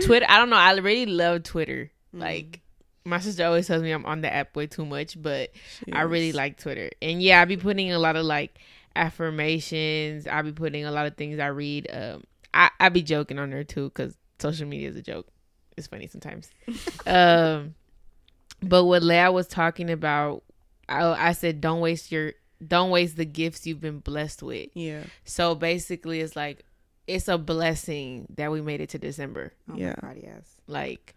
Twitter. 0.03 0.25
I 0.29 0.37
don't 0.37 0.49
know. 0.49 0.55
I 0.57 0.73
really 0.77 1.05
love 1.05 1.43
Twitter. 1.43 1.91
Mm. 2.15 2.19
Like, 2.21 2.61
my 3.05 3.19
sister 3.19 3.45
always 3.45 3.67
tells 3.67 3.81
me 3.81 3.91
I'm 3.91 4.05
on 4.05 4.21
the 4.21 4.33
app 4.33 4.55
way 4.55 4.67
too 4.67 4.85
much, 4.85 5.21
but 5.21 5.51
I 5.91 6.01
really 6.01 6.31
like 6.31 6.57
Twitter. 6.59 6.91
And 7.01 7.21
yeah, 7.21 7.41
I 7.41 7.45
be 7.45 7.57
putting 7.57 7.91
a 7.91 7.99
lot 7.99 8.15
of 8.15 8.25
like 8.25 8.59
affirmations. 8.95 10.27
I 10.27 10.41
be 10.41 10.51
putting 10.51 10.85
a 10.85 10.91
lot 10.91 11.05
of 11.07 11.15
things 11.15 11.39
I 11.39 11.47
read. 11.47 11.87
Um, 11.91 12.23
I 12.53 12.69
I 12.79 12.89
be 12.89 13.01
joking 13.01 13.39
on 13.39 13.49
there 13.49 13.63
too 13.63 13.85
because 13.89 14.15
social 14.39 14.67
media 14.67 14.89
is 14.89 14.95
a 14.95 15.01
joke. 15.01 15.27
It's 15.77 15.87
funny 15.87 16.07
sometimes. 16.07 16.49
um, 17.07 17.75
but 18.61 18.85
what 18.85 19.01
Leah 19.03 19.31
was 19.31 19.47
talking 19.47 19.89
about, 19.89 20.43
I 20.87 21.29
I 21.29 21.31
said 21.31 21.61
don't 21.61 21.79
waste 21.79 22.11
your 22.11 22.33
don't 22.65 22.89
waste 22.89 23.15
the 23.15 23.25
gifts 23.25 23.65
you've 23.65 23.79
been 23.81 23.99
blessed 23.99 24.43
with. 24.43 24.69
Yeah. 24.73 25.03
So 25.23 25.55
basically, 25.55 26.19
it's 26.21 26.35
like 26.35 26.63
it's 27.07 27.27
a 27.27 27.37
blessing 27.37 28.27
that 28.37 28.51
we 28.51 28.61
made 28.61 28.81
it 28.81 28.89
to 28.89 28.97
December. 28.99 29.53
Oh 29.71 29.75
Yeah. 29.75 29.95
my 30.01 30.09
god, 30.09 30.19
yes. 30.21 30.45
Like 30.67 31.15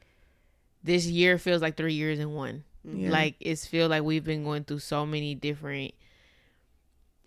this 0.82 1.06
year 1.06 1.38
feels 1.38 1.60
like 1.62 1.76
three 1.76 1.94
years 1.94 2.18
in 2.18 2.32
one 2.32 2.64
Yeah. 2.84 3.10
like 3.10 3.36
it's 3.40 3.66
feel 3.66 3.88
like 3.88 4.02
we've 4.02 4.24
been 4.24 4.42
going 4.44 4.64
through 4.64 4.80
so 4.80 5.06
many 5.06 5.34
different 5.36 5.94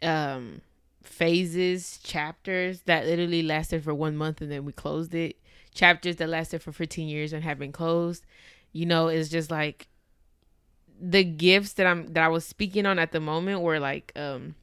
um 0.02 0.62
phases 1.04 2.00
chapters 2.04 2.82
that 2.82 3.06
literally 3.06 3.44
lasted 3.44 3.84
for 3.84 3.94
one 3.94 4.18
month 4.18 4.42
and 4.42 4.52
then 4.52 4.66
we 4.66 4.72
closed 4.74 5.14
it 5.14 5.38
chapters 5.74 6.16
that 6.18 6.28
lasted 6.30 6.62
for 6.62 6.72
15 6.72 7.08
years 7.08 7.32
and 7.32 7.44
have 7.44 7.60
been 7.60 7.72
closed 7.72 8.26
you 8.74 8.86
know 8.86 9.08
it's 9.08 9.30
just 9.30 9.52
like 9.52 9.88
the 11.00 11.24
gifts 11.24 11.74
that 11.74 11.86
i'm 11.86 12.14
that 12.14 12.24
i 12.24 12.28
was 12.28 12.46
speaking 12.46 12.86
on 12.86 13.00
at 13.00 13.12
the 13.12 13.20
moment 13.20 13.62
were 13.62 13.80
like 13.80 14.12
um 14.16 14.56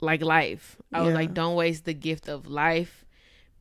like 0.00 0.22
life. 0.22 0.76
I 0.92 1.02
was 1.02 1.14
like 1.14 1.34
don't 1.34 1.54
waste 1.54 1.84
the 1.84 1.94
gift 1.94 2.28
of 2.28 2.46
life 2.46 3.04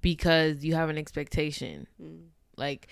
because 0.01 0.63
you 0.63 0.75
have 0.75 0.89
an 0.89 0.97
expectation. 0.97 1.87
Mm. 2.01 2.25
like 2.57 2.87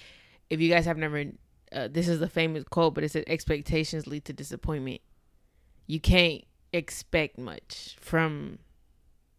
if 0.49 0.59
you 0.59 0.69
guys 0.69 0.85
have 0.85 0.97
never 0.97 1.25
uh, 1.71 1.87
this 1.89 2.07
is 2.07 2.21
a 2.21 2.29
famous 2.29 2.63
quote 2.65 2.93
but 2.93 3.03
it 3.03 3.09
says 3.09 3.23
expectations 3.27 4.07
lead 4.07 4.25
to 4.25 4.33
disappointment. 4.33 5.01
You 5.87 5.99
can't 5.99 6.43
expect 6.71 7.37
much 7.37 7.95
from 7.99 8.59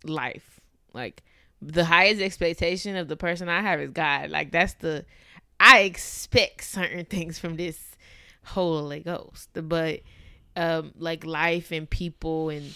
life. 0.04 0.60
Like 0.92 1.22
the 1.62 1.84
highest 1.84 2.20
expectation 2.20 2.96
of 2.96 3.08
the 3.08 3.16
person 3.16 3.48
i 3.48 3.60
have 3.60 3.80
is 3.80 3.90
god. 3.90 4.30
Like 4.30 4.50
that's 4.50 4.74
the 4.74 5.04
i 5.60 5.80
expect 5.80 6.64
certain 6.64 7.04
things 7.04 7.38
from 7.38 7.56
this 7.56 7.93
holy 8.44 9.00
ghost 9.00 9.48
but 9.54 10.00
um 10.56 10.92
like 10.98 11.24
life 11.24 11.70
and 11.72 11.88
people 11.88 12.50
and 12.50 12.72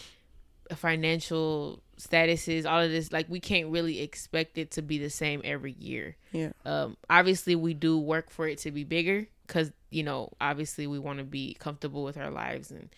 financial 0.76 1.82
statuses 1.98 2.64
all 2.64 2.80
of 2.80 2.90
this 2.90 3.10
like 3.12 3.28
we 3.28 3.40
can't 3.40 3.68
really 3.70 4.00
expect 4.00 4.56
it 4.56 4.70
to 4.70 4.82
be 4.82 4.98
the 4.98 5.10
same 5.10 5.40
every 5.44 5.72
year 5.72 6.16
Yeah. 6.32 6.50
um 6.64 6.96
obviously 7.10 7.56
we 7.56 7.74
do 7.74 7.98
work 7.98 8.30
for 8.30 8.46
it 8.46 8.58
to 8.58 8.70
be 8.70 8.84
bigger 8.84 9.26
because 9.46 9.72
you 9.90 10.02
know 10.04 10.30
obviously 10.40 10.86
we 10.86 10.98
want 10.98 11.18
to 11.18 11.24
be 11.24 11.54
comfortable 11.58 12.04
with 12.04 12.16
our 12.16 12.30
lives 12.30 12.70
and 12.70 12.90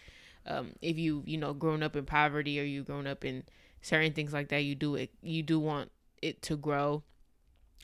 um 0.47 0.73
if 0.83 0.99
you 0.99 1.23
you 1.27 1.39
know 1.39 1.55
grown 1.55 1.83
up 1.83 1.97
in 1.97 2.05
poverty 2.05 2.61
or 2.61 2.65
you 2.65 2.83
grown 2.83 3.07
up 3.07 3.25
in 3.25 3.43
certain 3.81 4.13
things 4.13 4.33
like 4.33 4.49
that 4.49 4.65
you 4.65 4.75
do 4.75 4.95
it 4.97 5.11
you 5.23 5.43
do 5.43 5.59
want 5.59 5.91
it 6.21 6.43
to 6.43 6.57
grow 6.57 7.03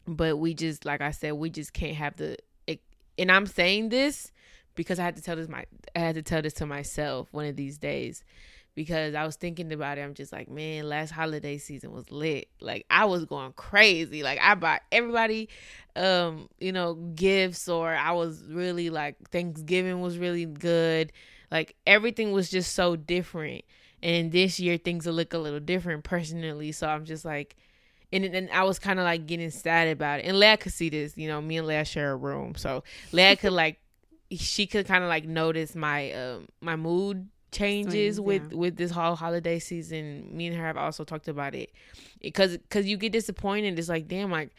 but 0.07 0.37
we 0.37 0.53
just 0.53 0.85
like 0.85 1.01
i 1.01 1.11
said 1.11 1.33
we 1.33 1.49
just 1.49 1.73
can't 1.73 1.97
have 1.97 2.17
the 2.17 2.37
it, 2.67 2.81
and 3.17 3.33
i'm 3.33 3.47
saying 3.47 3.89
this 3.89 4.31
because 4.77 4.99
i 4.99 5.03
had 5.03 5.17
to 5.17 5.23
tell 5.23 5.37
this 5.37 5.49
my 5.49 5.65
i 5.95 5.99
had 5.99 6.15
to 6.15 6.23
tell 6.23 6.41
this 6.43 6.53
to 6.53 6.67
myself 6.67 7.29
one 7.33 7.47
of 7.47 7.57
these 7.57 7.79
days 7.79 8.25
because 8.77 9.15
I 9.15 9.25
was 9.25 9.37
thinking 9.37 9.73
about 9.73 9.97
it. 9.97 10.03
I'm 10.03 10.13
just 10.13 10.33
like, 10.33 10.51
man, 10.51 10.87
last 10.87 11.11
holiday 11.11 11.57
season 11.57 11.93
was 11.93 12.13
lit. 12.13 12.49
Like 12.61 12.85
I 12.91 13.07
was 13.07 13.25
going 13.25 13.55
crazy. 13.55 14.23
Like 14.23 14.39
I 14.39 14.55
bought 14.55 14.83
everybody 14.93 15.49
um, 15.97 16.49
you 16.61 16.73
know, 16.73 16.95
gifts 16.95 17.69
or 17.69 17.93
I 17.95 18.13
was 18.13 18.45
really 18.45 18.91
like 18.91 19.31
Thanksgiving 19.31 20.01
was 20.01 20.19
really 20.19 20.45
good. 20.45 21.11
Like 21.51 21.75
everything 21.87 22.33
was 22.33 22.51
just 22.51 22.75
so 22.75 22.97
different. 22.97 23.65
And 24.03 24.31
this 24.31 24.61
year 24.61 24.77
things 24.77 25.07
will 25.07 25.15
look 25.15 25.33
a 25.33 25.39
little 25.39 25.61
different 25.61 26.05
personally. 26.05 26.71
So 26.73 26.87
I'm 26.87 27.07
just 27.07 27.25
like 27.25 27.57
and 28.13 28.25
and 28.25 28.51
I 28.51 28.65
was 28.65 28.79
kind 28.79 28.99
of 29.01 29.05
like 29.05 29.27
getting 29.27 29.51
sad 29.51 29.89
about 29.89 30.21
it. 30.21 30.27
And 30.27 30.39
Leah 30.39 30.59
could 30.59 30.73
see 30.73 30.91
this, 30.91 31.17
you 31.17 31.29
know, 31.29 31.41
me 31.41 31.57
and 31.57 31.67
Leah 31.67 31.85
share 31.85 32.13
a 32.13 32.17
room. 32.17 32.55
So 32.57 32.85
Leah 33.11 33.37
could 33.37 33.53
like 33.55 33.81
she 34.31 34.67
could 34.67 34.87
kind 34.87 35.03
of 35.05 35.09
like 35.09 35.25
notice 35.25 35.75
my 35.75 36.13
um 36.13 36.49
my 36.61 36.77
mood 36.77 37.29
changes 37.53 38.17
Swings, 38.17 38.21
with 38.43 38.53
yeah. 38.53 38.59
with 38.59 38.77
this 38.77 38.91
whole 38.91 39.15
holiday 39.17 39.59
season. 39.59 40.29
Me 40.37 40.47
and 40.49 40.57
her 40.57 40.67
have 40.67 40.77
also 40.77 41.05
talked 41.05 41.29
about 41.29 41.55
it 41.55 41.71
because 42.21 42.57
because 42.59 42.87
you 42.87 42.97
get 42.97 43.13
disappointed. 43.13 43.79
It's 43.79 43.89
like 43.89 44.09
damn, 44.09 44.31
like 44.31 44.51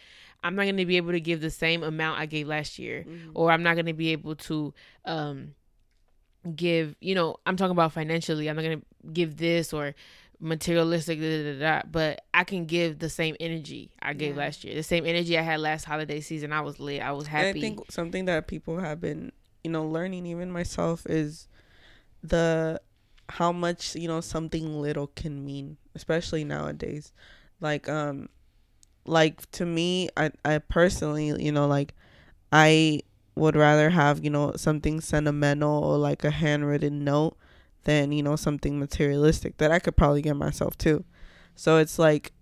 I'm 0.44 0.56
not 0.56 0.66
gonna 0.66 0.86
be 0.86 0.98
able 0.98 1.12
to 1.12 1.20
give 1.20 1.42
the 1.42 1.50
same 1.50 1.84
amount 1.84 2.20
I 2.20 2.26
gave 2.26 2.48
last 2.48 2.80
year, 2.80 3.04
Mhm. 3.08 3.32
or 3.34 3.52
I'm 3.52 3.64
not 3.64 3.76
gonna 3.76 3.94
be 3.94 4.10
able 4.14 4.36
to 4.36 4.74
um 5.06 5.54
give. 6.56 6.96
You 7.02 7.16
know, 7.16 7.38
I'm 7.46 7.58
talking 7.58 7.72
about 7.72 7.92
financially. 7.94 8.50
I'm 8.50 8.56
not 8.56 8.64
gonna 8.64 8.82
give 9.14 9.38
this 9.38 9.74
or 9.74 9.94
materialistic, 10.40 11.20
da, 11.20 11.44
da, 11.44 11.54
da, 11.54 11.60
da, 11.60 11.88
but 11.92 12.22
I 12.34 12.44
can 12.44 12.66
give 12.66 13.00
the 13.00 13.10
same 13.10 13.36
energy 13.40 13.92
I 14.02 14.14
gave 14.14 14.36
Yeah. 14.36 14.44
last 14.44 14.64
year. 14.64 14.76
The 14.76 14.84
same 14.84 15.06
energy 15.06 15.38
I 15.38 15.42
had 15.42 15.60
last 15.60 15.86
holiday 15.86 16.22
season. 16.22 16.54
I 16.54 16.62
was 16.62 16.80
lit. 16.80 17.02
I 17.02 17.12
was 17.12 17.26
happy. 17.28 17.48
And 17.50 17.58
I 17.58 17.62
think 17.62 17.92
something 17.92 18.26
that 18.26 18.46
people 18.48 18.78
have 18.80 19.02
been, 19.02 19.32
you 19.68 19.74
know, 19.74 19.86
learning, 19.86 20.26
even 20.26 20.52
myself, 20.52 21.06
is 21.08 21.48
the 22.24 22.82
how 23.30 23.52
much 23.52 23.96
you 23.96 24.08
know 24.08 24.22
something 24.22 24.82
little 24.82 25.08
can 25.08 25.46
mean, 25.46 25.78
especially 25.96 26.44
nowadays. 26.44 27.14
Like, 27.62 27.90
um, 27.90 28.30
like 29.06 29.50
to 29.52 29.66
me, 29.66 30.10
I, 30.18 30.32
I 30.46 30.60
personally, 30.60 31.28
you 31.44 31.52
know, 31.52 31.68
like, 31.68 31.96
I 32.52 33.02
would 33.36 33.56
rather 33.56 33.92
have 33.92 34.24
you 34.24 34.30
know 34.32 34.54
something 34.56 35.02
sentimental 35.02 35.84
or 35.84 35.98
like 35.98 36.24
a 36.24 36.32
handwritten 36.32 37.04
note 37.04 37.38
than 37.86 38.12
you 38.12 38.24
know 38.24 38.36
something 38.36 38.80
materialistic 38.80 39.58
that 39.58 39.72
I 39.72 39.80
could 39.80 39.98
probably 39.98 40.22
get 40.24 40.36
myself 40.36 40.78
too. 40.78 41.06
So 41.56 41.78
it's 41.78 42.00
like 42.00 42.34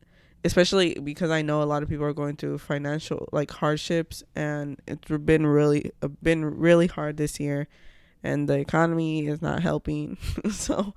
especially 0.46 0.94
because 0.94 1.32
I 1.32 1.42
know 1.42 1.62
a 1.62 1.66
lot 1.66 1.84
of 1.84 1.90
people 1.90 2.06
are 2.06 2.14
going 2.14 2.36
through 2.38 2.60
financial 2.60 3.28
like 3.32 3.52
hardships 3.52 4.24
and 4.36 4.80
it's 4.88 5.10
been 5.10 5.46
really 5.46 5.92
uh, 6.02 6.08
been 6.08 6.46
really 6.46 6.88
hard 6.88 7.18
this 7.18 7.40
year 7.40 7.68
and 8.24 8.48
the 8.48 8.60
economy 8.60 9.28
is 9.28 9.42
not 9.42 9.62
helping. 9.62 10.18
so 10.52 10.94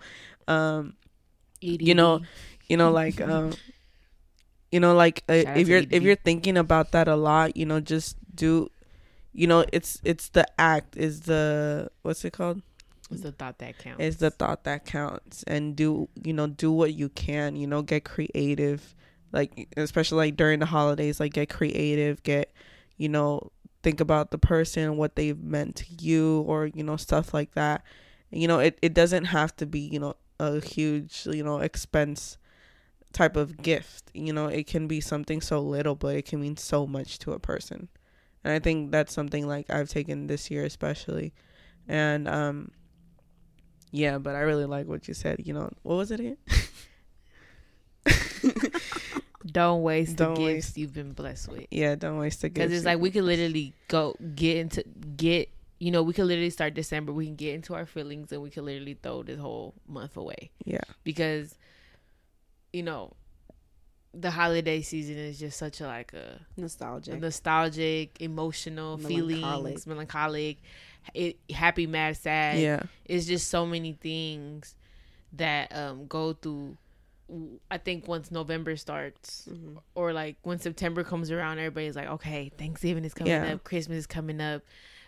um 0.46 0.94
you 1.61 1.94
know, 1.94 2.20
you 2.68 2.76
know, 2.76 2.90
like 2.90 3.20
um, 3.32 3.53
you 4.70 4.80
know, 4.80 4.94
like 4.94 5.24
uh, 5.28 5.32
if 5.32 5.68
you're 5.68 5.82
if 5.90 6.03
you're 6.03 6.16
thinking 6.16 6.57
about 6.57 6.92
that 6.92 7.09
a 7.09 7.16
lot, 7.16 7.57
you 7.57 7.66
know, 7.66 7.80
just 7.80 8.16
do, 8.34 8.70
you 9.32 9.46
know, 9.46 9.64
it's 9.72 10.01
it's 10.05 10.28
the 10.28 10.46
act 10.61 10.96
is 10.96 11.22
the 11.22 11.90
what's 12.03 12.24
it 12.24 12.32
called? 12.32 12.62
It's 13.11 13.22
the 13.22 13.32
thought 13.32 13.59
that 13.59 13.78
counts. 13.78 14.01
It's 14.01 14.16
the 14.18 14.30
thought 14.30 14.64
that 14.64 14.84
counts, 14.84 15.42
and 15.44 15.74
do 15.74 16.09
you 16.22 16.34
know 16.34 16.46
do 16.46 16.70
what 16.70 16.92
you 16.92 17.09
can, 17.09 17.57
you 17.57 17.66
know, 17.66 17.80
get 17.80 18.05
creative, 18.05 18.94
like 19.33 19.68
especially 19.76 20.18
like 20.18 20.37
during 20.37 20.59
the 20.61 20.66
holidays, 20.66 21.20
like 21.20 21.33
get 21.35 21.49
creative, 21.49 22.22
get, 22.22 22.53
you 22.97 23.09
know, 23.09 23.51
think 23.83 24.01
about 24.01 24.31
the 24.31 24.39
person, 24.39 24.97
what 24.97 25.16
they've 25.16 25.39
meant 25.39 25.76
to 25.76 25.87
you, 26.01 26.41
or 26.47 26.66
you 26.66 26.83
know 26.83 26.97
stuff 26.97 27.33
like 27.35 27.53
that. 27.53 27.83
You 28.31 28.49
know, 28.49 28.59
it 28.59 28.79
it 28.83 28.95
doesn't 28.95 29.26
have 29.26 29.55
to 29.57 29.66
be 29.66 29.81
you 29.81 30.01
know 30.01 30.14
a 30.41 30.61
huge 30.61 31.26
you 31.26 31.43
know 31.43 31.59
expense 31.59 32.39
type 33.12 33.37
of 33.37 33.62
gift. 33.62 34.11
You 34.14 34.33
know, 34.33 34.47
it 34.47 34.66
can 34.66 34.87
be 34.87 35.01
something 35.01 35.41
so 35.41 35.61
little, 35.61 35.95
but 35.95 36.16
it 36.16 36.24
can 36.26 36.41
mean 36.41 36.57
so 36.57 36.87
much 36.87 37.18
to 37.20 37.33
a 37.33 37.39
person. 37.39 37.89
And 38.45 38.53
I 38.53 38.59
think 38.59 38.93
that's 38.93 39.12
something 39.12 39.47
like 39.47 39.70
I've 39.70 39.89
taken 39.89 40.26
this 40.26 40.51
year 40.51 40.64
especially. 40.64 41.33
And 41.87 42.29
um 42.29 42.70
yeah, 43.91 44.18
but 44.18 44.35
I 44.35 44.41
really 44.41 44.66
like 44.66 44.87
what 44.87 45.09
you 45.09 45.14
said. 45.14 45.47
You 45.47 45.55
know, 45.55 45.70
what 45.83 45.97
was 45.97 46.11
it 46.11 46.20
again? 46.20 46.37
Don't 49.59 49.82
waste 49.82 50.16
Don't 50.16 50.34
the 50.34 50.40
gifts 50.40 50.66
waste- 50.68 50.78
you've 50.78 50.94
been 50.94 51.12
blessed 51.12 51.48
with. 51.52 51.66
Yeah, 51.70 51.94
don't 51.96 52.18
waste 52.18 52.42
the 52.42 52.48
gifts. 52.48 52.66
Because 52.66 52.76
it's 52.78 52.86
like 52.86 52.98
we 53.00 53.11
could 53.11 53.24
literally 53.24 53.74
go 53.88 54.14
get 54.34 54.56
into 54.56 54.84
get 55.16 55.48
you 55.80 55.90
know 55.90 56.02
we 56.02 56.12
could 56.12 56.26
literally 56.26 56.50
start 56.50 56.74
December. 56.74 57.12
We 57.12 57.26
can 57.26 57.36
get 57.36 57.54
into 57.54 57.74
our 57.74 57.86
feelings 57.86 58.32
and 58.32 58.42
we 58.42 58.50
could 58.50 58.64
literally 58.64 58.96
throw 59.02 59.22
this 59.22 59.38
whole 59.38 59.74
month 59.86 60.16
away 60.16 60.50
yeah, 60.64 60.80
because 61.04 61.54
you 62.72 62.82
know 62.82 63.12
the 64.14 64.30
holiday 64.30 64.80
season 64.82 65.16
is 65.18 65.38
just 65.38 65.59
such 65.59 65.80
a 65.80 65.86
like 65.86 66.12
a 66.14 66.40
Nostalgic. 66.56 67.20
nostalgic, 67.20 68.20
emotional 68.20 68.96
Melancholic. 68.96 69.36
feelings, 69.36 69.86
melancholic, 69.86 70.56
it, 71.14 71.36
happy, 71.50 71.86
mad, 71.86 72.16
sad. 72.16 72.59
yeah, 72.59 72.82
It's 73.04 73.26
just 73.26 73.48
so 73.48 73.66
many 73.66 73.92
things 73.92 74.74
that 75.34 75.74
um 75.76 76.06
go 76.06 76.32
through. 76.32 76.76
I 77.70 77.79
think 77.79 78.09
once 78.09 78.31
November 78.31 78.76
starts, 78.76 79.47
Mhm. 79.51 79.79
or 79.95 80.12
like 80.12 80.37
when 80.43 80.59
September 80.59 81.05
comes 81.05 81.31
around, 81.31 81.59
everybody's 81.59 81.95
like, 81.97 82.09
okay, 82.09 82.51
Thanksgiving 82.57 83.05
is 83.05 83.12
coming 83.14 83.33
Yeah. 83.33 83.53
up, 83.55 83.64
Christmas 83.64 83.99
is 83.99 84.07
coming 84.07 84.41
up, 84.41 84.62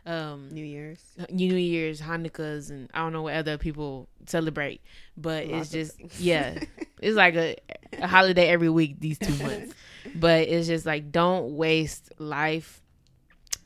um, 0.04 0.48
New 0.50 0.64
Year's. 0.64 1.02
New 1.30 1.54
Year's, 1.56 2.00
Hanukkahs, 2.02 2.68
and 2.70 2.90
I 2.92 2.98
don't 2.98 3.12
know 3.14 3.22
what 3.22 3.34
other 3.34 3.56
people 3.58 4.08
celebrate, 4.26 4.82
but 5.16 5.46
Lots 5.46 5.72
it's 5.74 5.96
just 5.98 6.20
yeah, 6.20 6.58
it's 7.00 7.16
like 7.16 7.34
a, 7.36 7.56
a 7.98 8.06
holiday 8.06 8.48
every 8.48 8.68
week 8.70 9.00
these 9.00 9.18
two 9.18 9.34
months. 9.42 9.74
But 10.14 10.48
it's 10.48 10.66
just 10.66 10.86
like 10.86 11.12
don't 11.12 11.56
waste 11.56 12.10
life 12.18 12.82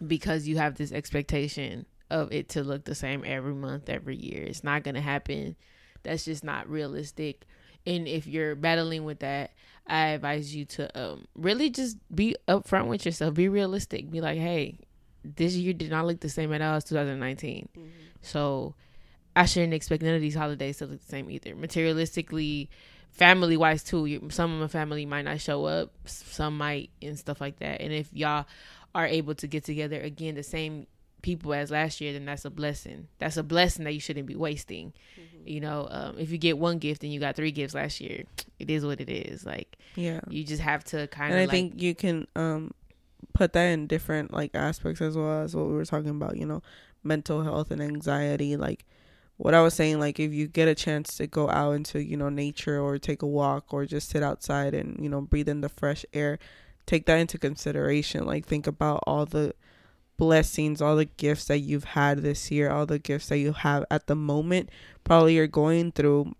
because 0.04 0.46
you 0.48 0.56
have 0.58 0.74
this 0.76 0.90
expectation 0.92 1.86
of 2.10 2.32
it 2.32 2.48
to 2.50 2.62
look 2.62 2.84
the 2.84 2.94
same 2.94 3.22
every 3.24 3.54
month, 3.54 3.88
every 3.88 4.16
year. 4.16 4.42
It's 4.42 4.64
not 4.64 4.82
gonna 4.82 5.00
happen. 5.00 5.56
That's 6.02 6.24
just 6.24 6.44
not 6.44 6.68
realistic. 6.68 7.46
And 7.86 8.08
if 8.08 8.26
you're 8.26 8.54
battling 8.54 9.04
with 9.04 9.20
that, 9.20 9.52
I 9.86 10.08
advise 10.08 10.54
you 10.54 10.64
to 10.64 11.00
um 11.00 11.26
really 11.34 11.70
just 11.70 11.98
be 12.14 12.36
upfront 12.48 12.86
with 12.86 13.04
yourself. 13.04 13.34
Be 13.34 13.48
realistic. 13.48 14.10
Be 14.10 14.20
like, 14.20 14.38
hey, 14.38 14.78
this 15.24 15.54
year 15.54 15.72
did 15.72 15.90
not 15.90 16.06
look 16.06 16.20
the 16.20 16.28
same 16.28 16.52
at 16.52 16.62
all 16.62 16.76
as 16.76 16.84
2019. 16.84 17.68
So 18.22 18.74
I 19.36 19.46
shouldn't 19.46 19.74
expect 19.74 20.02
none 20.02 20.14
of 20.14 20.20
these 20.20 20.34
holidays 20.34 20.78
to 20.78 20.86
look 20.86 21.00
the 21.00 21.10
same 21.10 21.30
either. 21.30 21.54
Materialistically, 21.54 22.68
family 23.10 23.56
wise 23.56 23.82
too. 23.82 24.28
Some 24.30 24.52
of 24.52 24.60
my 24.60 24.68
family 24.68 25.06
might 25.06 25.22
not 25.22 25.40
show 25.40 25.64
up, 25.64 25.92
some 26.04 26.58
might, 26.58 26.90
and 27.02 27.18
stuff 27.18 27.40
like 27.40 27.58
that. 27.58 27.80
And 27.80 27.92
if 27.92 28.08
y'all 28.12 28.46
are 28.94 29.06
able 29.06 29.34
to 29.36 29.46
get 29.46 29.64
together 29.64 30.00
again, 30.00 30.34
the 30.34 30.42
same 30.42 30.86
people 31.24 31.54
as 31.54 31.70
last 31.70 32.00
year, 32.00 32.12
then 32.12 32.26
that's 32.26 32.44
a 32.44 32.50
blessing. 32.50 33.08
That's 33.18 33.38
a 33.38 33.42
blessing 33.42 33.84
that 33.86 33.92
you 33.94 34.00
shouldn't 34.00 34.26
be 34.26 34.36
wasting. 34.36 34.92
You 35.44 35.60
know, 35.60 35.88
um, 35.90 36.18
if 36.18 36.30
you 36.30 36.38
get 36.38 36.58
one 36.58 36.78
gift 36.78 37.02
and 37.02 37.12
you 37.12 37.18
got 37.18 37.34
three 37.34 37.50
gifts 37.50 37.74
last 37.74 38.00
year, 38.00 38.24
it 38.58 38.70
is 38.70 38.84
what 38.84 39.00
it 39.00 39.10
is. 39.10 39.44
Like 39.44 39.76
yeah. 39.96 40.20
you 40.28 40.44
just 40.44 40.62
have 40.62 40.84
to 40.84 41.06
kind 41.08 41.32
And 41.32 41.40
of 41.40 41.40
I 41.40 41.44
like, 41.46 41.50
think 41.50 41.82
you 41.82 41.94
can 41.94 42.26
um 42.36 42.72
put 43.32 43.54
that 43.54 43.64
in 43.66 43.86
different 43.86 44.32
like 44.32 44.50
aspects 44.54 45.00
as 45.00 45.16
well 45.16 45.42
as 45.42 45.56
what 45.56 45.66
we 45.66 45.72
were 45.72 45.84
talking 45.86 46.10
about. 46.10 46.36
You 46.36 46.46
know, 46.46 46.62
mental 47.02 47.42
health 47.42 47.70
and 47.70 47.82
anxiety. 47.82 48.56
Like 48.56 48.84
what 49.36 49.54
I 49.54 49.62
was 49.62 49.74
saying, 49.74 49.98
like 50.00 50.20
if 50.20 50.32
you 50.32 50.46
get 50.46 50.68
a 50.68 50.74
chance 50.74 51.16
to 51.16 51.26
go 51.26 51.50
out 51.50 51.72
into 51.72 52.02
you 52.02 52.16
know 52.16 52.28
nature 52.28 52.78
or 52.80 52.98
take 52.98 53.22
a 53.22 53.26
walk 53.26 53.72
or 53.72 53.86
just 53.86 54.10
sit 54.10 54.22
outside 54.22 54.74
and 54.74 55.02
you 55.02 55.08
know 55.08 55.20
breathe 55.22 55.48
in 55.48 55.62
the 55.62 55.68
fresh 55.68 56.04
air, 56.12 56.38
take 56.86 57.06
that 57.06 57.18
into 57.18 57.38
consideration. 57.38 58.24
Like 58.26 58.46
think 58.46 58.66
about 58.66 59.02
all 59.06 59.26
the 59.26 59.54
blessings, 60.16 60.80
all 60.80 60.96
the 60.96 61.04
gifts 61.04 61.46
that 61.46 61.58
you've 61.58 61.84
had 61.84 62.18
this 62.18 62.50
year, 62.50 62.70
all 62.70 62.86
the 62.86 62.98
gifts 62.98 63.28
that 63.28 63.38
you 63.38 63.52
have 63.52 63.84
at 63.90 64.06
the 64.06 64.14
moment. 64.14 64.70
Probably 65.02 65.34
you're 65.34 65.46
going 65.46 65.92
through 65.92 66.34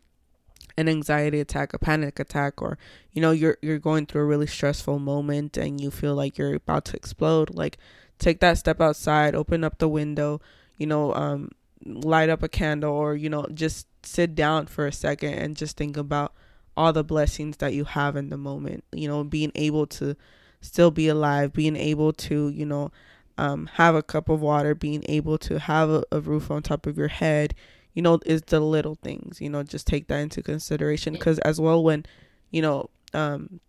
an 0.76 0.88
anxiety 0.88 1.40
attack, 1.40 1.72
a 1.72 1.78
panic 1.78 2.18
attack, 2.18 2.60
or 2.60 2.78
you 3.12 3.22
know 3.22 3.30
you're 3.30 3.58
you're 3.62 3.78
going 3.78 4.06
through 4.06 4.22
a 4.22 4.26
really 4.26 4.46
stressful 4.46 4.98
moment 4.98 5.56
and 5.56 5.80
you 5.80 5.90
feel 5.90 6.14
like 6.14 6.38
you're 6.38 6.54
about 6.54 6.84
to 6.86 6.96
explode. 6.96 7.54
Like 7.54 7.78
take 8.18 8.40
that 8.40 8.58
step 8.58 8.80
outside, 8.80 9.34
open 9.34 9.64
up 9.64 9.78
the 9.78 9.88
window, 9.88 10.40
you 10.76 10.86
know, 10.86 11.14
um, 11.14 11.50
light 11.84 12.28
up 12.28 12.42
a 12.42 12.48
candle, 12.48 12.92
or 12.92 13.14
you 13.14 13.28
know 13.28 13.46
just 13.54 13.86
sit 14.02 14.34
down 14.34 14.66
for 14.66 14.86
a 14.86 14.92
second 14.92 15.34
and 15.34 15.56
just 15.56 15.76
think 15.76 15.96
about 15.96 16.32
all 16.76 16.92
the 16.92 17.04
blessings 17.04 17.58
that 17.58 17.72
you 17.72 17.84
have 17.84 18.16
in 18.16 18.30
the 18.30 18.36
moment. 18.36 18.84
You 18.92 19.08
know, 19.08 19.22
being 19.24 19.52
able 19.54 19.86
to 19.88 20.16
still 20.60 20.90
be 20.90 21.08
alive, 21.08 21.52
being 21.52 21.76
able 21.76 22.12
to 22.12 22.48
you 22.48 22.66
know 22.66 22.90
um, 23.38 23.66
have 23.74 23.94
a 23.94 24.02
cup 24.02 24.28
of 24.28 24.40
water, 24.40 24.74
being 24.74 25.04
able 25.08 25.38
to 25.38 25.58
have 25.58 25.90
a, 25.90 26.04
a 26.12 26.20
roof 26.20 26.50
on 26.50 26.62
top 26.62 26.86
of 26.86 26.96
your 26.96 27.08
head, 27.08 27.54
you 27.92 28.02
know, 28.02 28.18
is 28.26 28.42
the 28.42 28.60
little 28.60 28.96
things, 28.96 29.40
you 29.40 29.48
know, 29.48 29.62
just 29.62 29.86
take 29.86 30.08
that 30.08 30.18
into 30.18 30.42
consideration. 30.42 31.14
Because 31.14 31.38
as 31.40 31.60
well, 31.60 31.82
when, 31.82 32.04
you 32.50 32.62
know, 32.62 32.90
um, 33.12 33.60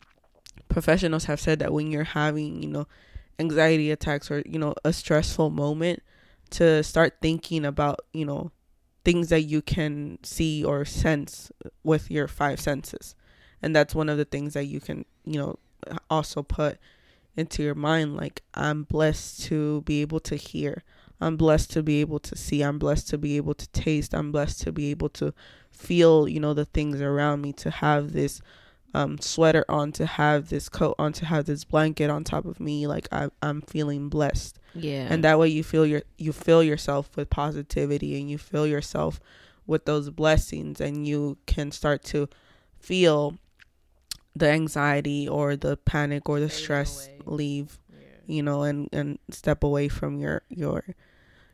professionals 0.70 1.26
have 1.26 1.40
said 1.40 1.60
that 1.60 1.74
when 1.74 1.92
you're 1.92 2.04
having, 2.04 2.62
you 2.62 2.70
know, 2.70 2.88
anxiety 3.40 3.92
attacks 3.92 4.32
or, 4.32 4.42
you 4.46 4.60
know, 4.60 4.74
a 4.84 4.94
stressful 4.94 5.50
moment, 5.50 6.02
to 6.52 6.84
start 6.84 7.16
thinking 7.22 7.66
about, 7.66 8.00
you 8.14 8.26
know, 8.26 8.52
things 9.04 9.30
that 9.30 9.42
you 9.42 9.62
can 9.62 10.18
see 10.24 10.64
or 10.64 10.86
sense 10.86 11.52
with 11.84 12.10
your 12.10 12.28
five 12.28 12.60
senses. 12.60 13.16
And 13.62 13.76
that's 13.76 13.96
one 13.96 14.10
of 14.10 14.18
the 14.18 14.26
things 14.26 14.54
that 14.54 14.66
you 14.66 14.80
can, 14.80 15.06
you 15.26 15.40
know, 15.40 15.60
also 16.10 16.44
put 16.44 16.78
into 17.36 17.64
your 17.64 17.76
mind 17.76 18.16
like 18.16 18.42
I'm 18.54 18.84
blessed 18.84 19.44
to 19.44 19.82
be 19.82 20.02
able 20.02 20.20
to 20.22 20.36
hear. 20.36 20.84
I'm 21.22 21.38
blessed 21.38 21.72
to 21.72 21.84
be 21.84 22.02
able 22.02 22.20
to 22.20 22.36
see. 22.36 22.62
I'm 22.62 22.78
blessed 22.78 23.10
to 23.10 23.18
be 23.18 23.38
able 23.38 23.54
to 23.54 23.68
taste. 23.70 24.14
I'm 24.14 24.32
blessed 24.32 24.62
to 24.62 24.72
be 24.72 24.92
able 24.92 25.10
to 25.10 25.34
feel, 25.72 26.28
you 26.28 26.40
know, 26.40 26.54
the 26.54 26.66
things 26.66 27.02
around 27.02 27.42
me, 27.42 27.54
to 27.54 27.70
have 27.70 28.12
this 28.12 28.42
um, 28.94 29.18
sweater 29.20 29.66
on, 29.70 29.92
to 29.94 30.06
have 30.06 30.50
this 30.50 30.70
coat 30.70 30.96
on, 30.98 31.14
to 31.14 31.26
have 31.26 31.46
this 31.46 31.64
blanket 31.64 32.10
on 32.10 32.24
top 32.24 32.46
of 32.46 32.60
me. 32.60 32.88
Like 32.88 33.08
I, 33.12 33.30
I'm 33.42 33.62
feeling 33.62 34.10
blessed, 34.10 34.60
yeah, 34.74 35.08
and 35.10 35.24
that 35.24 35.40
way 35.40 35.50
you 35.50 35.64
feel 35.64 35.86
your 35.86 36.04
you 36.18 36.32
fill 36.32 36.64
yourself 36.64 37.16
with 37.16 37.30
positivity, 37.30 38.20
and 38.20 38.30
you 38.30 38.38
fill 38.38 38.68
yourself 38.68 39.20
with 39.68 39.86
those 39.86 40.10
blessings, 40.10 40.80
and 40.80 41.06
you 41.08 41.38
can 41.46 41.72
start 41.72 42.04
to 42.06 42.30
feel 42.80 43.38
the 44.36 44.50
anxiety 44.50 45.28
or 45.28 45.56
the 45.56 45.78
panic 45.78 46.28
or 46.28 46.40
the 46.40 46.50
stress 46.50 47.08
away. 47.08 47.20
leave 47.26 47.80
yeah. 47.92 48.06
you 48.28 48.44
know 48.44 48.64
and 48.64 48.90
and 48.92 49.18
step 49.30 49.64
away 49.64 49.88
from 49.88 50.20
your 50.20 50.42
your 50.50 50.84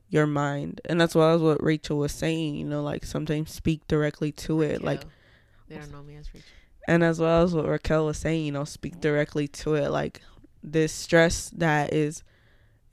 your 0.09 0.27
mind 0.27 0.82
and 0.86 0.99
that's 0.99 1.15
what 1.15 1.32
was 1.34 1.41
what 1.41 1.63
rachel 1.63 1.97
was 1.97 2.11
saying 2.11 2.55
you 2.55 2.65
know 2.65 2.82
like 2.82 3.05
sometimes 3.05 3.51
speak 3.51 3.88
directly 3.88 4.32
to 4.32 4.61
it 4.61 4.84
like 4.84 5.03
they 5.69 5.77
don't 5.77 5.91
know 5.91 6.03
me 6.03 6.15
as 6.17 6.27
Rachel. 6.34 6.49
and 6.88 7.03
as 7.03 7.19
well 7.19 7.43
as 7.43 7.53
what 7.53 7.67
raquel 7.67 8.05
was 8.05 8.17
saying 8.17 8.45
you 8.45 8.51
know 8.51 8.65
speak 8.65 8.99
directly 8.99 9.47
to 9.47 9.75
it 9.75 9.89
like 9.89 10.21
this 10.63 10.91
stress 10.91 11.49
that 11.51 11.93
is 11.93 12.23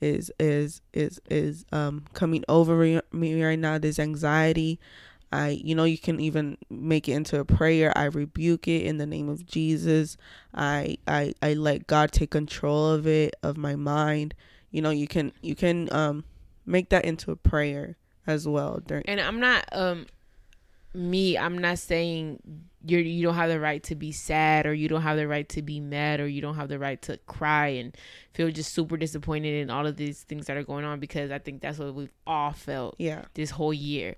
is 0.01 0.31
is 0.39 0.81
is 0.93 1.19
is 1.29 1.65
um 1.71 2.05
coming 2.13 2.43
over 2.47 3.01
me 3.11 3.43
right 3.43 3.59
now 3.59 3.77
this 3.77 3.99
anxiety 3.99 4.79
i 5.31 5.49
you 5.49 5.75
know 5.75 5.83
you 5.83 5.97
can 5.97 6.19
even 6.19 6.57
make 6.69 7.07
it 7.07 7.13
into 7.13 7.39
a 7.39 7.45
prayer. 7.45 7.91
I 7.97 8.05
rebuke 8.05 8.67
it 8.67 8.83
in 8.83 8.97
the 8.97 9.05
name 9.05 9.29
of 9.29 9.45
jesus. 9.45 10.17
I 10.53 10.97
i 11.07 11.33
i 11.41 11.53
let 11.53 11.87
god 11.87 12.11
take 12.11 12.31
control 12.31 12.91
of 12.91 13.07
it 13.07 13.35
of 13.43 13.57
my 13.57 13.75
mind. 13.75 14.33
You 14.71 14.81
know 14.81 14.91
you 14.91 15.07
can 15.07 15.31
you 15.41 15.55
can 15.55 15.91
um 15.93 16.23
make 16.65 16.89
that 16.89 17.05
into 17.05 17.31
a 17.31 17.35
prayer 17.35 17.97
as 18.27 18.47
well. 18.47 18.81
During 18.85 19.03
And 19.07 19.19
I'm 19.19 19.39
not 19.39 19.65
um 19.71 20.05
me, 20.93 21.37
I'm 21.37 21.57
not 21.57 21.79
saying 21.79 22.41
you're 22.85 23.01
you 23.01 23.23
don't 23.23 23.35
have 23.35 23.49
the 23.49 23.59
right 23.59 23.83
to 23.83 23.95
be 23.95 24.11
sad 24.11 24.65
or 24.65 24.73
you 24.73 24.87
don't 24.87 25.01
have 25.01 25.17
the 25.17 25.27
right 25.27 25.47
to 25.49 25.61
be 25.61 25.79
mad 25.79 26.19
or 26.19 26.27
you 26.27 26.41
don't 26.41 26.55
have 26.55 26.69
the 26.69 26.79
right 26.79 27.01
to 27.03 27.17
cry 27.27 27.67
and 27.67 27.95
feel 28.33 28.49
just 28.49 28.73
super 28.73 28.95
disappointed 28.95 29.53
in 29.61 29.69
all 29.69 29.85
of 29.85 29.97
these 29.97 30.23
things 30.23 30.45
that 30.45 30.55
are 30.55 30.63
going 30.63 30.85
on 30.85 30.99
because 30.99 31.29
I 31.29 31.39
think 31.39 31.61
that's 31.61 31.77
what 31.77 31.93
we've 31.93 32.13
all 32.25 32.51
felt 32.51 32.95
yeah. 32.97 33.25
this 33.33 33.51
whole 33.51 33.73
year. 33.73 34.15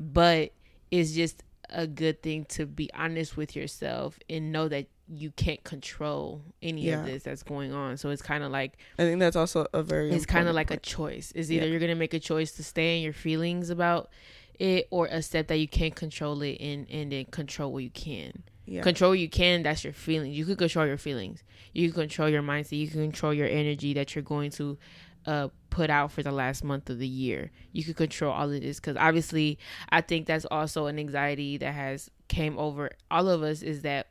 But 0.00 0.52
it's 0.90 1.12
just 1.12 1.42
a 1.68 1.86
good 1.86 2.22
thing 2.22 2.46
to 2.46 2.66
be 2.66 2.90
honest 2.94 3.36
with 3.36 3.54
yourself 3.54 4.18
and 4.28 4.50
know 4.50 4.66
that 4.68 4.86
you 5.12 5.30
can't 5.32 5.62
control 5.62 6.42
any 6.62 6.86
Yeah. 6.86 7.00
of 7.00 7.06
this 7.06 7.22
that's 7.24 7.42
going 7.42 7.72
on. 7.72 7.96
So 7.96 8.10
it's 8.10 8.22
kind 8.22 8.42
of 8.42 8.50
like 8.50 8.78
I 8.98 9.02
think 9.02 9.20
that's 9.20 9.36
also 9.36 9.66
a 9.72 9.82
very. 9.82 10.10
it's 10.10 10.26
kind 10.26 10.48
of 10.48 10.54
like 10.54 10.70
a 10.70 10.76
choice. 10.78 11.30
Is 11.32 11.52
either 11.52 11.66
Yeah. 11.66 11.70
you're 11.72 11.80
gonna 11.80 11.94
make 11.94 12.14
a 12.14 12.18
choice 12.20 12.52
to 12.52 12.64
stay 12.64 12.96
in 12.96 13.02
your 13.04 13.12
feelings 13.12 13.70
about 13.70 14.10
it, 14.58 14.86
or 14.90 15.06
accept 15.08 15.48
that 15.48 15.56
you 15.58 15.68
can't 15.68 15.94
control 15.94 16.40
it 16.42 16.58
and 16.60 16.86
and 16.90 17.12
then 17.12 17.24
control 17.26 17.72
what 17.72 17.82
you 17.84 17.90
can. 17.90 18.42
yeah. 18.66 18.82
Control 18.82 19.10
what 19.10 19.18
you 19.18 19.28
can. 19.28 19.62
That's 19.62 19.82
your 19.84 19.92
feelings. 19.92 20.36
You 20.36 20.44
can 20.46 20.56
control 20.56 20.86
your 20.86 20.98
feelings. 20.98 21.42
You 21.74 21.90
can 21.90 22.02
control 22.02 22.28
your 22.28 22.42
mindset. 22.42 22.78
You 22.78 22.86
can 22.88 23.00
control 23.02 23.34
your 23.34 23.48
energy 23.48 23.94
that 23.94 24.14
you're 24.14 24.22
going 24.24 24.50
to 24.52 24.78
uh 25.26 25.48
put 25.70 25.88
out 25.90 26.10
for 26.12 26.22
the 26.22 26.32
last 26.32 26.64
month 26.64 26.90
of 26.90 26.98
the 26.98 27.06
year. 27.08 27.50
You 27.72 27.84
can 27.84 27.94
control 27.94 28.32
all 28.32 28.50
of 28.52 28.60
this 28.60 28.78
because 28.80 28.96
obviously 28.96 29.58
I 29.90 30.00
think 30.00 30.26
that's 30.26 30.44
also 30.50 30.86
an 30.86 30.98
anxiety 30.98 31.56
that 31.58 31.72
has 31.74 32.10
came 32.28 32.58
over 32.58 32.90
all 33.10 33.28
of 33.28 33.42
us 33.42 33.62
is 33.62 33.82
that 33.82 34.08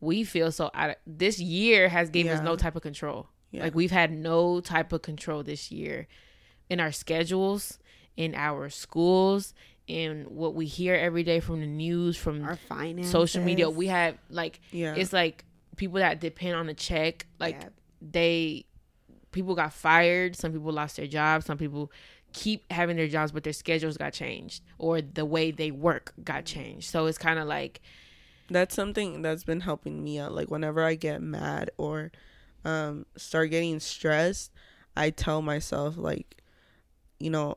we 0.00 0.24
feel 0.24 0.52
so 0.52 0.70
out 0.74 0.90
of, 0.90 0.96
this 1.06 1.38
year 1.40 1.88
has 1.88 2.10
gave 2.10 2.26
us 2.26 2.40
no 2.42 2.56
type 2.56 2.76
of 2.76 2.82
control. 2.82 3.28
Yeah. 3.50 3.64
Like 3.64 3.74
we've 3.74 3.90
had 3.90 4.12
no 4.12 4.60
type 4.60 4.92
of 4.92 5.02
control 5.02 5.42
this 5.42 5.70
year 5.70 6.06
in 6.68 6.80
our 6.80 6.92
schedules, 6.92 7.78
in 8.16 8.34
our 8.34 8.68
schools, 8.68 9.54
in 9.86 10.24
what 10.24 10.54
we 10.54 10.66
hear 10.66 10.94
every 10.94 11.22
day 11.22 11.40
from 11.40 11.60
the 11.60 11.66
news, 11.66 12.16
from 12.16 12.44
Our 12.44 12.56
finances. 12.56 13.10
social 13.12 13.42
media. 13.42 13.70
We 13.70 13.86
have 13.86 14.16
like 14.28 14.60
yeah. 14.72 14.94
it's 14.96 15.12
like 15.12 15.44
people 15.76 15.98
that 16.00 16.20
depend 16.20 16.56
on 16.56 16.68
a 16.68 16.74
check, 16.74 17.26
like 17.38 17.56
Yeah. 17.62 17.68
they 18.02 18.64
people 19.36 19.54
got 19.54 19.72
fired, 19.72 20.34
some 20.34 20.52
people 20.52 20.72
lost 20.72 20.96
their 20.96 21.06
jobs, 21.06 21.46
some 21.46 21.58
people 21.58 21.92
keep 22.32 22.70
having 22.70 22.96
their 22.96 23.08
jobs 23.08 23.32
but 23.32 23.44
their 23.44 23.52
schedules 23.52 23.96
got 23.96 24.12
changed 24.12 24.62
or 24.78 25.00
the 25.00 25.24
way 25.24 25.50
they 25.50 25.70
work 25.70 26.12
got 26.24 26.44
changed. 26.44 26.90
So 26.90 27.06
it's 27.06 27.16
kind 27.18 27.38
of 27.38 27.46
like 27.46 27.80
that's 28.50 28.74
something 28.74 29.22
that's 29.22 29.44
been 29.44 29.60
helping 29.60 30.02
me 30.02 30.18
out 30.18 30.32
like 30.32 30.50
whenever 30.50 30.84
i 30.84 30.94
get 30.94 31.20
mad 31.20 31.70
or 31.78 32.12
um 32.64 33.04
start 33.16 33.50
getting 33.50 33.80
stressed 33.80 34.52
i 34.96 35.10
tell 35.10 35.42
myself 35.42 35.96
like 35.96 36.42
you 37.18 37.30
know 37.30 37.56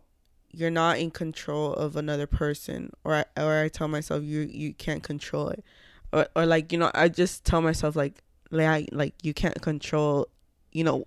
you're 0.52 0.72
not 0.72 0.98
in 0.98 1.12
control 1.12 1.74
of 1.74 1.96
another 1.96 2.26
person 2.26 2.92
or 3.04 3.16
I, 3.16 3.26
or 3.38 3.62
i 3.62 3.68
tell 3.68 3.88
myself 3.88 4.24
you 4.24 4.42
you 4.42 4.74
can't 4.74 5.04
control 5.04 5.50
it 5.50 5.64
or, 6.12 6.28
or 6.36 6.46
like 6.46 6.72
you 6.72 6.78
know 6.78 6.92
i 6.96 7.08
just 7.08 7.46
tell 7.46 7.62
myself 7.62 7.96
like 7.96 8.24
like 8.50 8.90
like 8.92 9.14
you 9.22 9.34
can't 9.34 9.62
control 9.62 10.28
you 10.72 10.84
know 10.84 11.06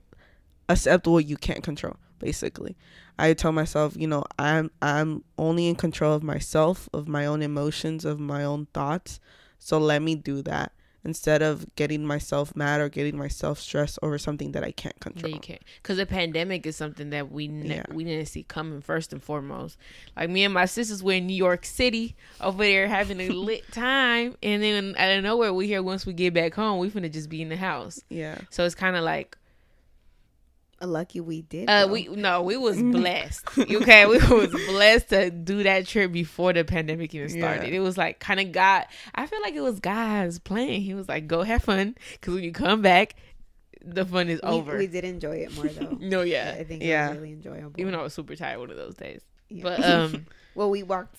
accept 0.72 1.06
what 1.06 1.24
you 1.26 1.36
can't 1.36 1.62
control 1.62 1.96
basically 2.18 2.76
i 3.18 3.32
tell 3.34 3.52
myself 3.52 3.94
you 3.96 4.06
know 4.06 4.24
i'm 4.38 4.70
i'm 4.80 5.22
only 5.38 5.68
in 5.68 5.74
control 5.74 6.14
of 6.14 6.22
myself 6.22 6.88
of 6.92 7.08
my 7.08 7.26
own 7.26 7.42
emotions 7.42 8.04
of 8.04 8.18
my 8.20 8.44
own 8.44 8.66
thoughts 8.72 9.18
so 9.58 9.78
let 9.78 10.02
me 10.02 10.14
do 10.14 10.42
that 10.42 10.72
instead 11.04 11.42
of 11.42 11.66
getting 11.74 12.06
myself 12.06 12.54
mad 12.54 12.80
or 12.80 12.88
getting 12.88 13.16
myself 13.18 13.58
stressed 13.58 13.98
over 14.04 14.16
something 14.18 14.52
that 14.52 14.62
I 14.62 14.70
can't 14.70 14.98
control. 15.00 15.32
you 15.32 15.40
can't 15.40 15.60
because 15.82 15.96
the 15.96 16.06
pandemic 16.06 16.64
is 16.64 16.76
something 16.76 17.10
that 17.10 17.32
we 17.32 17.48
ne- 17.48 17.74
Yeah. 17.76 17.82
we 17.92 18.04
didn't 18.04 18.26
see 18.28 18.44
coming 18.44 18.80
first 18.80 19.12
and 19.12 19.20
foremost. 19.20 19.76
Like 20.16 20.30
me 20.30 20.44
and 20.44 20.54
my 20.54 20.66
sisters 20.66 21.02
were 21.02 21.14
in 21.14 21.26
New 21.26 21.34
York 21.34 21.64
City 21.64 22.14
over 22.40 22.62
there 22.62 22.86
having 22.86 23.20
a 23.20 23.28
lit 23.48 23.64
time, 23.72 24.36
and 24.44 24.62
then 24.62 24.94
out 24.96 25.10
of 25.10 25.24
nowhere 25.24 25.52
we 25.52 25.66
hear 25.66 25.82
once 25.82 26.06
we 26.06 26.12
get 26.12 26.34
back 26.34 26.54
home 26.54 26.78
we 26.78 26.88
finna 26.88 27.10
just 27.12 27.28
be 27.28 27.42
in 27.42 27.48
the 27.48 27.56
house. 27.56 28.00
Yeah. 28.08 28.38
So 28.50 28.64
it's 28.64 28.76
kind 28.76 28.94
of 28.94 29.02
like 29.02 29.36
Lucky 30.86 31.20
we 31.20 31.42
did. 31.42 31.68
Uh, 31.68 31.88
we 31.90 32.08
no, 32.08 32.42
we 32.42 32.56
was 32.56 32.76
blessed. 32.82 33.46
okay, 33.58 34.06
we 34.06 34.18
was 34.18 34.50
blessed 34.50 35.08
to 35.10 35.30
do 35.30 35.62
that 35.62 35.86
trip 35.86 36.12
before 36.12 36.52
the 36.52 36.64
pandemic 36.64 37.14
even 37.14 37.28
started. 37.28 37.68
Yeah. 37.70 37.76
It 37.76 37.80
was 37.80 37.96
like 37.96 38.18
kind 38.18 38.40
of 38.40 38.52
God. 38.52 38.86
I 39.14 39.26
feel 39.26 39.40
like 39.42 39.54
it 39.54 39.60
was 39.60 39.80
God's 39.80 40.38
plan. 40.38 40.80
He 40.80 40.94
was 40.94 41.08
like, 41.08 41.26
"Go 41.26 41.42
have 41.42 41.62
fun," 41.64 41.94
because 42.12 42.34
when 42.34 42.44
you 42.44 42.52
come 42.52 42.82
back, 42.82 43.14
the 43.84 44.04
fun 44.04 44.28
is 44.28 44.40
we, 44.42 44.48
over. 44.48 44.76
we 44.78 44.86
did 44.86 45.04
enjoy 45.04 45.36
it 45.36 45.54
more 45.56 45.66
though. 45.66 45.96
no, 46.00 46.22
yeah. 46.22 46.56
I 46.58 46.64
think 46.64 46.82
Yeah. 46.82 47.12
really 47.12 47.32
enjoyable. 47.32 47.72
Even 47.80 47.92
though 47.92 48.00
I 48.00 48.04
was 48.04 48.14
super 48.14 48.36
tired 48.36 48.58
one 48.58 48.70
of 48.70 48.76
those 48.76 48.94
days, 48.94 49.20
Yeah. 49.48 49.62
but 49.62 49.84
um, 49.84 50.26
well, 50.54 50.70
we 50.70 50.82
walked 50.82 51.16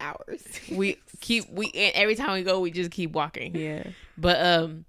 hours. 0.00 0.42
we 0.72 0.98
keep 1.20 1.48
we 1.50 1.66
and 1.74 1.94
every 1.94 2.14
time 2.14 2.32
we 2.32 2.42
go, 2.42 2.60
we 2.60 2.70
just 2.70 2.90
keep 2.90 3.12
walking. 3.12 3.54
Yeah. 3.54 3.84
But 4.18 4.40
um, 4.44 4.84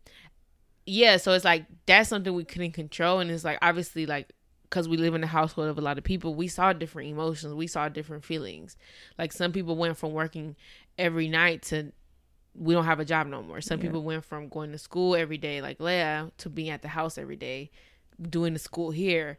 yeah. 0.86 1.18
So 1.18 1.34
it's 1.34 1.46
like 1.46 1.66
that's 1.86 2.10
something 2.10 2.34
we 2.34 2.44
couldn't 2.44 2.72
control, 2.74 3.20
and 3.20 3.30
it's 3.32 3.44
like 3.44 3.58
obviously 3.62 4.06
like 4.06 4.30
because 4.64 4.90
we 4.90 4.98
live 4.98 5.14
in 5.14 5.24
a 5.24 5.28
household 5.28 5.68
of 5.70 5.78
a 5.78 5.82
lot 5.82 5.98
of 5.98 6.04
people, 6.04 6.36
we 6.36 6.48
saw 6.48 6.74
different 6.74 7.10
emotions, 7.10 7.54
we 7.54 7.68
saw 7.68 7.88
different 7.88 8.24
feelings. 8.26 8.76
Like 9.18 9.32
some 9.32 9.52
people 9.52 9.76
went 9.78 9.96
from 9.98 10.12
working 10.12 10.56
every 10.98 11.28
night 11.30 11.62
to 11.64 11.92
we 12.58 12.74
don't 12.74 12.86
have 12.86 13.00
a 13.00 13.06
job 13.06 13.28
no 13.28 13.42
more. 13.42 13.62
Some 13.62 13.80
Yeah. 13.80 13.84
people 13.88 14.04
went 14.04 14.24
from 14.24 14.48
going 14.50 14.72
to 14.72 14.78
school 14.78 15.16
every 15.16 15.38
day, 15.38 15.62
like 15.62 15.80
Leah, 15.80 16.32
to 16.40 16.50
being 16.50 16.70
at 16.70 16.82
the 16.82 16.88
house 16.88 17.18
every 17.18 17.36
day, 17.36 17.70
doing 18.30 18.54
the 18.54 18.60
school 18.60 18.92
here. 18.92 19.38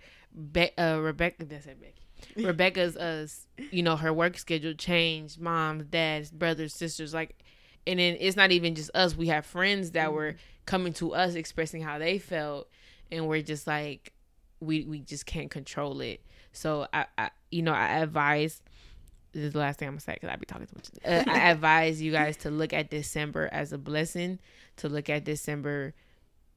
Be- 0.53 0.77
uh, 0.77 0.99
Rebecca, 0.99 1.45
that's 1.47 1.67
it, 1.67 1.79
Becky. 1.81 2.03
Rebecca's, 2.47 2.97
uh, 2.97 3.27
you 3.71 3.83
know, 3.83 3.97
her 3.97 4.13
work 4.13 4.37
schedule 4.39 4.75
changed. 4.75 5.41
Moms, 5.41 5.87
dads, 5.87 6.31
brothers, 6.31 6.75
sisters, 6.75 7.15
like, 7.15 7.43
and 7.87 7.99
then 7.99 8.17
it's 8.21 8.37
not 8.37 8.53
even 8.53 8.75
just 8.75 8.91
us. 8.95 9.17
We 9.17 9.29
have 9.29 9.47
friends 9.47 9.93
that 9.93 10.13
were 10.13 10.37
coming 10.67 10.93
to 10.95 11.15
us 11.15 11.35
expressing 11.35 11.81
how 11.83 11.99
they 11.99 12.19
felt, 12.19 12.69
and 13.11 13.27
we're 13.27 13.43
just 13.43 13.67
like, 13.67 14.13
we 14.61 14.85
we 14.85 14.99
just 15.01 15.25
can't 15.27 15.51
control 15.51 16.01
it. 16.01 16.21
So 16.53 16.87
I, 16.93 17.07
I 17.17 17.31
you 17.51 17.63
know, 17.63 17.73
I 17.73 17.99
advise. 17.99 18.63
This 19.33 19.45
is 19.45 19.53
the 19.53 19.59
last 19.59 19.79
thing 19.79 19.89
I'm 19.89 19.95
gonna 19.95 20.01
say 20.01 20.15
because 20.15 20.31
I 20.31 20.37
be 20.37 20.47
talking 20.47 20.67
too 20.67 20.77
much. 20.77 20.89
Uh, 21.05 21.31
I 21.31 21.51
advise 21.51 22.01
you 22.01 22.11
guys 22.13 22.37
to 22.39 22.51
look 22.51 22.73
at 22.73 22.91
December 22.91 23.49
as 23.53 23.73
a 23.73 23.79
blessing. 23.79 24.39
To 24.79 24.89
look 24.89 25.09
at 25.11 25.25
December 25.25 25.95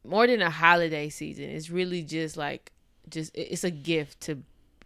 more 0.08 0.28
than 0.28 0.42
a 0.42 0.50
holiday 0.50 1.10
season. 1.10 1.46
It's 1.46 1.70
really 1.70 2.04
just 2.04 2.38
like 2.38 2.72
just 3.10 3.32
it's 3.36 3.64
a 3.66 3.72
gift 3.72 4.22
to 4.22 4.44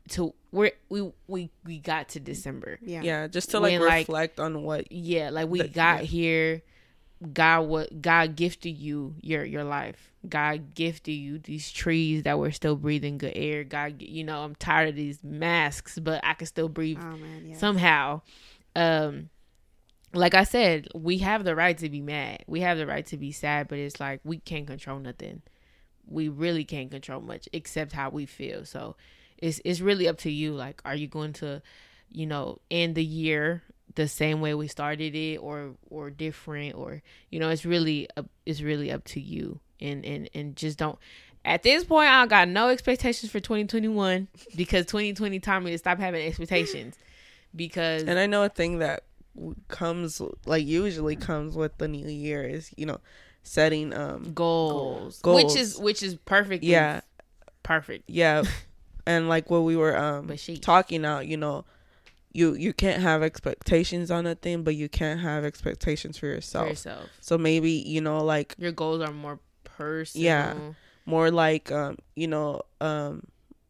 to 0.10 0.34
we're 0.52 0.72
we 0.90 1.12
we 1.28 1.50
we 1.66 1.78
got 1.80 2.10
to 2.10 2.20
December. 2.20 2.80
yeah. 2.82 3.02
Yeah. 3.04 3.28
Just 3.28 3.52
to 3.52 3.60
like 3.60 3.74
When, 3.80 3.82
like- 3.88 4.08
reflect 4.08 4.40
on 4.40 4.64
what. 4.64 4.92
Yeah, 4.92 5.30
like 5.30 5.48
we 5.50 5.62
The- 5.62 5.68
got 5.68 6.00
yeah. 6.02 6.06
here. 6.08 6.62
God 7.32 7.68
what 7.68 8.02
God 8.02 8.36
gifted 8.36 8.78
you 8.78 9.16
your 9.22 9.46
your 9.46 9.64
life. 9.64 10.12
God 10.28 10.74
gifted 10.74 11.16
you 11.16 11.38
these 11.40 11.72
trees 11.72 12.24
that 12.24 12.40
were 12.40 12.52
still 12.52 12.76
breathing 12.76 13.18
good 13.18 13.34
air. 13.36 13.64
God, 13.64 14.02
you 14.02 14.24
know, 14.24 14.44
I'm 14.44 14.56
tired 14.56 14.90
of 14.90 14.96
these 14.96 15.24
masks, 15.24 16.00
but 16.00 16.22
I 16.24 16.34
can 16.34 16.48
still 16.48 16.70
breathe 16.70 17.00
Oh 17.02 17.18
man, 17.18 17.46
yeah. 17.46 17.58
somehow. 17.58 18.22
Um, 18.76 19.30
like 20.14 20.34
I 20.34 20.44
said, 20.44 20.88
we 20.94 21.20
have 21.20 21.44
the 21.44 21.56
right 21.56 21.78
to 21.80 21.90
be 21.90 22.02
mad. 22.02 22.44
We 22.48 22.62
have 22.62 22.78
the 22.78 22.86
right 22.88 23.06
to 23.08 23.18
be 23.18 23.32
sad, 23.32 23.68
but 23.68 23.80
it's 23.80 24.00
like 24.00 24.22
we 24.24 24.38
can't 24.38 24.68
control 24.68 25.00
nothing. 25.00 25.42
We 26.08 26.30
really 26.30 26.66
can't 26.66 26.92
control 26.92 27.22
much 27.22 27.50
except 27.54 27.94
how 27.94 28.10
we 28.10 28.26
feel. 28.26 28.66
So 28.66 28.96
it's 29.38 29.60
it's 29.66 29.82
really 29.82 30.08
up 30.08 30.18
to 30.20 30.32
you. 30.32 30.54
Like, 30.54 30.82
are 30.86 30.96
you 30.96 31.08
going 31.08 31.34
to, 31.34 31.62
you 32.12 32.26
know, 32.28 32.60
end 32.70 32.96
the 32.96 33.04
year 33.04 33.64
the 33.96 34.08
same 34.08 34.42
way 34.42 34.54
we 34.54 34.68
started 34.68 35.16
it, 35.16 35.38
or 35.38 35.72
or 35.90 36.10
different, 36.10 36.76
or 36.76 37.02
you 37.30 37.40
know, 37.40 37.50
it's 37.50 37.66
really 37.66 38.08
up, 38.18 38.28
it's 38.46 38.62
really 38.62 38.92
up 38.92 39.04
to 39.06 39.20
you. 39.20 39.60
And 39.80 40.06
and 40.06 40.30
and 40.34 40.56
just 40.56 40.78
don't. 40.78 40.98
At 41.46 41.64
this 41.64 41.84
point, 41.84 42.10
I 42.10 42.26
got 42.26 42.48
no 42.48 42.70
expectations 42.70 43.32
for 43.32 43.40
2021 43.42 44.30
because 44.56 44.86
2020 44.86 45.40
taught 45.42 45.62
me 45.62 45.72
to 45.72 45.78
stop 45.78 46.00
having 46.00 46.26
expectations. 46.26 46.96
Because 47.56 48.04
And 48.04 48.18
I 48.18 48.26
know 48.28 48.44
a 48.44 48.50
thing 48.50 48.80
that 48.80 49.04
comes 49.68 50.22
like 50.46 50.66
usually 50.66 51.16
comes 51.16 51.56
with 51.56 51.78
the 51.80 51.88
new 51.88 52.08
year 52.08 52.44
is 52.44 52.72
you 52.78 52.86
know 52.86 53.00
setting 53.42 53.94
um 53.94 54.32
goals, 54.34 55.20
Goals. 55.22 55.44
which 55.54 55.60
is 55.60 55.78
which 55.78 56.04
is 56.04 56.16
perfect. 56.16 56.64
Yeah. 56.64 57.02
perfect. 57.64 58.04
yeah 58.08 58.44
and 59.06 59.28
like 59.28 59.50
what 59.50 59.62
we 59.62 59.76
were 59.76 59.98
um 59.98 60.32
talking 60.62 61.04
out 61.06 61.28
you 61.28 61.38
know 61.38 61.66
you 62.34 62.54
you 62.56 62.74
can't 62.74 63.02
have 63.02 63.22
expectations 63.24 64.10
on 64.12 64.26
a 64.26 64.36
thing 64.36 64.64
but 64.64 64.76
you 64.76 64.90
can't 64.90 65.20
have 65.20 65.44
expectations 65.46 66.18
for 66.18 66.28
For 66.28 66.34
yourself 66.36 66.70
yourself, 66.70 67.10
so 67.22 67.38
maybe 67.38 67.72
you 67.72 68.02
know 68.02 68.24
like 68.24 68.56
your 68.58 68.72
goals 68.72 69.02
are 69.02 69.12
more 69.14 69.40
personal. 69.64 70.26
Yeah. 70.26 70.54
more 71.06 71.32
like 71.32 71.72
um 71.72 71.98
you 72.16 72.28
know 72.28 72.62
um 72.82 73.24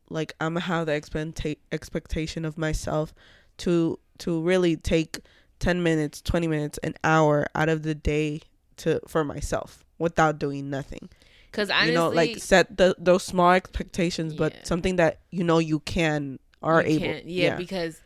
like 0.09 0.33
i'm 0.39 0.53
gonna 0.53 0.61
have 0.65 0.85
the 0.85 0.91
expecta- 0.93 1.57
expectation 1.71 2.45
of 2.45 2.57
myself 2.57 3.13
to 3.57 3.99
to 4.19 4.41
really 4.41 4.75
take 4.75 5.19
10 5.59 5.81
minutes 5.83 6.21
20 6.21 6.47
minutes 6.47 6.77
an 6.83 6.93
hour 7.03 7.47
out 7.55 7.69
of 7.69 7.83
the 7.83 7.95
day 7.95 8.41
to 8.77 8.99
for 9.07 9.23
myself 9.23 9.83
without 9.99 10.39
doing 10.39 10.69
nothing 10.69 11.09
Because 11.51 11.69
honestly, 11.69 11.87
you 11.89 11.93
know 11.95 12.09
like 12.09 12.37
set 12.37 12.77
the 12.77 12.95
those 12.97 13.23
small 13.23 13.51
expectations 13.51 14.33
but 14.33 14.53
Yeah. 14.53 14.63
something 14.63 14.95
that 14.97 15.19
you 15.31 15.43
know 15.43 15.59
you 15.59 15.79
can 15.79 16.39
are 16.61 16.81
you 16.81 16.95
able 16.95 17.05
can't- 17.05 17.25
yeah, 17.25 17.55
because 17.57 17.99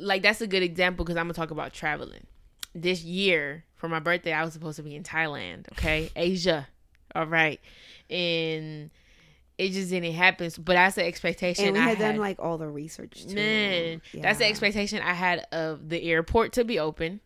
like 0.00 0.22
that's 0.22 0.40
a 0.40 0.46
good 0.46 0.62
example. 0.62 1.04
Because 1.04 1.16
I'm 1.16 1.24
gonna 1.24 1.34
talk 1.34 1.50
about 1.50 1.72
traveling. 1.72 2.26
This 2.74 3.02
year 3.02 3.64
for 3.74 3.88
my 3.88 3.98
birthday, 3.98 4.32
I 4.32 4.44
was 4.44 4.52
supposed 4.52 4.76
to 4.76 4.82
be 4.82 4.94
in 4.94 5.02
Thailand. 5.02 5.70
Okay, 5.72 6.10
Asia. 6.14 6.68
All 7.14 7.26
right, 7.26 7.60
and 8.08 8.90
it 9.58 9.72
just 9.72 9.90
didn't 9.90 10.12
happen. 10.12 10.50
But 10.58 10.74
that's 10.74 10.94
the 10.94 11.04
expectation. 11.04 11.66
and 11.66 11.74
we 11.74 11.80
I 11.80 11.90
had 11.90 11.98
done 11.98 12.16
like 12.16 12.38
all 12.38 12.56
the 12.56 12.68
research. 12.68 13.26
Too. 13.26 13.34
Man, 13.34 14.02
that's 14.14 14.38
the 14.38 14.46
expectation 14.46 15.02
I 15.02 15.12
had 15.12 15.46
of 15.52 15.88
the 15.88 16.02
airport 16.02 16.52
to 16.54 16.64
be 16.64 16.78
open, 16.78 17.20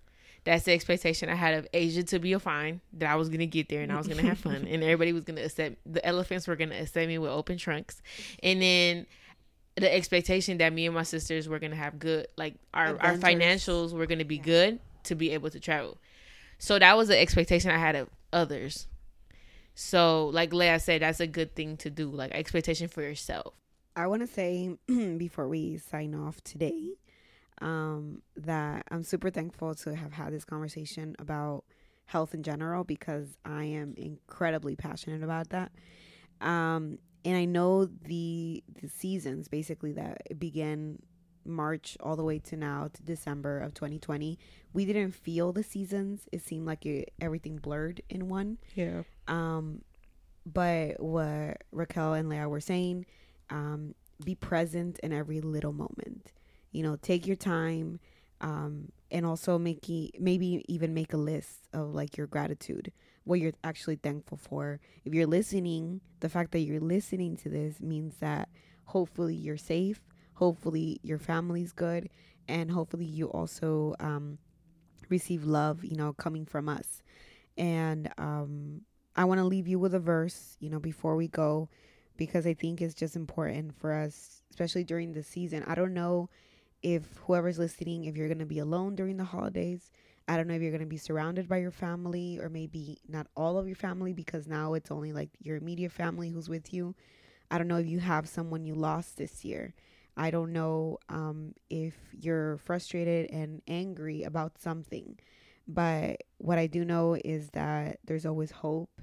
that's 0.45 0.65
the 0.65 0.73
expectation 0.73 1.29
I 1.29 1.35
had 1.35 1.55
of 1.55 1.67
Asia 1.73 2.03
to 2.03 2.19
be 2.19 2.33
a 2.33 2.39
fine, 2.39 2.81
that 2.95 3.11
I 3.11 3.17
was 3.17 3.29
gonna 3.29 3.47
get 3.47 3.69
there 3.69 3.83
and 3.83 3.93
I 3.93 3.97
was 3.97 4.09
gonna 4.09 4.23
have 4.23 4.39
fun, 4.39 4.67
and 4.69 4.83
everybody 4.83 5.13
was 5.13 5.25
gonna 5.25 5.43
accept 5.43 5.77
the 5.87 6.05
elephants 6.05 6.47
were 6.47 6.57
gonna 6.57 6.77
accept 6.77 7.09
me 7.09 7.19
with 7.19 7.31
open 7.31 7.57
trunks, 7.57 8.03
and 8.43 8.61
then 8.61 9.07
the 9.77 9.93
expectation 9.93 10.59
that 10.59 10.73
me 10.73 10.87
and 10.87 10.95
my 10.95 11.03
sisters 11.03 11.49
were 11.49 11.59
gonna 11.59 11.77
have 11.77 11.99
good, 11.99 12.29
like 12.37 12.55
our 12.73 12.97
our 13.01 13.15
financials 13.15 13.93
were 13.93 14.07
gonna 14.07 14.25
be 14.25 14.37
Yeah. 14.37 14.43
good 14.43 14.81
to 15.05 15.15
be 15.15 15.31
able 15.31 15.51
to 15.51 15.61
travel. 15.61 15.99
So 16.59 16.79
that 16.79 16.97
was 16.97 17.09
the 17.09 17.19
expectation 17.19 17.71
I 17.71 17.79
had 17.79 17.97
of 17.97 18.09
others. 18.33 18.87
So, 19.75 20.29
like 20.29 20.53
Leah 20.53 20.79
said, 20.79 21.03
that's 21.03 21.19
a 21.21 21.27
good 21.27 21.55
thing 21.57 21.77
to 21.79 21.91
do, 21.91 22.09
like 22.09 22.31
expectation 22.33 22.87
for 22.89 23.03
yourself. 23.03 23.55
I 23.97 24.07
want 24.07 24.23
to 24.23 24.27
say 24.27 24.77
before 25.17 25.49
we 25.49 25.79
sign 25.79 26.15
off 26.15 26.43
today 26.45 26.93
um, 27.61 28.23
that 28.37 28.85
I'm 28.91 29.03
super 29.03 29.31
thankful 29.31 29.75
to 29.77 29.95
have 29.95 30.13
had 30.13 30.33
this 30.33 30.45
conversation 30.45 31.17
about 31.19 31.65
health 32.07 32.35
in 32.35 32.43
general 32.43 32.85
because 32.85 33.37
I 33.45 33.65
am 33.65 33.95
incredibly 33.97 34.77
passionate 34.77 35.23
about 35.23 35.49
that. 35.51 35.73
Um, 36.41 36.99
and 37.25 37.37
I 37.37 37.45
know 37.45 37.87
the 37.87 38.63
the 38.81 38.89
seasons 38.89 39.49
basically 39.49 39.93
that 39.93 40.39
began 40.39 40.99
March 41.45 41.97
all 42.01 42.17
the 42.17 42.25
way 42.25 42.39
to 42.39 42.57
now 42.57 42.89
to 42.93 43.03
December 43.03 43.59
of 43.61 43.75
2020. 43.75 44.39
We 44.73 44.85
didn't 44.85 45.13
feel 45.13 45.53
the 45.53 45.63
seasons. 45.63 46.27
It 46.33 46.43
seemed 46.43 46.67
like 46.67 46.87
it, 46.87 47.13
everything 47.21 47.57
blurred 47.57 48.03
in 48.09 48.29
one. 48.29 48.59
Yeah. 48.75 49.03
Um, 49.29 49.83
but 50.47 51.01
what 51.01 51.63
Raquel 51.73 52.15
and 52.15 52.29
Leah 52.29 52.49
were 52.49 52.61
saying, 52.61 53.07
um, 53.51 53.95
be 54.25 54.35
present 54.35 54.99
in 55.01 55.13
every 55.13 55.41
little 55.41 55.73
moment. 55.73 56.33
You 56.73 56.83
know, 56.83 56.97
take 56.97 57.27
your 57.27 57.37
time, 57.37 58.01
um, 58.41 58.91
and 59.11 59.25
also 59.25 59.59
make 59.59 59.89
e- 59.89 60.13
maybe 60.19 60.65
even 60.69 60.93
make 60.93 61.13
a 61.13 61.19
list 61.19 61.69
of 61.73 61.95
like 61.95 62.17
your 62.17 62.27
gratitude, 62.27 62.93
what 63.25 63.41
you're 63.41 63.53
actually 63.63 63.97
thankful 63.97 64.39
for. 64.39 64.81
If 65.05 65.15
you're 65.15 65.27
listening, 65.27 66.01
the 66.21 66.29
fact 66.29 66.53
that 66.53 66.61
you're 66.61 66.81
listening 66.81 67.37
to 67.39 67.49
this 67.49 67.81
means 67.81 68.17
that 68.19 68.49
hopefully 68.85 69.35
you're 69.35 69.57
safe, 69.57 70.01
hopefully 70.35 71.01
your 71.03 71.19
family's 71.19 71.73
good, 71.73 72.11
and 72.49 72.71
hopefully 72.71 73.07
you 73.07 73.27
also 73.27 73.95
um, 74.01 74.39
receive 75.09 75.45
love. 75.45 75.85
You 75.85 75.97
know, 75.97 76.13
coming 76.13 76.45
from 76.47 76.69
us, 76.69 77.03
and 77.57 78.11
um, 78.19 78.83
I 79.17 79.25
want 79.25 79.39
to 79.39 79.45
leave 79.45 79.69
you 79.69 79.79
with 79.79 79.95
a 79.95 80.01
verse, 80.01 80.57
you 80.61 80.71
know, 80.71 80.81
before 80.81 81.17
we 81.17 81.29
go, 81.29 81.69
because 82.17 82.47
I 82.47 82.55
think 82.55 82.81
it's 82.81 82.95
just 82.95 83.17
important 83.17 83.75
for 83.79 83.93
us, 83.93 84.43
especially 84.51 84.85
during 84.85 85.13
the 85.13 85.23
season. 85.23 85.65
I 85.67 85.75
don't 85.75 85.95
know 85.95 86.29
if 86.83 87.03
whoever's 87.27 87.59
listening, 87.59 88.05
if 88.05 88.17
you're 88.17 88.29
going 88.29 88.39
to 88.39 88.47
be 88.47 88.59
alone 88.59 88.95
during 88.95 89.17
the 89.17 89.25
holidays. 89.25 89.91
I 90.27 90.37
don't 90.37 90.47
know 90.47 90.55
if 90.55 90.63
you're 90.63 90.71
going 90.71 90.81
to 90.81 90.87
be 90.87 90.97
surrounded 90.97 91.49
by 91.49 91.59
your 91.59 91.71
family 91.71 92.39
or 92.41 92.49
maybe 92.49 92.99
not 93.09 93.27
all 93.37 93.59
of 93.59 93.67
your 93.67 93.77
family 93.77 94.13
because 94.13 94.47
now 94.47 94.75
it's 94.75 94.91
only 94.91 95.13
like 95.13 95.31
your 95.41 95.57
immediate 95.57 95.93
family 95.93 96.31
who's 96.31 96.49
with 96.49 96.73
you. 96.73 96.95
I 97.51 97.59
don't 97.59 97.69
know 97.69 97.77
if 97.79 97.87
you 97.87 98.01
have 98.01 98.29
someone 98.29 98.65
you 98.65 98.75
lost 98.75 99.17
this 99.19 99.45
year. 99.45 99.75
I 100.17 100.31
don't 100.31 100.53
know 100.53 100.99
um, 101.09 101.55
if 101.69 101.95
you're 102.19 102.57
frustrated 102.59 103.31
and 103.31 103.61
angry 103.69 104.23
about 104.23 104.59
something. 104.59 105.19
But 105.67 106.23
what 106.39 106.59
I 106.59 106.67
do 106.67 106.85
know 106.85 107.17
is 107.23 107.51
that 107.51 107.99
there's 108.05 108.27
always 108.27 108.51
hope 108.51 109.01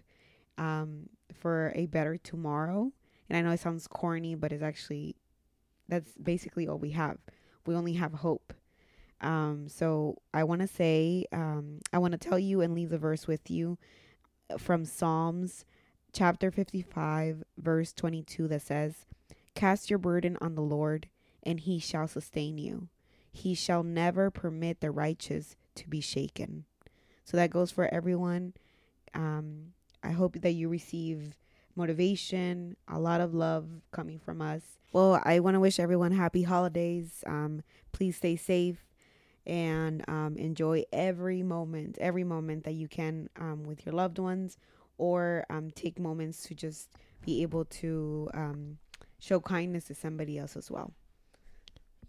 um, 0.57 1.09
for 1.33 1.71
a 1.75 1.85
better 1.87 2.17
tomorrow. 2.17 2.91
And 3.29 3.37
I 3.37 3.41
know 3.41 3.51
it 3.51 3.59
sounds 3.59 3.87
corny, 3.87 4.35
but 4.35 4.51
it's 4.51 4.63
actually 4.63 5.15
that's 5.87 6.13
basically 6.17 6.67
all 6.67 6.77
we 6.77 6.91
have. 6.91 7.17
We 7.65 7.75
only 7.75 7.93
have 7.93 8.13
hope. 8.13 8.53
Um, 9.21 9.67
so 9.69 10.17
I 10.33 10.43
want 10.43 10.61
to 10.61 10.67
say, 10.67 11.25
um, 11.31 11.79
I 11.93 11.99
want 11.99 12.13
to 12.13 12.17
tell 12.17 12.39
you 12.39 12.61
and 12.61 12.73
leave 12.73 12.89
the 12.89 12.97
verse 12.97 13.27
with 13.27 13.49
you 13.49 13.77
from 14.57 14.83
Psalms 14.83 15.65
chapter 16.11 16.51
55, 16.51 17.43
verse 17.57 17.93
22, 17.93 18.47
that 18.49 18.61
says, 18.63 19.05
Cast 19.53 19.89
your 19.89 19.99
burden 19.99 20.37
on 20.41 20.55
the 20.55 20.61
Lord, 20.61 21.07
and 21.43 21.59
he 21.59 21.79
shall 21.79 22.07
sustain 22.07 22.57
you. 22.57 22.87
He 23.31 23.53
shall 23.53 23.83
never 23.83 24.29
permit 24.29 24.81
the 24.81 24.91
righteous 24.91 25.55
to 25.75 25.87
be 25.87 26.01
shaken. 26.01 26.65
So 27.23 27.37
that 27.37 27.49
goes 27.49 27.71
for 27.71 27.93
everyone. 27.93 28.53
Um, 29.13 29.73
I 30.03 30.11
hope 30.11 30.41
that 30.41 30.51
you 30.51 30.67
receive 30.67 31.37
motivation, 31.75 32.75
a 32.87 32.99
lot 32.99 33.21
of 33.21 33.33
love 33.33 33.69
coming 33.91 34.19
from 34.19 34.41
us. 34.41 34.61
Well, 34.91 35.21
I 35.23 35.39
want 35.39 35.55
to 35.55 35.59
wish 35.59 35.79
everyone 35.79 36.11
happy 36.11 36.43
holidays. 36.43 37.23
Um, 37.25 37.61
please 37.93 38.17
stay 38.17 38.35
safe 38.35 38.90
and 39.45 40.03
um, 40.07 40.37
enjoy 40.37 40.83
every 40.91 41.43
moment, 41.43 41.97
every 41.99 42.23
moment 42.23 42.63
that 42.65 42.73
you 42.73 42.87
can 42.87 43.29
um, 43.39 43.63
with 43.63 43.85
your 43.85 43.93
loved 43.93 44.19
ones, 44.19 44.57
or 44.97 45.45
um, 45.49 45.71
take 45.71 45.99
moments 45.99 46.43
to 46.43 46.55
just 46.55 46.89
be 47.21 47.41
able 47.41 47.65
to 47.65 48.29
um, 48.33 48.77
show 49.19 49.39
kindness 49.39 49.85
to 49.85 49.95
somebody 49.95 50.37
else 50.37 50.55
as 50.55 50.69
well. 50.69 50.93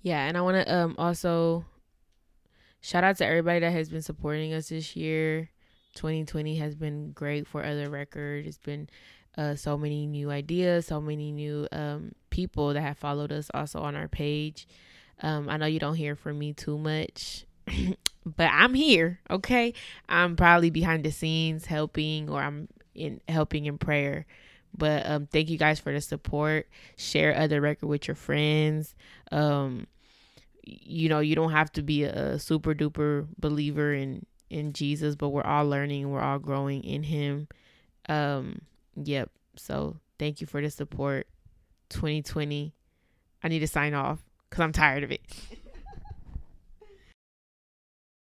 Yeah, 0.02 0.26
and 0.26 0.36
I 0.36 0.40
want 0.40 0.66
to 0.66 0.74
um 0.74 0.94
also 0.98 1.64
shout 2.80 3.04
out 3.04 3.16
to 3.18 3.26
everybody 3.26 3.60
that 3.60 3.70
has 3.72 3.88
been 3.88 4.02
supporting 4.02 4.52
us 4.52 4.68
this 4.68 4.96
year. 4.96 5.50
2020 5.94 6.56
has 6.56 6.74
been 6.74 7.12
great 7.12 7.46
for 7.46 7.64
other 7.64 7.88
record. 7.88 8.46
It's 8.46 8.58
been 8.58 8.88
uh 9.38 9.54
so 9.54 9.78
many 9.78 10.06
new 10.06 10.30
ideas, 10.30 10.86
so 10.86 11.00
many 11.00 11.30
new 11.30 11.68
um 11.70 12.12
people 12.30 12.74
that 12.74 12.80
have 12.80 12.98
followed 12.98 13.30
us 13.30 13.50
also 13.54 13.80
on 13.80 13.94
our 13.94 14.08
page. 14.08 14.66
Um 15.22 15.48
I 15.48 15.56
know 15.56 15.66
you 15.66 15.78
don't 15.78 15.94
hear 15.94 16.16
from 16.16 16.38
me 16.38 16.52
too 16.52 16.78
much. 16.78 17.46
but 18.26 18.50
I'm 18.52 18.74
here, 18.74 19.20
okay? 19.30 19.74
I'm 20.08 20.36
probably 20.36 20.70
behind 20.70 21.04
the 21.04 21.12
scenes 21.12 21.66
helping 21.66 22.28
or 22.28 22.40
I'm 22.40 22.68
in 22.94 23.20
helping 23.28 23.66
in 23.66 23.78
prayer. 23.78 24.26
But 24.76 25.06
um 25.06 25.26
thank 25.26 25.48
you 25.48 25.58
guys 25.58 25.80
for 25.80 25.92
the 25.92 26.00
support. 26.00 26.68
Share 26.96 27.36
other 27.36 27.60
record 27.60 27.86
with 27.86 28.08
your 28.08 28.16
friends. 28.16 28.94
Um 29.30 29.86
you 30.64 31.08
know, 31.08 31.18
you 31.18 31.34
don't 31.34 31.50
have 31.50 31.72
to 31.72 31.82
be 31.82 32.04
a 32.04 32.38
super 32.38 32.74
duper 32.74 33.26
believer 33.38 33.92
in 33.94 34.26
in 34.50 34.72
Jesus, 34.74 35.16
but 35.16 35.30
we're 35.30 35.42
all 35.42 35.66
learning, 35.66 36.10
we're 36.10 36.20
all 36.20 36.38
growing 36.38 36.84
in 36.84 37.02
him. 37.02 37.48
Um 38.08 38.62
yep. 38.96 39.30
So, 39.56 39.98
thank 40.18 40.40
you 40.40 40.46
for 40.46 40.62
the 40.62 40.70
support. 40.70 41.26
2020. 41.90 42.72
I 43.44 43.48
need 43.48 43.58
to 43.58 43.66
sign 43.66 43.92
off 43.92 44.20
cuz 44.52 44.60
I'm 44.60 44.72
tired 44.72 45.02
of 45.02 45.10
it. 45.10 45.20